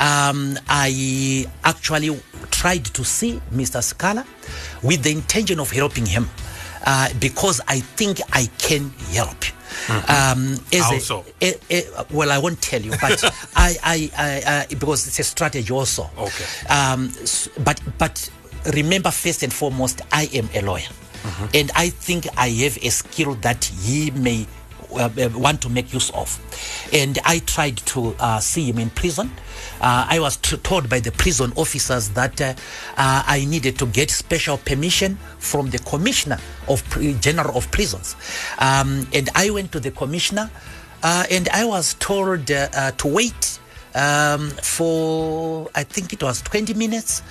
um, 0.02 0.58
I 0.68 1.48
actually 1.64 2.20
tried 2.50 2.86
to 2.86 3.04
see 3.06 3.40
Mr. 3.54 3.82
Sikhala 3.82 4.26
with 4.82 5.04
the 5.04 5.12
intention 5.12 5.60
of 5.60 5.70
helping 5.72 6.06
him 6.06 6.28
uh, 6.86 7.10
because 7.20 7.62
I 7.68 7.80
think 7.82 8.20
I 8.34 8.50
can 8.58 8.90
help. 9.14 9.38
Mm-hmm. 9.88 10.12
Um, 10.12 10.82
How 10.82 10.96
a, 10.96 11.00
so? 11.00 11.26
A, 11.42 11.56
a, 11.70 12.06
well, 12.12 12.32
I 12.32 12.38
won't 12.38 12.62
tell 12.62 12.82
you, 12.82 12.92
but 13.02 13.24
I, 13.56 13.76
I, 13.84 14.12
I, 14.18 14.66
I, 14.70 14.74
because 14.74 15.08
it's 15.08 15.20
a 15.20 15.24
strategy 15.24 15.72
also. 15.74 16.10
Okay. 16.18 16.68
Um, 16.70 17.12
but, 17.64 17.82
but 17.98 18.30
remember, 18.74 19.12
first 19.12 19.44
and 19.44 19.52
foremost, 19.52 20.02
I 20.12 20.30
am 20.34 20.50
a 20.54 20.62
lawyer, 20.62 20.82
mm-hmm. 20.82 21.46
and 21.54 21.72
I 21.76 21.90
think 21.90 22.28
I 22.38 22.50
have 22.50 22.78
a 22.82 22.90
skill 22.90 23.36
that 23.36 23.66
he 23.66 24.12
may 24.12 24.46
uh, 24.94 25.10
want 25.36 25.62
to 25.62 25.70
make 25.70 25.94
use 25.94 26.10
of. 26.12 26.40
And 26.94 27.18
I 27.26 27.40
tried 27.40 27.78
to 27.78 28.16
uh, 28.20 28.40
see 28.40 28.70
him 28.70 28.78
in 28.78 28.90
prison. 28.90 29.32
Uh, 29.82 30.06
I 30.08 30.20
was 30.20 30.38
t- 30.38 30.58
told 30.58 30.90
by 30.90 31.00
the 31.00 31.12
prison 31.12 31.52
officers 31.56 32.10
that 32.10 32.40
uh, 32.40 32.54
uh, 32.98 33.24
I 33.26 33.46
needed 33.46 33.80
to 33.80 33.88
get 33.88 34.12
special 34.12 34.58
permission 34.58 35.18
from 35.40 35.72
the 35.72 35.80
commissioner 35.80 36.38
of 36.68 36.88
Pre- 36.90 37.16
general 37.16 37.58
of 37.58 37.70
prisons. 37.72 38.16
Um, 38.60 39.08
and 39.12 39.30
I 39.36 39.50
went 39.50 39.72
to 39.72 39.80
the 39.80 39.90
commissioner, 39.90 40.52
uh, 41.02 41.26
and 41.32 41.50
I 41.50 41.66
was 41.66 41.96
told 41.96 42.48
to 42.48 42.94
wait 43.06 43.60
um, 43.96 44.50
for 44.62 45.70
I 45.74 45.84
think 45.84 46.14
it 46.14 46.22
was 46.22 46.42
20 46.44 46.74
minutes, 46.76 47.24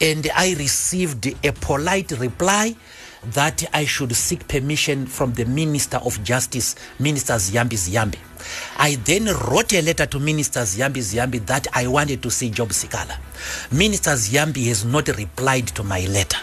and 0.00 0.28
I 0.34 0.54
received 0.58 1.26
a 1.44 1.52
polite 1.52 2.10
reply 2.12 2.74
that 3.26 3.64
I 3.72 3.84
should 3.84 4.14
seek 4.14 4.46
permission 4.48 5.06
from 5.06 5.32
the 5.34 5.44
Minister 5.44 5.98
of 5.98 6.22
Justice, 6.24 6.74
Minister 6.98 7.34
Ziyambi 7.34 7.74
Ziyambi. 7.74 8.18
I 8.78 8.96
then 8.96 9.26
wrote 9.26 9.72
a 9.72 9.82
letter 9.82 10.06
to 10.06 10.18
Minister 10.18 10.60
Ziyambi 10.60 10.98
Ziyambi 10.98 11.46
that 11.46 11.68
I 11.72 11.86
wanted 11.86 12.22
to 12.22 12.30
see 12.30 12.50
Job 12.50 12.70
Sikhala. 12.70 13.16
Minister 13.70 14.10
Ziyambi 14.10 14.66
has 14.66 14.84
not 14.84 15.08
replied 15.08 15.68
to 15.68 15.84
my 15.84 16.00
letter, 16.06 16.38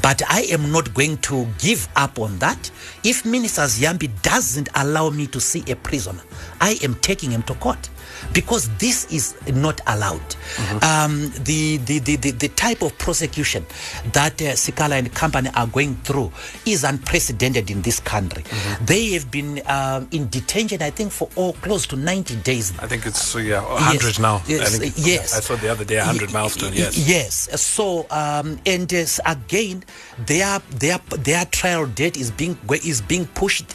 but 0.00 0.22
I 0.30 0.42
am 0.50 0.70
not 0.70 0.94
going 0.94 1.18
to 1.18 1.46
give 1.58 1.88
up 1.96 2.18
on 2.18 2.38
that. 2.38 2.70
If 3.02 3.24
Minister 3.24 3.62
Ziyambi 3.62 4.22
doesn't 4.22 4.68
allow 4.74 5.10
me 5.10 5.26
to 5.28 5.40
see 5.40 5.64
a 5.70 5.76
prisoner, 5.76 6.22
I 6.60 6.78
am 6.82 6.94
taking 6.96 7.30
him 7.32 7.42
to 7.44 7.54
court 7.54 7.90
because 8.32 8.68
this 8.78 9.10
is 9.12 9.34
not 9.52 9.80
allowed. 9.86 10.20
Mm-hmm. 10.20 10.84
Um, 10.84 11.32
the, 11.44 11.78
the, 11.78 11.98
the, 11.98 12.16
the, 12.16 12.30
the 12.32 12.48
type 12.48 12.82
of 12.82 12.96
prosecution 12.98 13.66
that 14.12 14.40
uh, 14.40 14.52
Sikhala 14.52 14.98
and 14.98 15.12
company 15.14 15.50
are 15.54 15.66
going 15.66 15.96
through 15.96 16.32
is 16.66 16.84
unprecedented 16.84 17.70
in 17.70 17.82
this 17.82 18.00
country. 18.00 18.42
Mm-hmm. 18.42 18.84
They 18.84 19.10
have 19.12 19.30
been 19.30 19.62
um, 19.66 20.08
in 20.10 20.28
detention, 20.28 20.82
I 20.82 20.90
think, 20.90 21.12
for 21.12 21.28
all 21.36 21.54
close 21.54 21.86
to 21.88 21.96
90 21.96 22.36
days. 22.36 22.72
I 22.78 22.86
think 22.86 23.06
it's 23.06 23.34
yeah 23.34 23.62
100 23.62 24.02
yes. 24.02 24.18
now. 24.18 24.42
Yes, 24.46 24.74
I 24.74 24.78
think, 24.78 24.94
yes. 24.96 25.36
I 25.36 25.40
saw 25.40 25.56
the 25.56 25.68
other 25.68 25.84
day 25.84 25.96
100 25.96 26.32
milestone. 26.32 26.72
Yes. 26.72 26.96
Yes. 26.96 27.60
So 27.60 28.06
um, 28.10 28.58
and 28.66 28.92
uh, 28.92 29.04
again, 29.26 29.84
their 30.26 30.60
their 30.70 30.98
their 31.10 31.44
trial 31.46 31.86
date 31.86 32.16
is 32.16 32.30
being 32.30 32.58
is 32.84 33.00
being 33.00 33.26
pushed, 33.26 33.74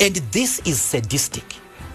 and 0.00 0.16
this 0.32 0.60
is 0.64 0.80
sadistic 0.80 1.44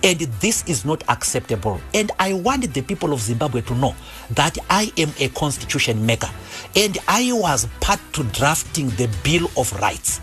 and 0.04 0.20
this 0.20 0.64
is 0.68 0.86
not 0.86 1.04
acceptable. 1.10 1.80
And 1.94 2.12
I 2.20 2.34
want 2.34 2.74
the 2.74 2.82
people 2.82 3.14
of 3.14 3.22
Zimbabwe 3.22 3.62
to 3.62 3.76
know 3.76 3.96
that 4.32 4.58
I 4.70 4.92
am 4.98 5.12
a 5.20 5.30
constitution 5.30 6.06
maker 6.06 6.30
and 6.76 6.98
I 7.08 7.32
was 7.34 7.68
part 7.82 8.00
to 8.14 8.24
drafting 8.26 8.90
the 8.92 9.10
Bill 9.24 9.50
of 9.58 9.72
Rights, 9.80 10.20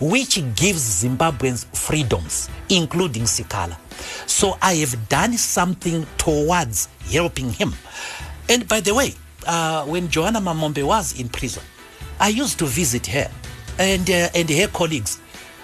which 0.00 0.36
gives 0.56 1.04
Zimbabweans 1.04 1.64
freedoms, 1.76 2.48
including 2.68 3.24
Sikhala. 3.24 3.76
So 4.26 4.56
I 4.62 4.74
have 4.74 5.08
done 5.08 5.34
something 5.34 6.06
towards 6.16 6.88
helping 7.10 7.52
him. 7.52 7.72
And 8.48 8.66
by 8.68 8.80
the 8.80 8.94
way, 8.94 9.14
uh, 9.46 9.84
when 9.84 10.08
Joanna 10.08 10.40
Mamombe 10.40 10.82
was 10.84 11.18
in 11.20 11.28
prison, 11.28 11.62
I 12.20 12.28
used 12.28 12.58
to 12.60 12.66
visit 12.66 13.06
her 13.08 13.30
and, 13.78 14.08
uh, 14.08 14.28
and 14.34 14.48
her 14.50 14.68
colleagues 14.68 15.20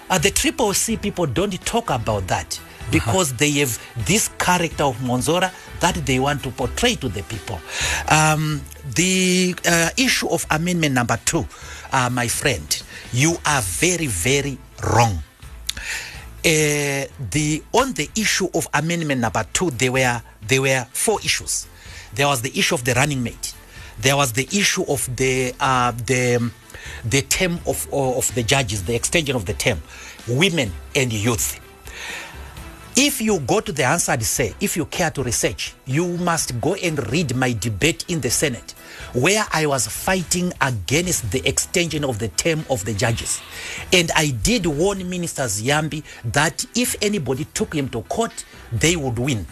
Uh, 0.07 0.19
the 0.19 0.29
Triple 0.29 0.71
C 0.75 0.97
people 0.97 1.25
don't 1.25 1.59
talk 1.65 1.89
about 1.89 2.27
that 2.27 2.59
because 2.91 3.33
they 3.33 3.51
have 3.51 3.79
this 4.05 4.29
character 4.37 4.83
of 4.83 4.97
Mwonzora 4.97 5.51
that 5.79 5.95
they 6.05 6.19
want 6.19 6.43
to 6.43 6.51
portray 6.51 6.95
to 6.95 7.09
the 7.09 7.23
people. 7.23 7.59
Um, 8.09 8.61
the 8.95 9.55
uh, 9.65 9.89
issue 9.97 10.27
of 10.29 10.45
amendment 10.49 10.93
number 10.93 11.17
two, 11.25 11.45
uh, 11.91 12.09
my 12.09 12.27
friend, 12.27 12.83
you 13.11 13.37
are 13.45 13.61
very, 13.61 14.07
very 14.07 14.57
wrong. 14.83 15.19
Uh, 16.45 17.09
the 17.31 17.63
on 17.73 17.93
the 17.93 18.07
issue 18.15 18.47
of 18.53 18.67
amendment 18.73 19.19
number 19.19 19.43
two, 19.51 19.71
there 19.71 19.91
were 19.91 20.21
there 20.47 20.61
were 20.61 20.85
four 20.93 21.19
issues. 21.21 21.67
There 22.13 22.27
was 22.27 22.41
the 22.43 22.57
issue 22.57 22.75
of 22.75 22.83
the 22.83 22.93
running 22.93 23.23
mate. 23.23 23.53
There 23.99 24.15
was 24.15 24.33
the 24.33 24.47
issue 24.51 24.83
of 24.87 25.09
the 25.15 25.53
uh, 25.59 25.91
the 25.91 26.51
the 27.03 27.21
term 27.23 27.59
of 27.65 27.87
of 27.91 28.33
the 28.35 28.43
judges, 28.43 28.83
the 28.83 28.93
extension 28.93 29.35
of 29.35 29.45
the 29.45 29.53
term, 29.53 29.81
women 30.27 30.71
and 30.95 31.11
youth. 31.11 31.59
If 32.97 33.19
you 33.19 33.41
go 33.41 33.59
to 33.59 33.73
the 33.73 33.83
answered 33.83 34.23
say, 34.23 34.53
if 34.61 34.77
you 34.77 34.85
care 34.85 35.11
to 35.11 35.21
research, 35.21 35.73
you 35.85 36.07
must 36.17 36.61
go 36.61 36.75
and 36.75 36.97
read 37.11 37.35
my 37.35 37.51
debate 37.51 38.05
in 38.07 38.21
the 38.21 38.29
Senate, 38.29 38.71
where 39.11 39.45
I 39.51 39.65
was 39.65 39.85
fighting 39.85 40.53
against 40.61 41.29
the 41.29 41.45
extension 41.45 42.05
of 42.05 42.19
the 42.19 42.29
term 42.29 42.63
of 42.69 42.85
the 42.85 42.93
judges. 42.93 43.41
And 43.91 44.11
I 44.15 44.29
did 44.29 44.65
warn 44.65 45.09
Minister 45.09 45.43
Yambi 45.43 46.05
that 46.31 46.65
if 46.73 46.95
anybody 47.01 47.43
took 47.53 47.73
him 47.75 47.89
to 47.89 48.01
court, 48.03 48.45
they 48.71 48.95
would 48.95 49.19
win. 49.19 49.45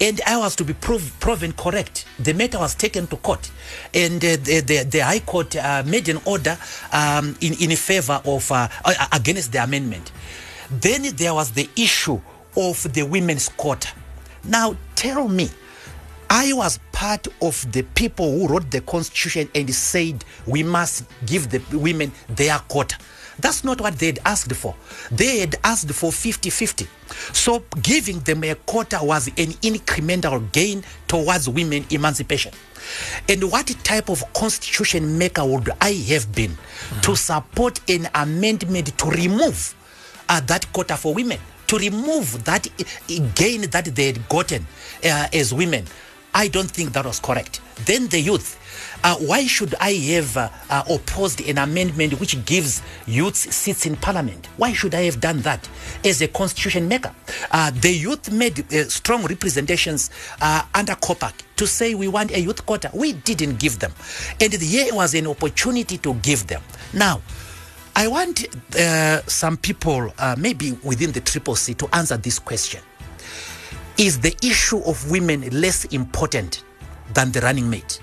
And 0.00 0.20
I 0.26 0.38
was 0.38 0.56
to 0.56 0.64
be 0.64 0.72
prov- 0.72 1.14
proven 1.20 1.52
correct. 1.52 2.06
The 2.18 2.34
matter 2.34 2.58
was 2.58 2.74
taken 2.74 3.06
to 3.06 3.16
court, 3.18 3.52
and 3.94 4.16
uh, 4.16 4.36
the, 4.42 4.62
the, 4.66 4.82
the 4.82 4.98
High 4.98 5.20
Court 5.20 5.54
uh, 5.54 5.84
made 5.86 6.08
an 6.08 6.18
order 6.24 6.58
um, 6.92 7.36
in, 7.40 7.52
in 7.60 7.76
favor 7.76 8.20
of 8.24 8.50
uh, 8.50 8.66
uh, 8.84 9.06
against 9.12 9.52
the 9.52 9.62
amendment. 9.62 10.10
Then 10.72 11.02
there 11.14 11.34
was 11.34 11.52
the 11.52 11.68
issue 11.76 12.20
of 12.56 12.92
the 12.92 13.02
women's 13.02 13.48
quota. 13.48 13.88
Now 14.44 14.76
tell 14.94 15.28
me, 15.28 15.50
I 16.28 16.52
was 16.52 16.78
part 16.92 17.26
of 17.42 17.70
the 17.72 17.82
people 17.82 18.38
who 18.38 18.46
wrote 18.46 18.70
the 18.70 18.80
constitution 18.82 19.48
and 19.54 19.74
said 19.74 20.24
we 20.46 20.62
must 20.62 21.04
give 21.26 21.50
the 21.50 21.60
women 21.76 22.12
their 22.28 22.58
quota. 22.68 22.96
That's 23.40 23.64
not 23.64 23.80
what 23.80 23.98
they 23.98 24.06
had 24.06 24.18
asked 24.24 24.54
for. 24.54 24.74
They 25.10 25.40
had 25.40 25.56
asked 25.64 25.90
for 25.92 26.12
50 26.12 26.50
50. 26.50 26.86
So 27.32 27.64
giving 27.82 28.20
them 28.20 28.44
a 28.44 28.54
quota 28.54 29.00
was 29.02 29.28
an 29.28 29.52
incremental 29.62 30.52
gain 30.52 30.84
towards 31.08 31.48
women 31.48 31.84
emancipation. 31.90 32.52
And 33.28 33.50
what 33.50 33.66
type 33.82 34.08
of 34.08 34.22
constitution 34.32 35.18
maker 35.18 35.44
would 35.44 35.70
I 35.80 35.92
have 36.08 36.34
been 36.34 36.56
to 37.02 37.16
support 37.16 37.80
an 37.88 38.08
amendment 38.14 38.96
to 38.98 39.06
remove 39.06 39.74
uh, 40.28 40.40
that 40.40 40.72
quota 40.72 40.96
for 40.96 41.14
women? 41.14 41.38
To 41.70 41.78
remove 41.78 42.44
that 42.44 42.66
gain 43.36 43.62
that 43.70 43.84
they 43.94 44.06
had 44.06 44.28
gotten 44.28 44.66
uh, 45.04 45.28
as 45.32 45.54
women. 45.54 45.84
I 46.34 46.48
don't 46.48 46.68
think 46.68 46.92
that 46.94 47.04
was 47.06 47.20
correct. 47.20 47.60
Then 47.86 48.08
the 48.08 48.18
youth. 48.18 48.58
Uh, 49.04 49.14
why 49.18 49.46
should 49.46 49.76
I 49.80 49.92
have 49.92 50.36
uh, 50.36 50.48
uh, 50.68 50.82
opposed 50.90 51.40
an 51.40 51.58
amendment 51.58 52.18
which 52.18 52.44
gives 52.44 52.82
youths 53.06 53.54
seats 53.54 53.86
in 53.86 53.94
parliament? 53.94 54.48
Why 54.56 54.72
should 54.72 54.96
I 54.96 55.02
have 55.02 55.20
done 55.20 55.42
that 55.42 55.68
as 56.04 56.20
a 56.22 56.28
constitution 56.28 56.88
maker? 56.88 57.14
Uh, 57.52 57.70
the 57.70 57.92
youth 57.92 58.32
made 58.32 58.72
uh, 58.72 58.88
strong 58.88 59.24
representations 59.24 60.10
uh, 60.40 60.62
under 60.74 60.94
COPAC 60.94 61.34
to 61.54 61.68
say 61.68 61.94
we 61.94 62.08
want 62.08 62.32
a 62.32 62.40
youth 62.40 62.66
quota. 62.66 62.90
We 62.92 63.12
didn't 63.12 63.60
give 63.60 63.78
them. 63.78 63.92
And 64.40 64.52
here 64.52 64.92
was 64.92 65.14
an 65.14 65.28
opportunity 65.28 65.98
to 65.98 66.14
give 66.14 66.48
them. 66.48 66.62
Now, 66.92 67.22
I 67.96 68.08
want 68.08 68.46
uh, 68.76 69.22
some 69.26 69.56
people, 69.56 70.12
uh, 70.18 70.36
maybe 70.38 70.72
within 70.82 71.12
the 71.12 71.20
Triple 71.20 71.56
C, 71.56 71.74
to 71.74 71.88
answer 71.94 72.16
this 72.16 72.38
question. 72.38 72.80
Is 73.98 74.20
the 74.20 74.34
issue 74.42 74.78
of 74.86 75.10
women 75.10 75.48
less 75.50 75.84
important 75.86 76.64
than 77.12 77.32
the 77.32 77.40
running 77.40 77.68
mate? 77.68 78.00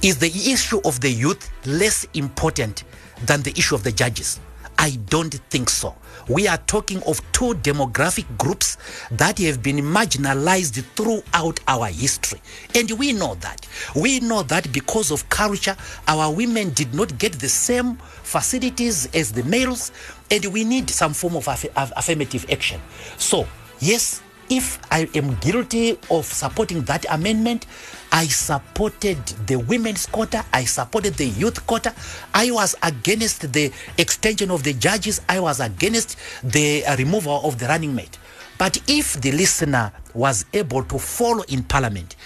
Is 0.00 0.18
the 0.18 0.28
issue 0.28 0.80
of 0.84 1.00
the 1.00 1.10
youth 1.10 1.50
less 1.66 2.06
important 2.14 2.84
than 3.26 3.42
the 3.42 3.50
issue 3.50 3.74
of 3.74 3.82
the 3.84 3.92
judges? 3.92 4.40
I 4.78 4.98
don't 5.08 5.34
think 5.50 5.68
so. 5.68 5.94
We 6.28 6.48
are 6.48 6.58
talking 6.58 7.02
of 7.04 7.20
two 7.32 7.54
demographic 7.54 8.26
groups 8.38 8.76
that 9.10 9.38
have 9.38 9.62
been 9.62 9.76
marginalized 9.76 10.82
throughout 10.94 11.60
our 11.68 11.86
history. 11.86 12.40
And 12.74 12.90
we 12.92 13.12
know 13.12 13.34
that. 13.36 13.66
We 13.94 14.20
know 14.20 14.42
that 14.44 14.72
because 14.72 15.10
of 15.10 15.28
culture, 15.28 15.76
our 16.08 16.32
women 16.32 16.70
did 16.70 16.94
not 16.94 17.18
get 17.18 17.32
the 17.34 17.48
same 17.48 17.96
facilities 18.22 19.08
as 19.14 19.32
the 19.32 19.42
males, 19.44 19.92
and 20.30 20.44
we 20.46 20.64
need 20.64 20.88
some 20.90 21.12
form 21.12 21.36
of 21.36 21.48
aff- 21.48 21.76
aff- 21.76 21.92
affirmative 21.96 22.46
action. 22.50 22.80
So, 23.18 23.46
yes, 23.80 24.22
if 24.48 24.78
I 24.90 25.08
am 25.14 25.34
guilty 25.36 25.98
of 26.10 26.26
supporting 26.26 26.82
that 26.82 27.06
amendment, 27.10 27.66
I 28.12 28.26
supported 28.26 29.24
the 29.46 29.56
women's 29.56 30.04
quota, 30.04 30.44
I 30.52 30.64
supported 30.64 31.14
the 31.14 31.26
youth 31.26 31.66
quota, 31.66 31.94
I 32.34 32.50
was 32.50 32.76
against 32.82 33.52
the 33.52 33.72
extension 33.96 34.50
of 34.50 34.62
the 34.62 34.74
judges, 34.74 35.22
I 35.28 35.40
was 35.40 35.60
against 35.60 36.18
the 36.44 36.84
uh, 36.84 36.96
removal 36.96 37.40
of 37.44 37.58
the 37.58 37.66
running 37.66 37.94
mate. 37.94 38.18
But 38.58 38.78
if 38.86 39.20
the 39.20 39.32
listener 39.32 39.92
was 40.14 40.44
able 40.52 40.84
to 40.84 40.98
follow 40.98 41.42
in 41.48 41.64
parliament, 41.64 42.16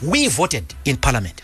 we 0.00 0.28
voted 0.28 0.74
in 0.84 0.96
parliament. 0.96 1.42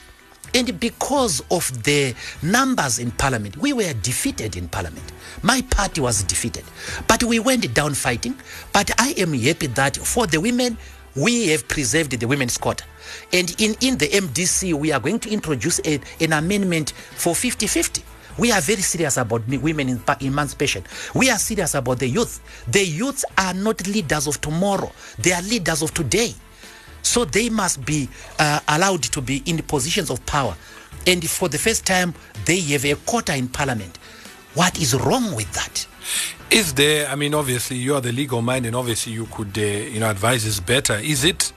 And 0.55 0.81
because 0.81 1.43
of 1.51 1.83
the 1.83 2.15
numbers 2.43 2.99
in 2.99 3.11
parliament, 3.11 3.57
we 3.59 3.73
were 3.73 3.93
defeated 3.95 4.57
in 4.57 4.69
parliament. 4.69 5.13
My 5.43 5.61
party 5.63 6.01
was 6.01 6.23
defeated. 6.23 6.65
But 7.07 7.23
we 7.23 7.39
went 7.39 7.75
down 7.75 7.95
fighting. 7.95 8.35
But 8.73 8.91
I 8.99 9.11
am 9.19 9.35
happy 9.35 9.67
that 9.67 9.97
for 9.97 10.27
the 10.27 10.41
women, 10.41 10.79
we 11.19 11.49
have 11.49 11.67
preserved 11.67 12.13
the 12.13 12.27
women's 12.27 12.57
quota. 12.57 12.85
And 13.33 13.51
in, 13.61 13.75
in 13.81 13.99
the 13.99 14.09
MDC, 14.09 14.73
we 14.75 14.93
are 14.93 15.01
going 15.01 15.19
to 15.21 15.31
introduce 15.31 15.81
a, 15.85 16.01
an 16.21 16.33
amendment 16.33 16.93
for 16.93 17.35
50 17.35 17.67
50. 17.67 18.03
We 18.39 18.53
are 18.53 18.61
very 18.61 18.83
serious 18.83 19.17
about 19.17 19.47
me- 19.49 19.59
women 19.59 19.89
in 19.89 20.01
emancipation. 20.21 20.85
We 21.15 21.29
are 21.29 21.39
serious 21.39 21.75
about 21.75 21.99
the 21.99 22.09
youth. 22.09 22.41
The 22.69 22.85
youths 22.85 23.25
are 23.37 23.53
not 23.53 23.85
leaders 23.89 24.29
of 24.29 24.41
tomorrow, 24.41 24.93
they 25.19 25.33
are 25.33 25.43
leaders 25.43 25.83
of 25.83 25.93
today. 25.93 26.35
So 27.03 27.25
they 27.25 27.49
must 27.49 27.85
be 27.85 28.09
uh, 28.39 28.61
allowed 28.69 29.03
to 29.05 29.21
be 29.21 29.43
in 29.47 29.59
positions 29.59 30.11
of 30.11 30.25
power. 30.27 30.55
And 31.07 31.29
for 31.29 31.49
the 31.49 31.59
first 31.59 31.87
time, 31.87 32.13
they 32.45 32.61
have 32.61 32.85
a 32.85 32.95
quota 32.95 33.35
in 33.35 33.49
parliament. 33.49 33.97
What 34.55 34.79
is 34.79 34.95
wrong 34.95 35.35
with 35.35 35.51
that? 35.53 35.87
Is 36.51 36.73
there, 36.75 37.07
I 37.09 37.15
mean, 37.15 37.35
obviously 37.35 37.77
you 37.77 37.95
are 37.95 38.01
the 38.01 38.11
legal 38.11 38.41
mind 38.41 38.65
and 38.65 38.75
obviously 38.75 39.13
you 39.13 39.27
could, 39.27 39.57
uh, 39.59 39.61
you 39.61 40.01
know, 40.01 40.09
advise 40.09 40.47
us 40.47 40.61
better. 40.61 40.95
Is 40.95 41.23
it 41.25 41.53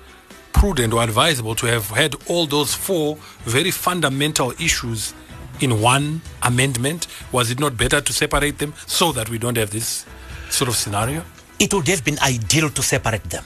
prudent 0.52 0.94
or 0.94 1.02
advisable 1.02 1.56
to 1.56 1.66
have 1.68 1.90
had 1.90 2.16
all 2.28 2.46
those 2.46 2.74
four 2.74 3.16
very 3.46 3.72
fundamental 3.72 4.52
issues 4.60 5.14
in 5.62 5.80
one 5.80 6.22
amendment? 6.44 7.08
Was 7.32 7.52
it 7.52 7.60
not 7.60 7.78
better 7.78 8.02
to 8.02 8.12
separate 8.14 8.58
them 8.58 8.74
so 8.86 9.14
that 9.14 9.30
we 9.30 9.38
don't 9.38 9.58
have 9.58 9.70
this 9.70 10.06
sort 10.50 10.68
of 10.68 10.76
scenario? 10.76 11.24
It 11.58 11.74
would 11.74 11.88
have 11.88 12.04
been 12.04 12.20
ideal 12.20 12.70
to 12.70 12.84
separate 12.84 13.24
them. 13.24 13.46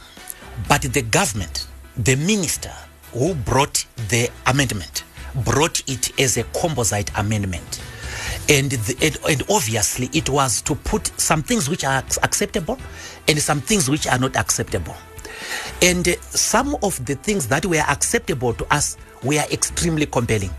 But 0.68 0.82
the 0.82 1.04
government, 1.04 1.68
the 1.96 2.16
minister 2.16 2.74
who 3.14 3.36
brought 3.36 3.86
the 4.10 4.32
amendment, 4.48 5.04
brought 5.44 5.88
it 5.88 6.20
as 6.20 6.38
a 6.38 6.44
composite 6.60 7.12
amendment. 7.20 7.82
And, 8.50 8.72
the, 8.72 8.96
and, 9.02 9.18
and 9.30 9.44
obviously, 9.50 10.10
it 10.14 10.30
was 10.30 10.62
to 10.64 10.76
put 10.76 11.08
some 11.20 11.44
things 11.44 11.70
which 11.70 11.84
are 11.84 12.04
acceptable 12.24 12.78
and 13.28 13.40
some 13.40 13.62
things 13.62 13.90
which 13.90 14.08
are 14.08 14.20
not 14.20 14.36
acceptable. 14.36 14.96
And 15.82 16.08
some 16.20 16.76
of 16.84 17.04
the 17.06 17.16
things 17.16 17.48
that 17.48 17.66
were 17.66 17.84
acceptable 17.88 18.54
to 18.54 18.74
us 18.74 18.98
were 19.24 19.44
extremely 19.52 20.06
compelling. 20.06 20.52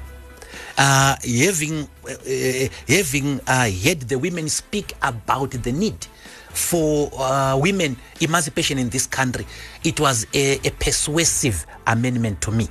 Uh, 0.79 1.17
having 1.25 1.89
uh, 2.07 2.69
having 2.87 3.41
uh, 3.47 3.71
heard 3.71 4.01
the 4.01 4.19
women 4.19 4.47
speak 4.49 4.93
about 5.03 5.51
the 5.51 5.73
need 5.73 6.07
for 6.51 7.11
uh, 7.19 7.57
women 7.57 7.97
emancipation 8.21 8.79
in 8.79 8.91
this 8.91 9.07
country, 9.07 9.47
it 9.85 9.99
was 9.99 10.27
a, 10.35 10.59
a 10.67 10.71
persuasive 10.73 11.67
amendment 11.87 12.43
to 12.43 12.51
me. 12.51 12.69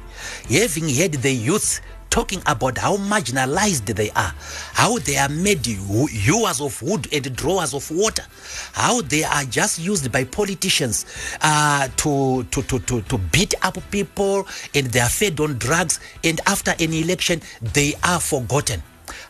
Having 0.49 0.89
heard 0.89 1.13
the 1.13 1.33
youth 1.33 1.81
talking 2.15 2.41
about 2.45 2.77
how 2.77 2.95
marginalized 2.95 3.93
they 3.93 4.09
are, 4.11 4.33
how 4.71 4.97
they 4.99 5.17
are 5.17 5.27
made 5.27 5.65
hewers 5.65 6.61
of 6.61 6.81
wood 6.81 7.13
and 7.13 7.35
drawers 7.35 7.73
of 7.73 7.91
water, 7.91 8.23
how 8.71 9.01
they 9.01 9.25
are 9.25 9.43
just 9.43 9.79
used 9.79 10.09
by 10.13 10.23
politicians 10.23 11.05
uh, 11.41 11.89
to, 11.97 12.45
to, 12.51 12.63
to, 12.63 12.79
to, 12.79 13.01
to 13.01 13.17
beat 13.33 13.53
up 13.63 13.77
people 13.91 14.47
and 14.73 14.87
they 14.87 15.01
are 15.01 15.09
fed 15.09 15.37
on 15.41 15.57
drugs, 15.57 15.99
and 16.23 16.39
after 16.47 16.71
an 16.79 16.93
election, 16.93 17.41
they 17.73 17.93
are 18.01 18.21
forgotten. 18.21 18.81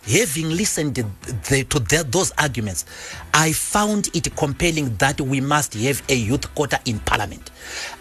Having 0.08 0.52
listened 0.52 0.96
the, 0.96 1.64
to 1.64 1.80
the, 1.80 2.06
those 2.08 2.32
arguments, 2.38 2.86
I 3.34 3.52
found 3.52 4.10
it 4.14 4.36
compelling 4.36 4.96
that 4.98 5.20
we 5.20 5.42
must 5.42 5.74
have 5.74 6.04
a 6.10 6.16
youth 6.16 6.54
quota 6.54 6.80
in 6.86 7.00
parliament. 7.00 7.50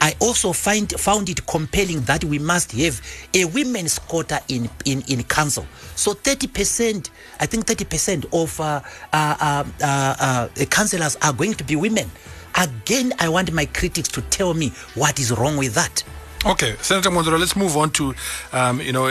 I 0.00 0.14
also 0.20 0.52
find 0.52 0.90
found 0.92 1.28
it 1.30 1.46
compelling 1.46 2.02
that 2.02 2.22
we 2.24 2.38
must 2.38 2.72
have 2.72 3.00
a 3.32 3.46
women's 3.46 3.98
quota 3.98 4.42
in, 4.48 4.68
in, 4.84 5.02
in 5.08 5.22
council. 5.24 5.66
So 5.96 6.12
30%, 6.12 7.08
I 7.40 7.46
think 7.46 7.64
30% 7.64 8.26
of 8.32 8.60
uh, 8.60 8.80
uh, 9.12 9.36
uh, 9.40 9.64
uh, 9.82 10.48
uh, 10.60 10.64
councillors 10.66 11.16
are 11.22 11.32
going 11.32 11.54
to 11.54 11.64
be 11.64 11.74
women. 11.76 12.10
Again, 12.56 13.12
I 13.18 13.28
want 13.28 13.50
my 13.52 13.64
critics 13.66 14.08
to 14.10 14.22
tell 14.22 14.54
me 14.54 14.70
what 14.94 15.18
is 15.18 15.32
wrong 15.32 15.56
with 15.56 15.74
that. 15.74 16.04
Okay, 16.46 16.76
Senator 16.82 17.08
Mwonzora, 17.08 17.38
let's 17.38 17.56
move 17.56 17.74
on 17.74 17.90
to, 17.92 18.14
um, 18.52 18.78
you 18.78 18.92
know, 18.92 19.04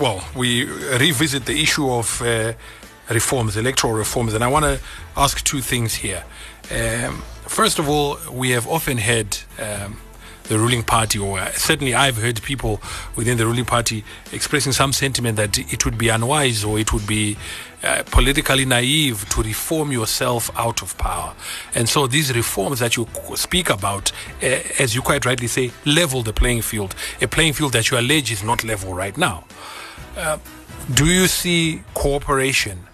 well, 0.00 0.24
we 0.36 0.64
revisit 0.64 1.44
the 1.44 1.60
issue 1.60 1.90
of 1.90 2.22
uh, 2.22 2.52
reforms, 3.10 3.56
electoral 3.56 3.94
reforms, 3.94 4.32
and 4.32 4.44
I 4.44 4.46
want 4.46 4.64
to 4.64 4.80
ask 5.16 5.42
two 5.42 5.60
things 5.60 5.94
here. 5.96 6.22
Um, 6.70 7.24
first 7.48 7.80
of 7.80 7.88
all, 7.88 8.16
we 8.30 8.50
have 8.50 8.68
often 8.68 8.96
heard 8.98 9.36
um, 9.58 9.96
the 10.48 10.58
ruling 10.58 10.82
party, 10.82 11.18
or 11.18 11.38
uh, 11.38 11.50
certainly 11.52 11.94
I've 11.94 12.16
heard 12.16 12.42
people 12.42 12.80
within 13.16 13.36
the 13.36 13.46
ruling 13.46 13.64
party 13.64 14.04
expressing 14.32 14.72
some 14.72 14.92
sentiment 14.92 15.36
that 15.36 15.58
it 15.58 15.84
would 15.84 15.98
be 15.98 16.08
unwise 16.08 16.64
or 16.64 16.78
it 16.78 16.92
would 16.92 17.06
be 17.06 17.36
uh, 17.82 18.02
politically 18.10 18.64
naive 18.64 19.28
to 19.28 19.42
reform 19.42 19.92
yourself 19.92 20.50
out 20.56 20.82
of 20.82 20.96
power. 20.98 21.34
And 21.74 21.88
so 21.88 22.06
these 22.06 22.34
reforms 22.34 22.80
that 22.80 22.96
you 22.96 23.06
speak 23.36 23.70
about, 23.70 24.10
uh, 24.42 24.46
as 24.78 24.94
you 24.94 25.02
quite 25.02 25.24
rightly 25.24 25.46
say, 25.46 25.70
level 25.84 26.22
the 26.22 26.32
playing 26.32 26.62
field, 26.62 26.94
a 27.20 27.28
playing 27.28 27.52
field 27.52 27.72
that 27.74 27.90
you 27.90 27.98
allege 27.98 28.32
is 28.32 28.42
not 28.42 28.64
level 28.64 28.94
right 28.94 29.16
now. 29.16 29.44
Uh, 30.16 30.38
do 30.94 31.06
you 31.06 31.26
see 31.26 31.82
cooperation 31.94 32.86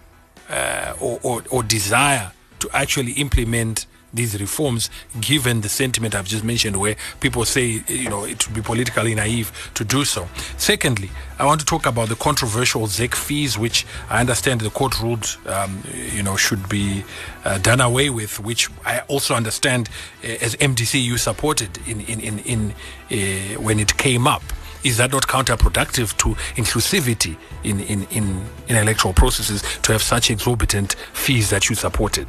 uh, 0.50 0.94
or, 1.00 1.18
or, 1.22 1.42
or 1.50 1.62
desire 1.62 2.32
to 2.59 2.68
actually 2.72 3.12
implement 3.12 3.86
these 4.14 4.38
reforms, 4.40 4.90
given 5.20 5.60
the 5.60 5.68
sentiment 5.68 6.14
I've 6.14 6.26
just 6.26 6.44
mentioned, 6.44 6.76
where 6.76 6.96
people 7.20 7.44
say, 7.44 7.82
you 7.86 8.08
know, 8.08 8.24
it 8.24 8.46
would 8.46 8.54
be 8.54 8.62
politically 8.62 9.14
naive 9.14 9.70
to 9.74 9.84
do 9.84 10.04
so. 10.04 10.28
Secondly, 10.56 11.10
I 11.38 11.44
want 11.44 11.60
to 11.60 11.66
talk 11.66 11.86
about 11.86 12.08
the 12.08 12.16
controversial 12.16 12.86
ZEC 12.86 13.14
fees, 13.14 13.58
which 13.58 13.86
I 14.08 14.20
understand 14.20 14.60
the 14.60 14.70
court 14.70 15.00
ruled, 15.00 15.36
um, 15.46 15.82
you 15.92 16.22
know, 16.22 16.36
should 16.36 16.68
be 16.68 17.04
uh, 17.44 17.58
done 17.58 17.80
away 17.80 18.10
with, 18.10 18.40
which 18.40 18.70
I 18.84 19.00
also 19.00 19.34
understand 19.34 19.88
uh, 20.22 20.28
as 20.40 20.54
MDC 20.56 21.02
you 21.02 21.18
supported 21.18 21.78
in, 21.86 22.00
in, 22.02 22.20
in, 22.20 22.38
in 22.40 22.70
uh, 23.10 23.60
when 23.60 23.80
it 23.80 23.96
came 23.96 24.26
up 24.26 24.42
is 24.84 24.98
that 24.98 25.10
not 25.12 25.26
counterproductive 25.26 26.14
to 26.18 26.34
inclusivity 26.60 27.36
in, 27.64 27.80
in, 27.80 28.04
in, 28.08 28.44
in 28.68 28.76
electoral 28.76 29.14
processes 29.14 29.62
to 29.80 29.92
have 29.92 30.02
such 30.02 30.30
exorbitant 30.30 30.92
fees 31.14 31.50
that 31.50 31.70
you 31.70 31.74
supported? 31.74 32.28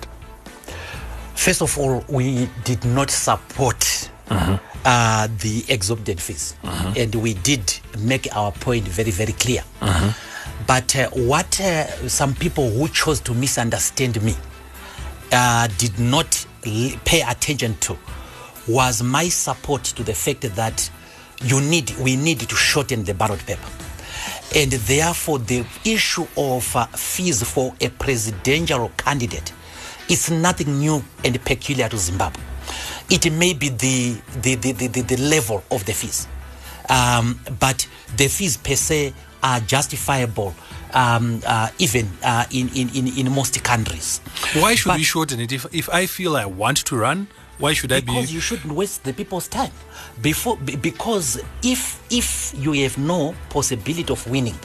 First 1.36 1.61
of 1.61 1.77
all, 1.77 2.03
we 2.09 2.49
did 2.63 2.83
not 2.86 3.11
support 3.11 4.09
uh, 4.29 5.27
the 5.39 5.63
exorbitant 5.69 6.19
fees, 6.21 6.55
and 6.97 7.13
we 7.15 7.33
did 7.36 7.61
make 7.99 8.27
our 8.36 8.51
point 8.51 8.88
very, 8.88 9.11
very 9.11 9.33
clear. 9.33 9.63
But 10.67 10.95
uh, 10.95 11.09
what 11.11 11.59
uh, 11.59 11.86
some 12.07 12.33
people 12.33 12.69
who 12.69 12.88
chose 12.88 13.19
to 13.21 13.33
misunderstand 13.33 14.21
me 14.23 14.33
uh, 15.31 15.67
did 15.77 15.99
not 15.99 16.45
l- 16.65 16.91
pay 17.03 17.21
attention 17.21 17.75
to 17.81 17.97
was 18.67 19.03
my 19.03 19.27
support 19.29 19.83
to 19.83 20.03
the 20.03 20.13
fact 20.13 20.41
that 20.55 20.89
you 21.43 21.61
need, 21.61 21.91
we 21.99 22.15
need 22.15 22.39
to 22.39 22.55
shorten 22.55 23.03
the 23.03 23.13
ballot 23.13 23.45
paper. 23.45 23.67
And 24.55 24.71
therefore, 24.71 25.39
the 25.39 25.65
issue 25.83 26.25
of 26.38 26.75
uh, 26.75 26.86
fees 26.88 27.43
for 27.43 27.75
a 27.81 27.89
presidential 27.89 28.89
candidate 28.97 29.51
is 30.10 30.32
nothing 30.32 30.80
new 30.80 31.03
and 31.24 31.43
peculiar 31.45 31.89
to 31.89 31.97
Zimbabwe. 31.97 32.41
It 33.10 33.32
may 33.32 33.53
be 33.53 33.70
the, 33.70 34.18
the, 34.41 34.56
the, 34.56 34.72
the, 34.72 35.01
the, 35.01 35.18
level 35.18 35.64
of 35.72 35.86
the 35.86 35.93
fees, 35.93 36.28
um, 36.89 37.39
but 37.60 37.88
the 38.18 38.28
fees 38.28 38.58
per 38.58 38.76
se 38.76 39.14
are 39.43 39.60
justifiable 39.60 40.56
um, 40.93 41.41
uh, 41.45 41.70
even 41.78 42.10
uh, 42.24 42.45
in, 42.51 42.70
in, 42.70 42.89
in, 42.95 43.08
in 43.18 43.32
most 43.32 43.64
countries. 43.64 44.20
Why 44.56 44.76
should 44.76 44.89
But- 44.89 44.97
we 44.97 45.03
shorten 45.03 45.39
it? 45.39 45.51
If, 45.51 45.66
if 45.72 45.89
I 45.89 46.08
feel 46.08 46.36
I 46.36 46.45
want 46.45 46.78
to 46.86 46.95
run, 46.95 47.28
why 47.58 47.74
should 47.74 47.91
I 47.91 48.01
because 48.01 48.28
be? 48.28 48.34
you 48.34 48.39
shouldn't 48.41 48.74
waste 48.74 49.03
the 49.03 49.14
people's 49.14 49.47
time 49.47 49.72
before 50.22 50.58
because 50.58 51.41
if 51.64 52.01
if 52.12 52.53
you 52.58 52.74
have 52.84 52.97
no 52.97 53.34
possibility 53.49 54.12
of 54.12 54.28
winning 54.30 54.58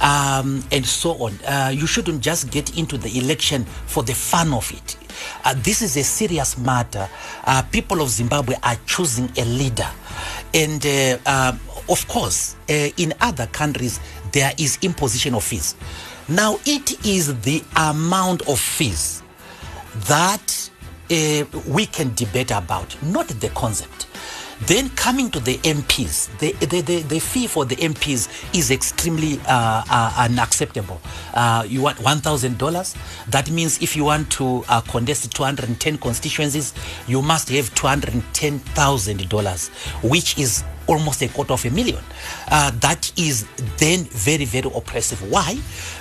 um, 0.00 0.62
and 0.72 0.84
so 0.84 1.12
on. 1.12 1.32
Uh, 1.44 1.70
you 1.74 1.86
shouldn't 1.86 2.20
just 2.20 2.50
get 2.50 2.76
into 2.78 2.96
the 2.98 3.18
election 3.18 3.64
for 3.64 4.02
the 4.02 4.14
fun 4.14 4.52
of 4.52 4.70
it. 4.72 4.96
Uh, 5.44 5.54
this 5.58 5.82
is 5.82 5.96
a 5.96 6.04
serious 6.04 6.58
matter. 6.58 7.08
Uh, 7.44 7.62
people 7.70 8.00
of 8.00 8.08
zimbabwe 8.08 8.54
are 8.62 8.76
choosing 8.86 9.30
a 9.36 9.44
leader. 9.44 9.88
And 10.54 10.84
uh, 10.84 11.18
um, 11.26 11.60
of 11.88 12.06
course 12.08 12.56
uh, 12.68 12.88
in 12.96 13.14
other 13.20 13.46
countries 13.48 14.00
there 14.32 14.52
is 14.58 14.78
imposition 14.82 15.34
of 15.34 15.44
fees. 15.44 15.74
Now 16.28 16.58
it 16.66 17.04
is 17.06 17.40
the 17.40 17.62
amount 17.76 18.48
of 18.48 18.58
fees 18.60 19.22
that 20.06 20.70
uh, 21.10 21.44
we 21.66 21.86
can 21.86 22.14
debate 22.14 22.50
about, 22.50 22.96
not 23.02 23.28
the 23.28 23.48
concept. 23.50 24.07
Then 24.66 24.90
coming 24.90 25.30
to 25.30 25.40
the 25.40 25.58
MPs, 25.58 26.36
the, 26.38 26.52
the, 26.66 26.80
the, 26.80 27.02
the 27.02 27.20
fee 27.20 27.46
for 27.46 27.64
the 27.64 27.76
MPs 27.76 28.54
is 28.54 28.70
extremely 28.70 29.38
uh, 29.46 29.82
uh, 29.88 30.14
unacceptable. 30.18 31.00
Uh, 31.32 31.64
you 31.66 31.80
want 31.82 31.98
$1,000. 31.98 32.96
That 33.30 33.50
means 33.50 33.80
if 33.80 33.94
you 33.96 34.04
want 34.04 34.30
to 34.32 34.64
uh, 34.68 34.80
contest 34.82 35.34
210 35.34 35.98
constituencies, 35.98 36.74
you 37.06 37.22
must 37.22 37.48
have 37.50 37.72
$210,000, 37.74 39.68
which 40.10 40.36
is 40.38 40.64
almost 40.88 41.22
a 41.22 41.28
quarter 41.28 41.52
of 41.52 41.64
a 41.64 41.70
million. 41.70 42.02
Uh, 42.50 42.72
that 42.80 43.12
is 43.16 43.46
then 43.76 44.04
very, 44.06 44.44
very 44.44 44.70
oppressive. 44.74 45.20
Why? 45.30 45.58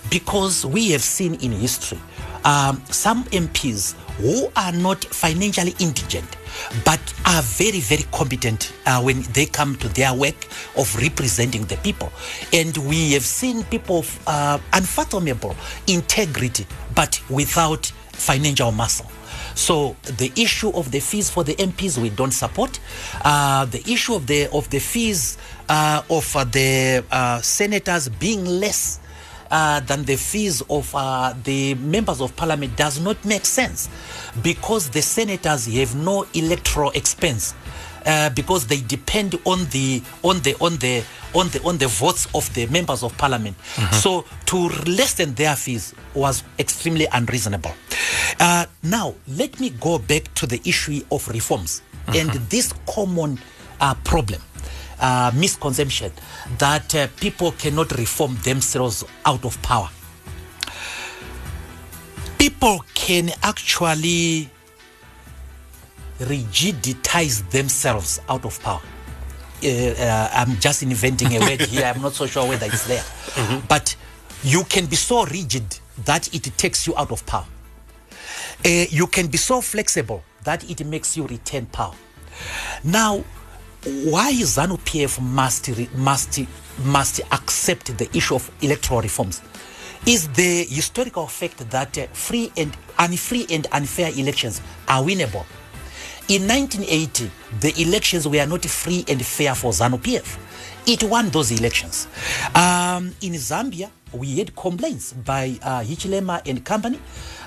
Because 0.10 0.66
we 0.66 0.90
have 0.92 1.02
seen 1.02 1.36
in 1.36 1.52
history 1.52 2.00
um, 2.44 2.82
some 2.90 3.26
MPs 3.26 3.94
who 4.18 4.50
are 4.56 4.72
not 4.72 5.04
financially 5.04 5.76
indigent 5.80 6.38
but 6.86 7.00
are 7.26 7.42
very, 7.42 7.80
very 7.80 8.04
competent 8.12 8.74
uh, 8.86 9.02
when 9.02 9.22
they 9.34 9.46
come 9.46 9.76
to 9.78 9.88
their 9.90 10.14
work 10.14 10.36
of 10.78 10.96
representing 10.98 11.64
the 11.66 11.78
people. 11.78 12.12
And 12.54 12.76
we 12.78 13.14
have 13.14 13.24
seen 13.24 13.64
people 13.66 14.00
of 14.00 14.24
uh, 14.28 14.60
unfathomable 14.74 15.56
integrity 15.88 16.66
but 16.96 17.22
without 17.30 17.86
financial 18.14 18.72
muscle. 18.72 19.10
So 19.56 19.96
the 20.04 20.32
issue 20.36 20.70
of 20.70 20.92
the 20.92 21.00
fees 21.00 21.30
for 21.30 21.44
the 21.44 21.56
MPs 21.56 21.98
we 21.98 22.10
don't 22.10 22.32
support. 22.32 22.80
Uh, 23.24 23.66
the 23.66 23.82
issue 23.92 24.14
of 24.14 24.28
the 24.28 24.50
of 24.52 24.70
the 24.70 24.80
fees 24.80 25.38
uh, 25.68 26.04
of 26.10 26.36
uh, 26.36 26.44
the 26.44 27.04
uh, 27.10 27.42
senators 27.42 28.08
being 28.08 28.46
less 28.46 29.00
uh, 29.52 29.80
than 29.82 30.04
the 30.04 30.16
fees 30.16 30.62
of 30.70 30.94
uh, 30.96 31.34
the 31.44 31.76
members 31.76 32.22
of 32.22 32.36
parliament 32.36 32.76
does 32.76 33.00
not 33.00 33.24
make 33.26 33.46
sense 33.46 33.90
because 34.42 34.90
the 34.90 35.02
senators 35.02 35.66
have 35.74 35.96
no 35.96 36.26
electoral 36.34 36.92
expense. 36.92 37.54
Uh, 38.06 38.30
because 38.30 38.68
they 38.68 38.80
depend 38.82 39.36
on 39.44 39.66
the 39.66 40.02
on 40.24 40.40
the 40.44 40.56
on 40.62 40.78
the 40.78 41.04
on 41.36 41.50
the 41.50 41.62
on 41.66 41.78
the 41.78 41.88
votes 41.88 42.26
of 42.34 42.54
the 42.54 42.66
members 42.68 43.04
of 43.04 43.12
parliament. 43.18 43.54
So 43.92 44.24
to 44.46 44.70
lessen 44.86 45.34
their 45.34 45.58
fees 45.58 45.94
was 46.14 46.42
extremely 46.58 47.06
unreasonable. 47.12 47.74
Uh, 48.40 48.66
now 48.82 49.14
let 49.28 49.60
me 49.60 49.72
go 49.72 50.00
back 50.00 50.34
to 50.36 50.48
the 50.48 50.62
issue 50.64 51.02
of 51.12 51.28
reforms 51.28 51.82
and 52.08 52.30
this 52.50 52.74
common 52.88 53.40
uh, 53.82 53.94
problem 54.06 54.42
uh, 55.00 55.32
misconception 55.36 56.12
that 56.58 56.96
uh, 56.96 57.08
people 57.20 57.52
cannot 57.54 57.92
reform 57.98 58.38
themselves 58.44 59.04
out 59.26 59.46
of 59.46 59.62
power. 59.62 59.90
People 62.38 62.84
can 62.94 63.32
actually 63.44 64.50
rigidize 66.20 67.50
themselves 67.52 68.20
out 68.30 68.46
of 68.46 68.62
power. 68.62 68.82
Uh, 69.64 69.68
uh, 69.68 70.30
I'm 70.34 70.60
just 70.60 70.84
inventing 70.84 71.36
a 71.36 71.40
word 71.40 71.62
here. 71.62 71.86
I'm 71.86 72.02
not 72.02 72.14
so 72.14 72.28
sure 72.28 72.48
whether 72.48 72.68
it's 72.68 72.88
there. 72.88 73.04
But 73.68 73.96
you 74.44 74.64
can 74.66 74.86
be 74.86 74.96
so 74.96 75.26
rigid 75.26 75.80
that 76.06 76.34
it 76.34 76.44
takes 76.58 76.86
you 76.88 76.96
out 76.96 77.12
of 77.12 77.26
power. 77.26 77.46
Uh, 78.66 78.86
you 78.90 79.08
can 79.08 79.28
be 79.28 79.38
so 79.38 79.62
flexible 79.62 80.24
that 80.44 80.70
it 80.70 80.86
makes 80.86 81.18
you 81.18 81.26
retain 81.28 81.66
power. 81.68 81.94
Now, 82.84 83.24
why 83.88 84.34
ZANU 84.34 84.78
PF 84.80 85.22
must, 85.22 85.70
must, 85.96 86.40
must 86.84 87.22
accept 87.32 87.98
the 87.98 88.10
issue 88.16 88.36
of 88.36 88.52
electoral 88.62 89.02
reforms 89.02 89.42
is 90.06 90.28
the 90.30 90.66
historical 90.66 91.26
fact 91.28 91.70
that 91.70 91.98
uh, 91.98 92.08
free 92.08 92.52
and 92.58 92.76
unfree 93.00 93.46
and 93.50 93.66
unfair 93.72 94.12
elections 94.18 94.62
are 94.88 95.02
winnable. 95.04 95.46
In 96.28 96.46
1980, 96.48 97.32
the 97.62 97.82
elections 97.82 98.28
were 98.28 98.46
not 98.46 98.66
free 98.66 99.06
and 99.08 99.26
fair 99.26 99.56
for 99.56 99.72
ZANU 99.72 99.98
PF. 100.00 100.38
It 100.86 101.04
won 101.04 101.30
those 101.30 101.52
elections. 101.52 102.08
Um, 102.56 103.14
in 103.22 103.34
Zambia, 103.34 103.90
we 104.14 104.38
had 104.38 104.56
complaints 104.56 105.14
by 105.14 105.58
uh, 105.62 105.82
Hichilema 105.82 106.42
and 106.46 106.64
company 106.64 107.00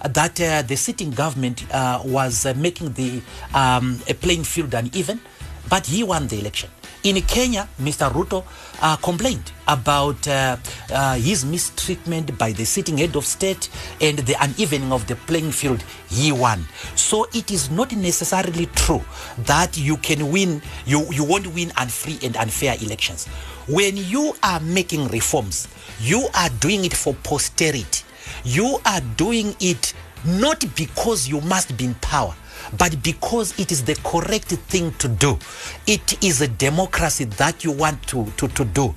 that 0.08 0.40
uh, 0.40 0.62
the 0.62 0.76
sitting 0.76 1.10
government 1.10 1.64
uh, 1.72 2.02
was 2.04 2.46
uh, 2.46 2.54
making 2.56 2.92
the 2.94 3.20
um, 3.54 3.98
playing 4.20 4.44
field 4.44 4.72
uneven, 4.74 5.20
but 5.68 5.86
he 5.86 6.02
won 6.02 6.26
the 6.28 6.38
election. 6.38 6.70
In 7.02 7.16
Kenya, 7.22 7.66
Mr. 7.80 8.12
Ruto 8.12 8.44
uh, 8.82 8.96
complained 8.96 9.52
about 9.66 10.28
uh, 10.28 10.58
uh, 10.92 11.14
his 11.14 11.46
mistreatment 11.46 12.36
by 12.36 12.52
the 12.52 12.66
sitting 12.66 12.98
head 12.98 13.16
of 13.16 13.24
state 13.24 13.70
and 14.02 14.18
the 14.18 14.34
unevening 14.34 14.92
of 14.92 15.06
the 15.06 15.16
playing 15.16 15.50
field. 15.50 15.82
He 16.10 16.30
won. 16.30 16.66
So 16.96 17.26
it 17.32 17.50
is 17.50 17.70
not 17.70 17.92
necessarily 17.96 18.66
true 18.74 19.02
that 19.38 19.78
you 19.78 19.96
can 19.96 20.30
win, 20.30 20.60
you, 20.84 21.06
you 21.10 21.24
won't 21.24 21.46
win 21.54 21.72
unfree 21.78 22.18
and 22.22 22.36
unfair 22.36 22.76
elections. 22.82 23.26
When 23.66 23.96
you 23.96 24.34
are 24.42 24.60
making 24.60 25.08
reforms, 25.08 25.68
you 26.00 26.28
are 26.34 26.50
doing 26.60 26.84
it 26.84 26.92
for 26.92 27.14
posterity. 27.22 28.04
You 28.44 28.78
are 28.84 29.00
doing 29.16 29.56
it 29.60 29.94
not 30.26 30.64
because 30.76 31.28
you 31.28 31.40
must 31.40 31.76
be 31.78 31.86
in 31.86 31.94
power 31.94 32.34
but 32.78 33.02
because 33.02 33.58
it 33.58 33.72
is 33.72 33.84
the 33.84 33.94
correct 34.04 34.46
thing 34.46 34.92
to 34.94 35.08
do. 35.08 35.38
It 35.86 36.22
is 36.24 36.40
a 36.40 36.48
democracy 36.48 37.24
that 37.24 37.64
you 37.64 37.72
want 37.72 38.02
to, 38.08 38.26
to, 38.36 38.48
to 38.48 38.64
do. 38.64 38.88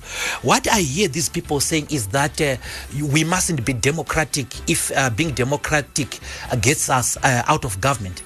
What 0.42 0.68
I 0.68 0.80
hear 0.80 1.08
these 1.08 1.28
people 1.28 1.60
saying 1.60 1.88
is 1.90 2.08
that 2.08 2.40
uh, 2.40 2.56
we 3.12 3.24
mustn't 3.24 3.64
be 3.64 3.72
democratic 3.72 4.46
if 4.68 4.90
uh, 4.96 5.10
being 5.10 5.32
democratic 5.32 6.18
gets 6.60 6.88
us 6.90 7.16
uh, 7.18 7.42
out 7.46 7.64
of 7.64 7.80
government. 7.80 8.22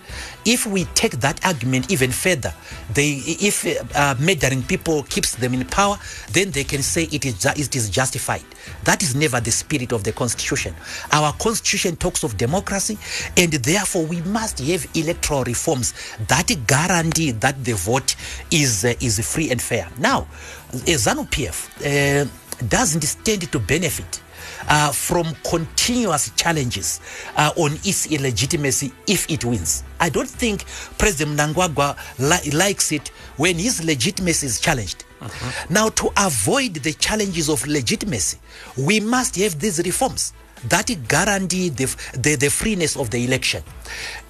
If 0.49 0.67
we 0.67 0.87
take 0.95 1.21
that 1.21 1.45
argument 1.45 1.93
even 1.93 2.11
further, 2.11 2.55
they, 2.95 3.21
if 3.27 3.67
uh, 3.95 4.15
murdering 4.19 4.63
people 4.63 5.03
keeps 5.03 5.35
them 5.35 5.53
in 5.53 5.67
power, 5.67 5.99
then 6.33 6.53
they 6.53 6.65
can 6.65 6.83
say 6.83 7.03
it 7.13 7.27
is, 7.27 7.45
it 7.45 7.77
is 7.77 7.91
justified. 7.91 8.47
That 8.85 9.03
is 9.03 9.15
never 9.15 9.41
the 9.41 9.51
spirit 9.51 9.93
of 9.93 10.05
the 10.05 10.13
Constitution. 10.13 10.75
Our 11.13 11.35
Constitution 11.35 11.97
talks 11.97 12.23
of 12.25 12.39
democracy, 12.39 12.97
and 13.37 13.53
therefore 13.53 14.07
we 14.07 14.23
must 14.23 14.61
have 14.61 14.87
electoral 14.95 15.45
reforms 15.45 15.93
that 16.29 16.51
guarantee 16.67 17.33
that 17.33 17.63
the 17.63 17.75
vote 17.75 18.17
is, 18.51 18.87
uh, 18.87 18.95
is 19.03 19.21
free 19.31 19.51
and 19.51 19.61
fair. 19.61 19.87
Now, 19.99 20.29
ZANU 20.73 21.29
PF 21.29 22.25
uh, 22.25 22.65
doesn't 22.69 23.03
stand 23.03 23.53
to 23.53 23.59
benefit 23.59 24.23
uh, 24.69 24.93
from 24.93 25.35
continuous 25.45 26.31
challenges 26.37 27.01
uh, 27.37 27.53
on 27.57 27.73
its 27.85 28.11
illegitimacy 28.11 28.93
if 29.07 29.31
it 29.31 29.45
wins. 29.45 29.85
I 30.01 30.09
don't 30.09 30.29
think 30.29 30.65
President 30.99 31.39
Mnangagwa 31.39 31.97
li- 32.19 32.51
likes 32.53 32.93
it 32.93 33.09
when 33.37 33.57
his 33.57 33.85
legitimacy 33.85 34.47
is 34.47 34.61
challenged. 34.61 35.05
Uh-huh. 35.21 35.67
Now, 35.69 35.89
to 35.91 36.11
avoid 36.17 36.75
the 36.75 36.93
challenges 36.93 37.49
of 37.49 37.67
legitimacy, 37.67 38.39
we 38.77 39.01
must 39.01 39.37
have 39.37 39.59
these 39.59 39.79
reforms 39.85 40.33
that 40.69 40.91
guarantee 41.09 41.69
the, 41.69 41.85
the, 42.15 42.37
the, 42.37 42.51
freeness 42.51 42.97
of 42.97 43.11
the 43.11 43.25
election. 43.25 43.63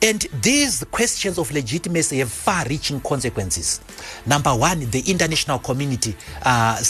And 0.03 0.27
these 0.43 0.85
questions 0.91 1.39
of 1.39 1.51
legitimacy 1.51 2.19
have 2.19 2.31
far 2.31 2.65
reaching 2.67 3.01
consequences. 3.01 3.81
Number 4.27 4.51
one, 4.51 4.81
the 4.91 5.03
international 5.07 5.59
community 5.59 6.15
uh, 6.43 6.81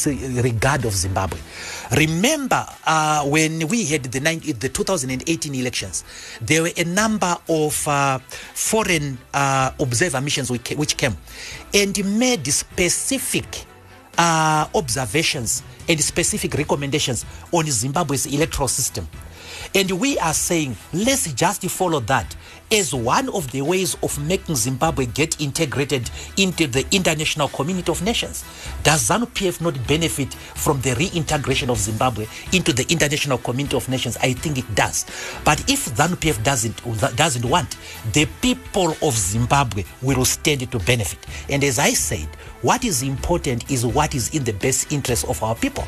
regard 0.43 0.84
of 0.84 0.95
Zimbabwe. 0.95 1.39
Remember 1.97 2.66
uh, 2.86 3.24
when 3.24 3.66
we 3.68 3.84
had 3.86 4.05
the, 4.05 4.20
90, 4.20 4.53
the 4.53 4.68
2018 4.68 5.55
elections, 5.55 6.05
there 6.41 6.62
were 6.62 6.72
a 6.76 6.84
number 6.84 7.36
of 7.49 7.89
uh, 7.89 8.18
foreign 8.18 9.18
uh, 9.32 9.70
observer 9.80 10.20
missions 10.20 10.51
which 10.51 10.97
came 10.97 11.16
and 11.72 12.18
made 12.18 12.47
specific 12.47 13.66
uh, 14.18 14.66
observations 14.74 15.62
and 15.89 16.01
specific 16.03 16.55
recommendations 16.55 17.24
on 17.53 17.64
Zimbabwe's 17.66 18.26
electoral 18.26 18.68
system. 18.68 19.09
And 19.74 19.90
we 19.92 20.18
are 20.18 20.34
saying, 20.34 20.76
let's 20.92 21.32
just 21.32 21.62
follow 21.70 22.00
that 22.00 22.36
as 22.70 22.94
one 22.94 23.28
of 23.30 23.50
the 23.50 23.62
ways 23.62 23.96
of 24.02 24.18
making 24.26 24.54
Zimbabwe 24.54 25.06
get 25.06 25.40
integrated 25.40 26.10
into 26.36 26.66
the 26.66 26.86
international 26.90 27.48
community 27.48 27.90
of 27.90 28.02
nations. 28.02 28.44
Does 28.82 29.08
ZANU 29.08 29.26
PF 29.26 29.60
not 29.60 29.86
benefit 29.86 30.34
from 30.34 30.80
the 30.82 30.94
reintegration 30.94 31.70
of 31.70 31.78
Zimbabwe 31.78 32.26
into 32.52 32.72
the 32.72 32.84
international 32.90 33.38
community 33.38 33.76
of 33.76 33.88
nations? 33.88 34.16
I 34.18 34.32
think 34.34 34.58
it 34.58 34.74
does. 34.74 35.06
But 35.44 35.60
if 35.70 35.86
ZANU 35.96 36.16
PF 36.16 36.42
doesn't, 36.44 37.16
doesn't 37.16 37.44
want, 37.44 37.76
the 38.12 38.26
people 38.42 38.94
of 39.02 39.14
Zimbabwe 39.16 39.84
will 40.02 40.24
stand 40.24 40.70
to 40.70 40.78
benefit. 40.80 41.26
And 41.48 41.64
as 41.64 41.78
I 41.78 41.90
said, 41.90 42.26
what 42.62 42.84
is 42.84 43.02
important 43.02 43.70
is 43.70 43.86
what 43.86 44.14
is 44.14 44.34
in 44.34 44.44
the 44.44 44.52
best 44.52 44.92
interest 44.92 45.24
of 45.26 45.42
our 45.42 45.54
people. 45.54 45.84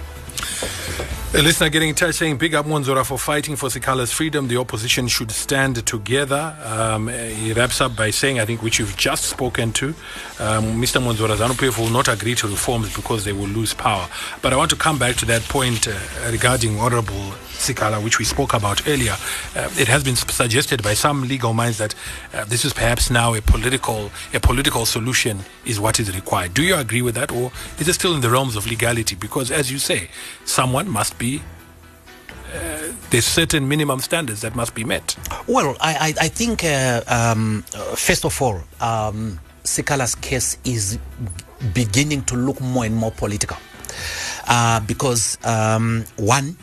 A 1.33 1.43
listener 1.43 1.69
getting 1.69 1.91
in 1.91 1.95
touch 1.95 2.17
saying, 2.17 2.39
Big 2.39 2.57
up 2.57 2.67
Mwonzora 2.67 3.07
for 3.07 3.17
fighting 3.17 3.55
for 3.55 3.69
Sikhala's 3.69 4.11
freedom. 4.13 4.49
The 4.49 4.57
opposition 4.57 5.07
should 5.07 5.31
stand 5.31 5.87
together. 5.87 6.57
Um, 6.65 7.07
he 7.07 7.53
wraps 7.53 7.81
up 7.81 7.95
by 7.95 8.11
saying, 8.11 8.41
I 8.41 8.45
think, 8.45 8.65
which 8.65 8.81
you've 8.81 8.97
just 8.97 9.27
spoken 9.27 9.73
to, 9.75 9.91
um, 10.41 10.83
Mr. 10.83 11.01
Mwonzora 11.01 11.37
ZANU-PF 11.37 11.79
will 11.79 11.91
not 11.91 12.09
agree 12.09 12.35
to 12.35 12.49
reforms 12.49 12.93
because 12.97 13.25
they 13.25 13.33
will 13.33 13.47
lose 13.47 13.73
power. 13.73 14.09
But 14.43 14.53
I 14.53 14.57
want 14.57 14.71
to 14.71 14.77
come 14.77 14.99
back 14.99 15.15
to 15.17 15.25
that 15.27 15.43
point 15.43 15.87
uh, 15.87 15.95
regarding 16.33 16.81
Honorable 16.81 17.33
Sikhala, 17.61 18.03
which 18.03 18.19
we 18.19 18.25
spoke 18.25 18.55
about 18.55 18.87
earlier. 18.89 19.17
Uh, 19.55 19.69
it 19.79 19.89
has 19.89 20.03
been 20.03 20.17
suggested 20.17 20.83
by 20.83 20.95
some 20.95 21.29
legal 21.29 21.53
minds 21.53 21.79
that 21.79 21.95
uh, 22.33 22.45
this 22.45 22.65
is 22.65 22.73
perhaps 22.73 23.11
now 23.11 23.35
a 23.35 23.43
political 23.43 24.11
a 24.35 24.41
political 24.41 24.87
solution 24.87 25.41
is 25.65 25.79
what 25.79 26.01
is 26.01 26.15
required. 26.15 26.55
Do 26.55 26.63
you 26.63 26.77
agree 26.77 27.03
with 27.03 27.15
that, 27.17 27.31
or 27.31 27.53
is 27.79 27.87
it 27.89 27.95
still 27.95 28.15
in 28.15 28.23
the 28.23 28.31
realms 28.31 28.57
of 28.57 28.67
legality? 28.67 29.15
Because, 29.15 29.51
as 29.51 29.71
you 29.71 29.79
say, 29.79 30.09
someone 30.45 30.89
must 30.89 31.19
be 31.19 31.43
uh, 32.55 32.93
there's 33.11 33.27
certain 33.27 33.69
minimum 33.69 34.01
standards 34.01 34.41
that 34.41 34.57
must 34.57 34.75
be 34.75 34.83
met. 34.83 35.17
Well, 35.47 35.77
I, 35.81 36.15
I, 36.19 36.25
I 36.25 36.29
think, 36.29 36.65
uh, 36.65 37.03
um, 37.07 37.63
first 37.95 38.25
of 38.25 38.41
all, 38.43 38.61
um, 38.81 39.39
Sikhala's 39.63 40.17
case 40.17 40.59
is 40.65 40.99
beginning 41.75 42.23
to 42.25 42.35
look 42.35 42.61
more 42.61 42.85
and 42.85 42.97
more 42.97 43.13
political. 43.13 43.57
Uh, 44.49 44.81
because, 44.81 45.39
um, 45.45 46.05
one, 46.17 46.57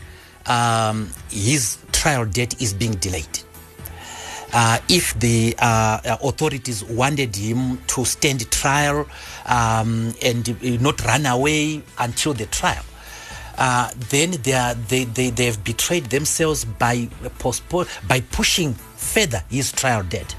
um, 0.48 1.10
his 1.30 1.78
trial 1.92 2.24
date 2.24 2.60
is 2.60 2.72
being 2.74 2.92
delayed. 2.92 3.40
Uh, 4.52 4.78
if 4.88 5.18
the 5.20 5.54
uh, 5.58 6.16
authorities 6.22 6.82
wanted 6.84 7.36
him 7.36 7.78
to 7.86 8.04
stand 8.04 8.50
trial 8.50 9.06
um, 9.44 10.14
and 10.22 10.80
not 10.80 11.04
run 11.04 11.26
away 11.26 11.82
until 11.98 12.32
the 12.32 12.46
trial, 12.46 12.82
uh, 13.58 13.90
then 14.08 14.30
they, 14.42 14.52
are, 14.54 14.74
they, 14.74 15.04
they, 15.04 15.30
they 15.30 15.44
have 15.44 15.62
betrayed 15.64 16.04
themselves 16.06 16.64
by, 16.64 17.08
postpone, 17.38 17.86
by 18.06 18.20
pushing 18.20 18.72
further 18.72 19.42
his 19.50 19.70
trial 19.72 20.02
date. 20.02 20.34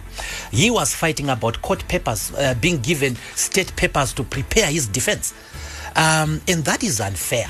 He 0.52 0.72
was 0.72 0.96
fighting 0.96 1.30
about 1.30 1.62
court 1.62 1.88
papers, 1.88 2.34
uh, 2.34 2.56
being 2.60 2.80
given 2.80 3.16
state 3.36 3.76
papers 3.76 4.14
to 4.14 4.24
prepare 4.24 4.68
his 4.68 4.88
defense. 4.88 5.34
Um, 6.00 6.40
and 6.48 6.64
that 6.64 6.82
is 6.82 7.02
unfair. 7.02 7.46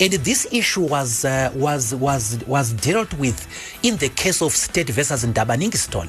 And 0.00 0.14
this 0.14 0.46
issue 0.50 0.80
was, 0.80 1.26
uh, 1.26 1.52
was, 1.54 1.94
was, 1.94 2.42
was 2.46 2.72
dealt 2.72 3.12
with 3.18 3.46
in 3.82 3.98
the 3.98 4.08
case 4.08 4.40
of 4.40 4.52
State 4.52 4.88
versus 4.88 5.22
Ndabaningi. 5.22 6.08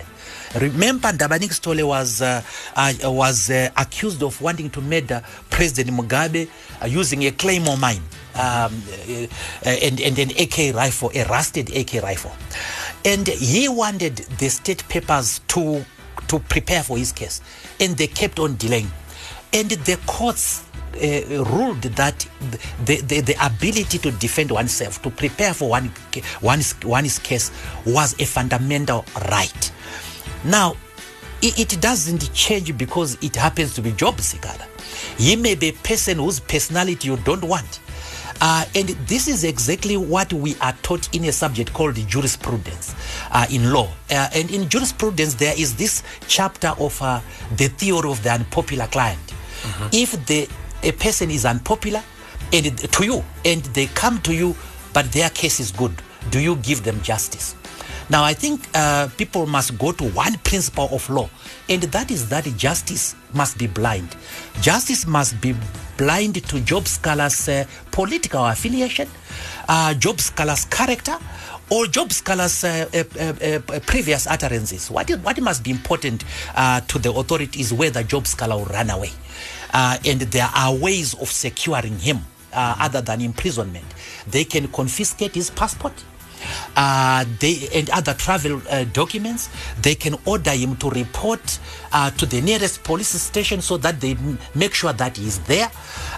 Remember, 0.61 1.09
Ndabaningi 1.09 1.83
was, 1.85 2.21
uh, 2.21 2.41
uh, 2.77 2.93
was 3.03 3.49
uh, 3.49 3.69
accused 3.75 4.23
of 4.23 4.41
wanting 4.41 4.69
to 4.69 4.79
murder 4.79 5.21
President 5.49 5.97
Mugabe 5.97 6.47
uh, 6.81 6.85
using 6.85 7.25
a 7.25 7.31
Claymore 7.31 7.75
mine 7.75 8.01
um, 8.35 8.81
uh, 9.09 9.27
and, 9.65 9.99
and 9.99 10.17
an 10.17 10.29
AK 10.39 10.73
rifle, 10.73 11.11
a 11.13 11.25
rusted 11.25 11.75
AK 11.75 12.01
rifle. 12.01 12.31
And 13.03 13.27
he 13.27 13.67
wanted 13.67 14.15
the 14.15 14.47
state 14.47 14.87
papers 14.87 15.41
to, 15.49 15.83
to 16.29 16.39
prepare 16.39 16.83
for 16.83 16.97
his 16.97 17.11
case. 17.11 17.41
And 17.81 17.97
they 17.97 18.07
kept 18.07 18.39
on 18.39 18.55
delaying. 18.55 18.89
And 19.51 19.71
the 19.71 19.99
courts 20.07 20.63
uh, 20.95 21.43
ruled 21.45 21.81
that 21.81 22.27
the, 22.85 22.97
the, 23.01 23.21
the, 23.21 23.45
ability 23.45 23.97
to 23.99 24.11
defend 24.11 24.51
oneself, 24.51 25.01
to 25.01 25.09
prepare 25.09 25.53
for 25.53 25.69
one, 25.69 25.91
one's, 26.41 26.75
one's 26.83 27.19
case, 27.19 27.51
was 27.85 28.13
a 28.19 28.25
fundamental 28.25 29.05
right. 29.29 29.71
Now, 30.43 30.75
it, 31.41 31.73
it 31.73 31.81
doesn't 31.81 32.33
change 32.33 32.77
because 32.77 33.17
it 33.21 33.35
happens 33.35 33.73
to 33.75 33.81
be 33.81 33.91
Job 33.91 34.17
Sikhala. 34.17 34.67
He 35.17 35.35
may 35.35 35.55
be 35.55 35.69
a 35.69 35.73
person 35.73 36.17
whose 36.17 36.39
personality 36.39 37.07
you 37.07 37.17
don't 37.17 37.43
want. 37.43 37.79
Uh, 38.43 38.65
and 38.73 38.89
this 39.07 39.27
is 39.27 39.43
exactly 39.43 39.95
what 39.97 40.33
we 40.33 40.55
are 40.61 40.73
taught 40.81 41.13
in 41.15 41.25
a 41.25 41.31
subject 41.31 41.71
called 41.73 41.95
jurisprudence 42.07 42.95
uh, 43.29 43.45
in 43.51 43.71
law. 43.71 43.87
Uh, 44.09 44.29
and 44.33 44.49
in 44.49 44.67
jurisprudence, 44.67 45.35
there 45.35 45.53
is 45.55 45.75
this 45.75 46.01
chapter 46.27 46.69
of 46.79 46.99
uh, 47.03 47.21
the 47.55 47.67
theory 47.67 48.09
of 48.09 48.21
the 48.23 48.31
unpopular 48.31 48.87
client. 48.87 49.19
Mm-hmm. 49.21 49.87
If 49.91 50.25
the 50.25 50.49
a 50.83 50.91
person 50.91 51.29
is 51.31 51.45
unpopular 51.45 52.03
and 52.53 52.77
to 52.91 53.05
you 53.05 53.23
and 53.45 53.63
they 53.75 53.87
come 53.87 54.19
to 54.21 54.33
you 54.33 54.55
but 54.93 55.11
their 55.11 55.29
case 55.29 55.59
is 55.59 55.71
good 55.71 55.93
do 56.29 56.39
you 56.39 56.55
give 56.57 56.83
them 56.83 57.01
justice 57.01 57.55
Now, 58.11 58.25
I 58.25 58.33
think 58.33 58.67
uh, 58.75 59.07
people 59.15 59.47
must 59.47 59.77
go 59.77 59.93
to 59.93 60.03
one 60.09 60.37
principle 60.39 60.89
of 60.91 61.09
law, 61.09 61.29
and 61.69 61.81
that 61.83 62.11
is 62.11 62.27
that 62.27 62.43
justice 62.57 63.15
must 63.33 63.57
be 63.57 63.67
blind. 63.67 64.17
Justice 64.59 65.07
must 65.07 65.39
be 65.39 65.55
blind 65.95 66.35
to 66.49 66.59
Job 66.59 66.83
Sikhala's 66.83 67.47
uh, 67.47 67.63
political 67.91 68.45
affiliation, 68.45 69.07
uh, 69.69 69.93
Job 69.93 70.17
Sikhala's 70.17 70.65
character, 70.65 71.17
or 71.69 71.85
Job 71.85 72.09
Sikhala's 72.09 72.65
uh, 72.65 72.85
uh, 72.93 73.73
uh, 73.73 73.79
previous 73.87 74.27
utterances. 74.27 74.91
What, 74.91 75.09
is, 75.09 75.17
what 75.19 75.39
must 75.39 75.63
be 75.63 75.71
important 75.71 76.25
to 76.89 76.99
the 76.99 77.13
authorities 77.15 77.71
whether 77.71 78.03
Job 78.03 78.25
Sikhala 78.25 78.57
will 78.57 78.65
run 78.65 78.89
away. 78.89 79.11
And 79.73 80.21
there 80.21 80.49
are 80.55 80.73
ways 80.75 81.13
of 81.15 81.29
securing 81.31 81.97
him 81.99 82.19
other 82.53 83.01
than 83.01 83.21
imprisonment. 83.21 83.85
They 84.27 84.43
can 84.43 84.67
confiscate 84.67 85.35
his 85.35 85.49
passport 85.49 85.93
uh, 86.75 87.25
they, 87.39 87.67
and 87.73 87.89
other 87.91 88.13
travel 88.13 88.61
uh, 88.69 88.85
documents. 88.85 89.49
They 89.81 89.95
can 89.95 90.15
order 90.25 90.51
him 90.51 90.75
to 90.77 90.89
report 90.89 91.59
uh, 91.91 92.11
to 92.11 92.25
the 92.25 92.41
nearest 92.41 92.83
police 92.83 93.09
station 93.09 93.61
so 93.61 93.77
that 93.77 93.99
they 94.01 94.17
make 94.55 94.73
sure 94.73 94.93
that 94.93 95.17
he's 95.17 95.39
there, 95.39 95.69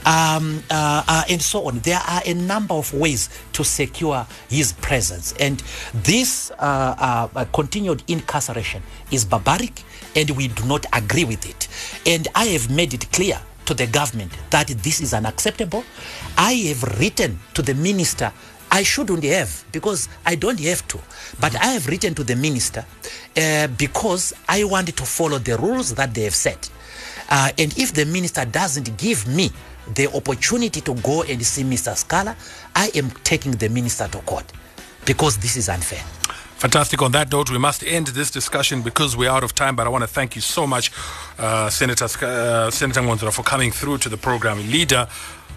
um, 0.06 0.64
uh, 0.70 1.04
uh, 1.08 1.24
and 1.30 1.42
so 1.42 1.68
on. 1.68 1.80
There 1.80 2.00
are 2.00 2.22
a 2.26 2.34
number 2.34 2.74
of 2.74 2.94
ways 2.94 3.30
to 3.54 3.64
secure 3.64 4.26
his 4.50 4.74
presence, 4.74 5.34
and 5.40 5.62
this 5.94 6.52
uh, 6.60 7.46
continued 7.54 8.04
incarceration 8.08 8.82
is 9.12 9.26
barbaric, 9.26 9.84
and 10.16 10.30
we 10.32 10.48
do 10.48 10.66
not 10.66 10.86
agree 10.94 11.26
with 11.26 11.48
it. 11.48 11.68
And 12.06 12.28
I 12.36 12.46
have 12.48 12.70
made 12.70 12.94
it 12.94 13.12
clear 13.12 13.40
to 13.66 13.74
the 13.74 13.88
government 13.88 14.32
that 14.50 14.68
this 14.68 15.02
is 15.02 15.14
unacceptable. 15.14 15.84
I 16.38 16.54
have 16.54 16.84
written 17.00 17.40
to 17.54 17.62
the 17.62 17.74
minister 17.74 18.32
I 18.74 18.82
shouldn't 18.82 19.24
have 19.24 19.66
because 19.72 20.10
I 20.26 20.34
don't 20.34 20.60
have 20.62 20.88
to. 20.88 21.00
But 21.40 21.56
I 21.56 21.68
have 21.68 21.86
written 21.88 22.16
to 22.16 22.24
the 22.24 22.36
minister 22.36 22.84
uh, 23.38 23.68
because 23.68 24.34
I 24.50 24.64
want 24.64 24.88
to 24.98 25.04
follow 25.06 25.38
the 25.38 25.58
rules 25.58 25.94
that 25.94 26.16
they 26.16 26.24
have 26.24 26.34
set. 26.34 26.72
Uh, 27.30 27.52
and 27.60 27.78
if 27.78 27.94
the 27.94 28.06
minister 28.06 28.46
doesn't 28.46 28.98
give 28.98 29.28
me 29.28 29.52
the 29.94 30.08
opportunity 30.16 30.82
to 30.82 30.96
go 30.96 31.22
and 31.22 31.46
see 31.46 31.64
Mr. 31.64 31.94
Sikhala, 31.94 32.36
I 32.76 32.90
am 32.96 33.12
taking 33.24 33.52
the 33.52 33.70
minister 33.70 34.08
to 34.08 34.18
court 34.20 34.52
because 35.06 35.38
this 35.38 35.56
is 35.56 35.70
unfair. 35.70 36.04
Fantastic. 36.64 37.02
On 37.02 37.12
that 37.12 37.30
note, 37.30 37.52
we 37.52 37.58
must 37.58 37.84
end 37.84 38.08
this 38.08 38.32
discussion 38.32 38.82
because 38.84 39.18
we're 39.18 39.30
out 39.30 39.44
of 39.44 39.54
time. 39.54 39.76
But 39.76 39.86
I 39.86 39.90
want 39.90 40.06
to 40.06 40.08
thank 40.08 40.34
you 40.34 40.42
so 40.42 40.66
much, 40.66 40.94
uh, 41.38 41.70
Senator 41.70 42.06
uh, 42.06 42.72
Senator 42.72 43.02
Mwonzora, 43.02 43.34
for 43.34 43.44
coming 43.44 43.70
through 43.70 43.98
to 43.98 44.08
the 44.08 44.16
program. 44.16 44.60
Leader 44.72 45.10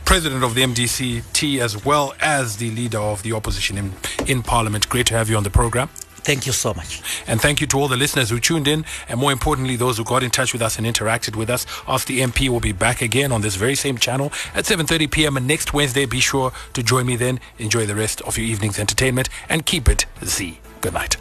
president 0.04 0.42
of 0.42 0.56
the 0.56 0.62
MDC-T 0.62 1.60
as 1.60 1.84
well 1.84 2.12
as 2.20 2.56
the 2.56 2.72
leader 2.72 2.98
of 2.98 3.22
the 3.22 3.32
opposition 3.32 3.78
in, 3.78 3.92
in 4.26 4.42
Parliament. 4.42 4.88
Great 4.88 5.06
to 5.06 5.14
have 5.14 5.30
you 5.30 5.36
on 5.36 5.44
the 5.44 5.50
program. 5.50 5.88
Thank 6.26 6.44
you 6.44 6.50
so 6.50 6.74
much. 6.74 7.00
And 7.28 7.40
thank 7.40 7.60
you 7.60 7.68
to 7.68 7.78
all 7.78 7.86
the 7.86 7.96
listeners 7.96 8.30
who 8.30 8.40
tuned 8.40 8.66
in, 8.66 8.84
and 9.08 9.20
more 9.20 9.30
importantly, 9.30 9.76
those 9.76 9.98
who 9.98 10.04
got 10.04 10.24
in 10.24 10.30
touch 10.32 10.52
with 10.52 10.60
us 10.60 10.76
and 10.76 10.84
interacted 10.84 11.36
with 11.36 11.48
us. 11.48 11.66
Ask 11.86 12.08
the 12.08 12.18
MP 12.18 12.48
will 12.48 12.58
be 12.58 12.72
back 12.72 13.00
again 13.00 13.30
on 13.30 13.42
this 13.42 13.54
very 13.54 13.76
same 13.76 13.96
channel 13.96 14.32
at 14.56 14.64
7.30 14.64 15.08
p.m. 15.12 15.36
And 15.36 15.46
next 15.46 15.72
Wednesday. 15.72 16.04
Be 16.04 16.18
sure 16.18 16.50
to 16.72 16.82
join 16.82 17.06
me 17.06 17.14
then. 17.14 17.38
Enjoy 17.58 17.86
the 17.86 17.94
rest 17.94 18.22
of 18.22 18.36
your 18.36 18.46
evening's 18.48 18.80
entertainment 18.80 19.28
and 19.48 19.64
keep 19.64 19.88
it 19.88 20.06
Z. 20.24 20.58
Good 20.80 20.94
night. 20.94 21.16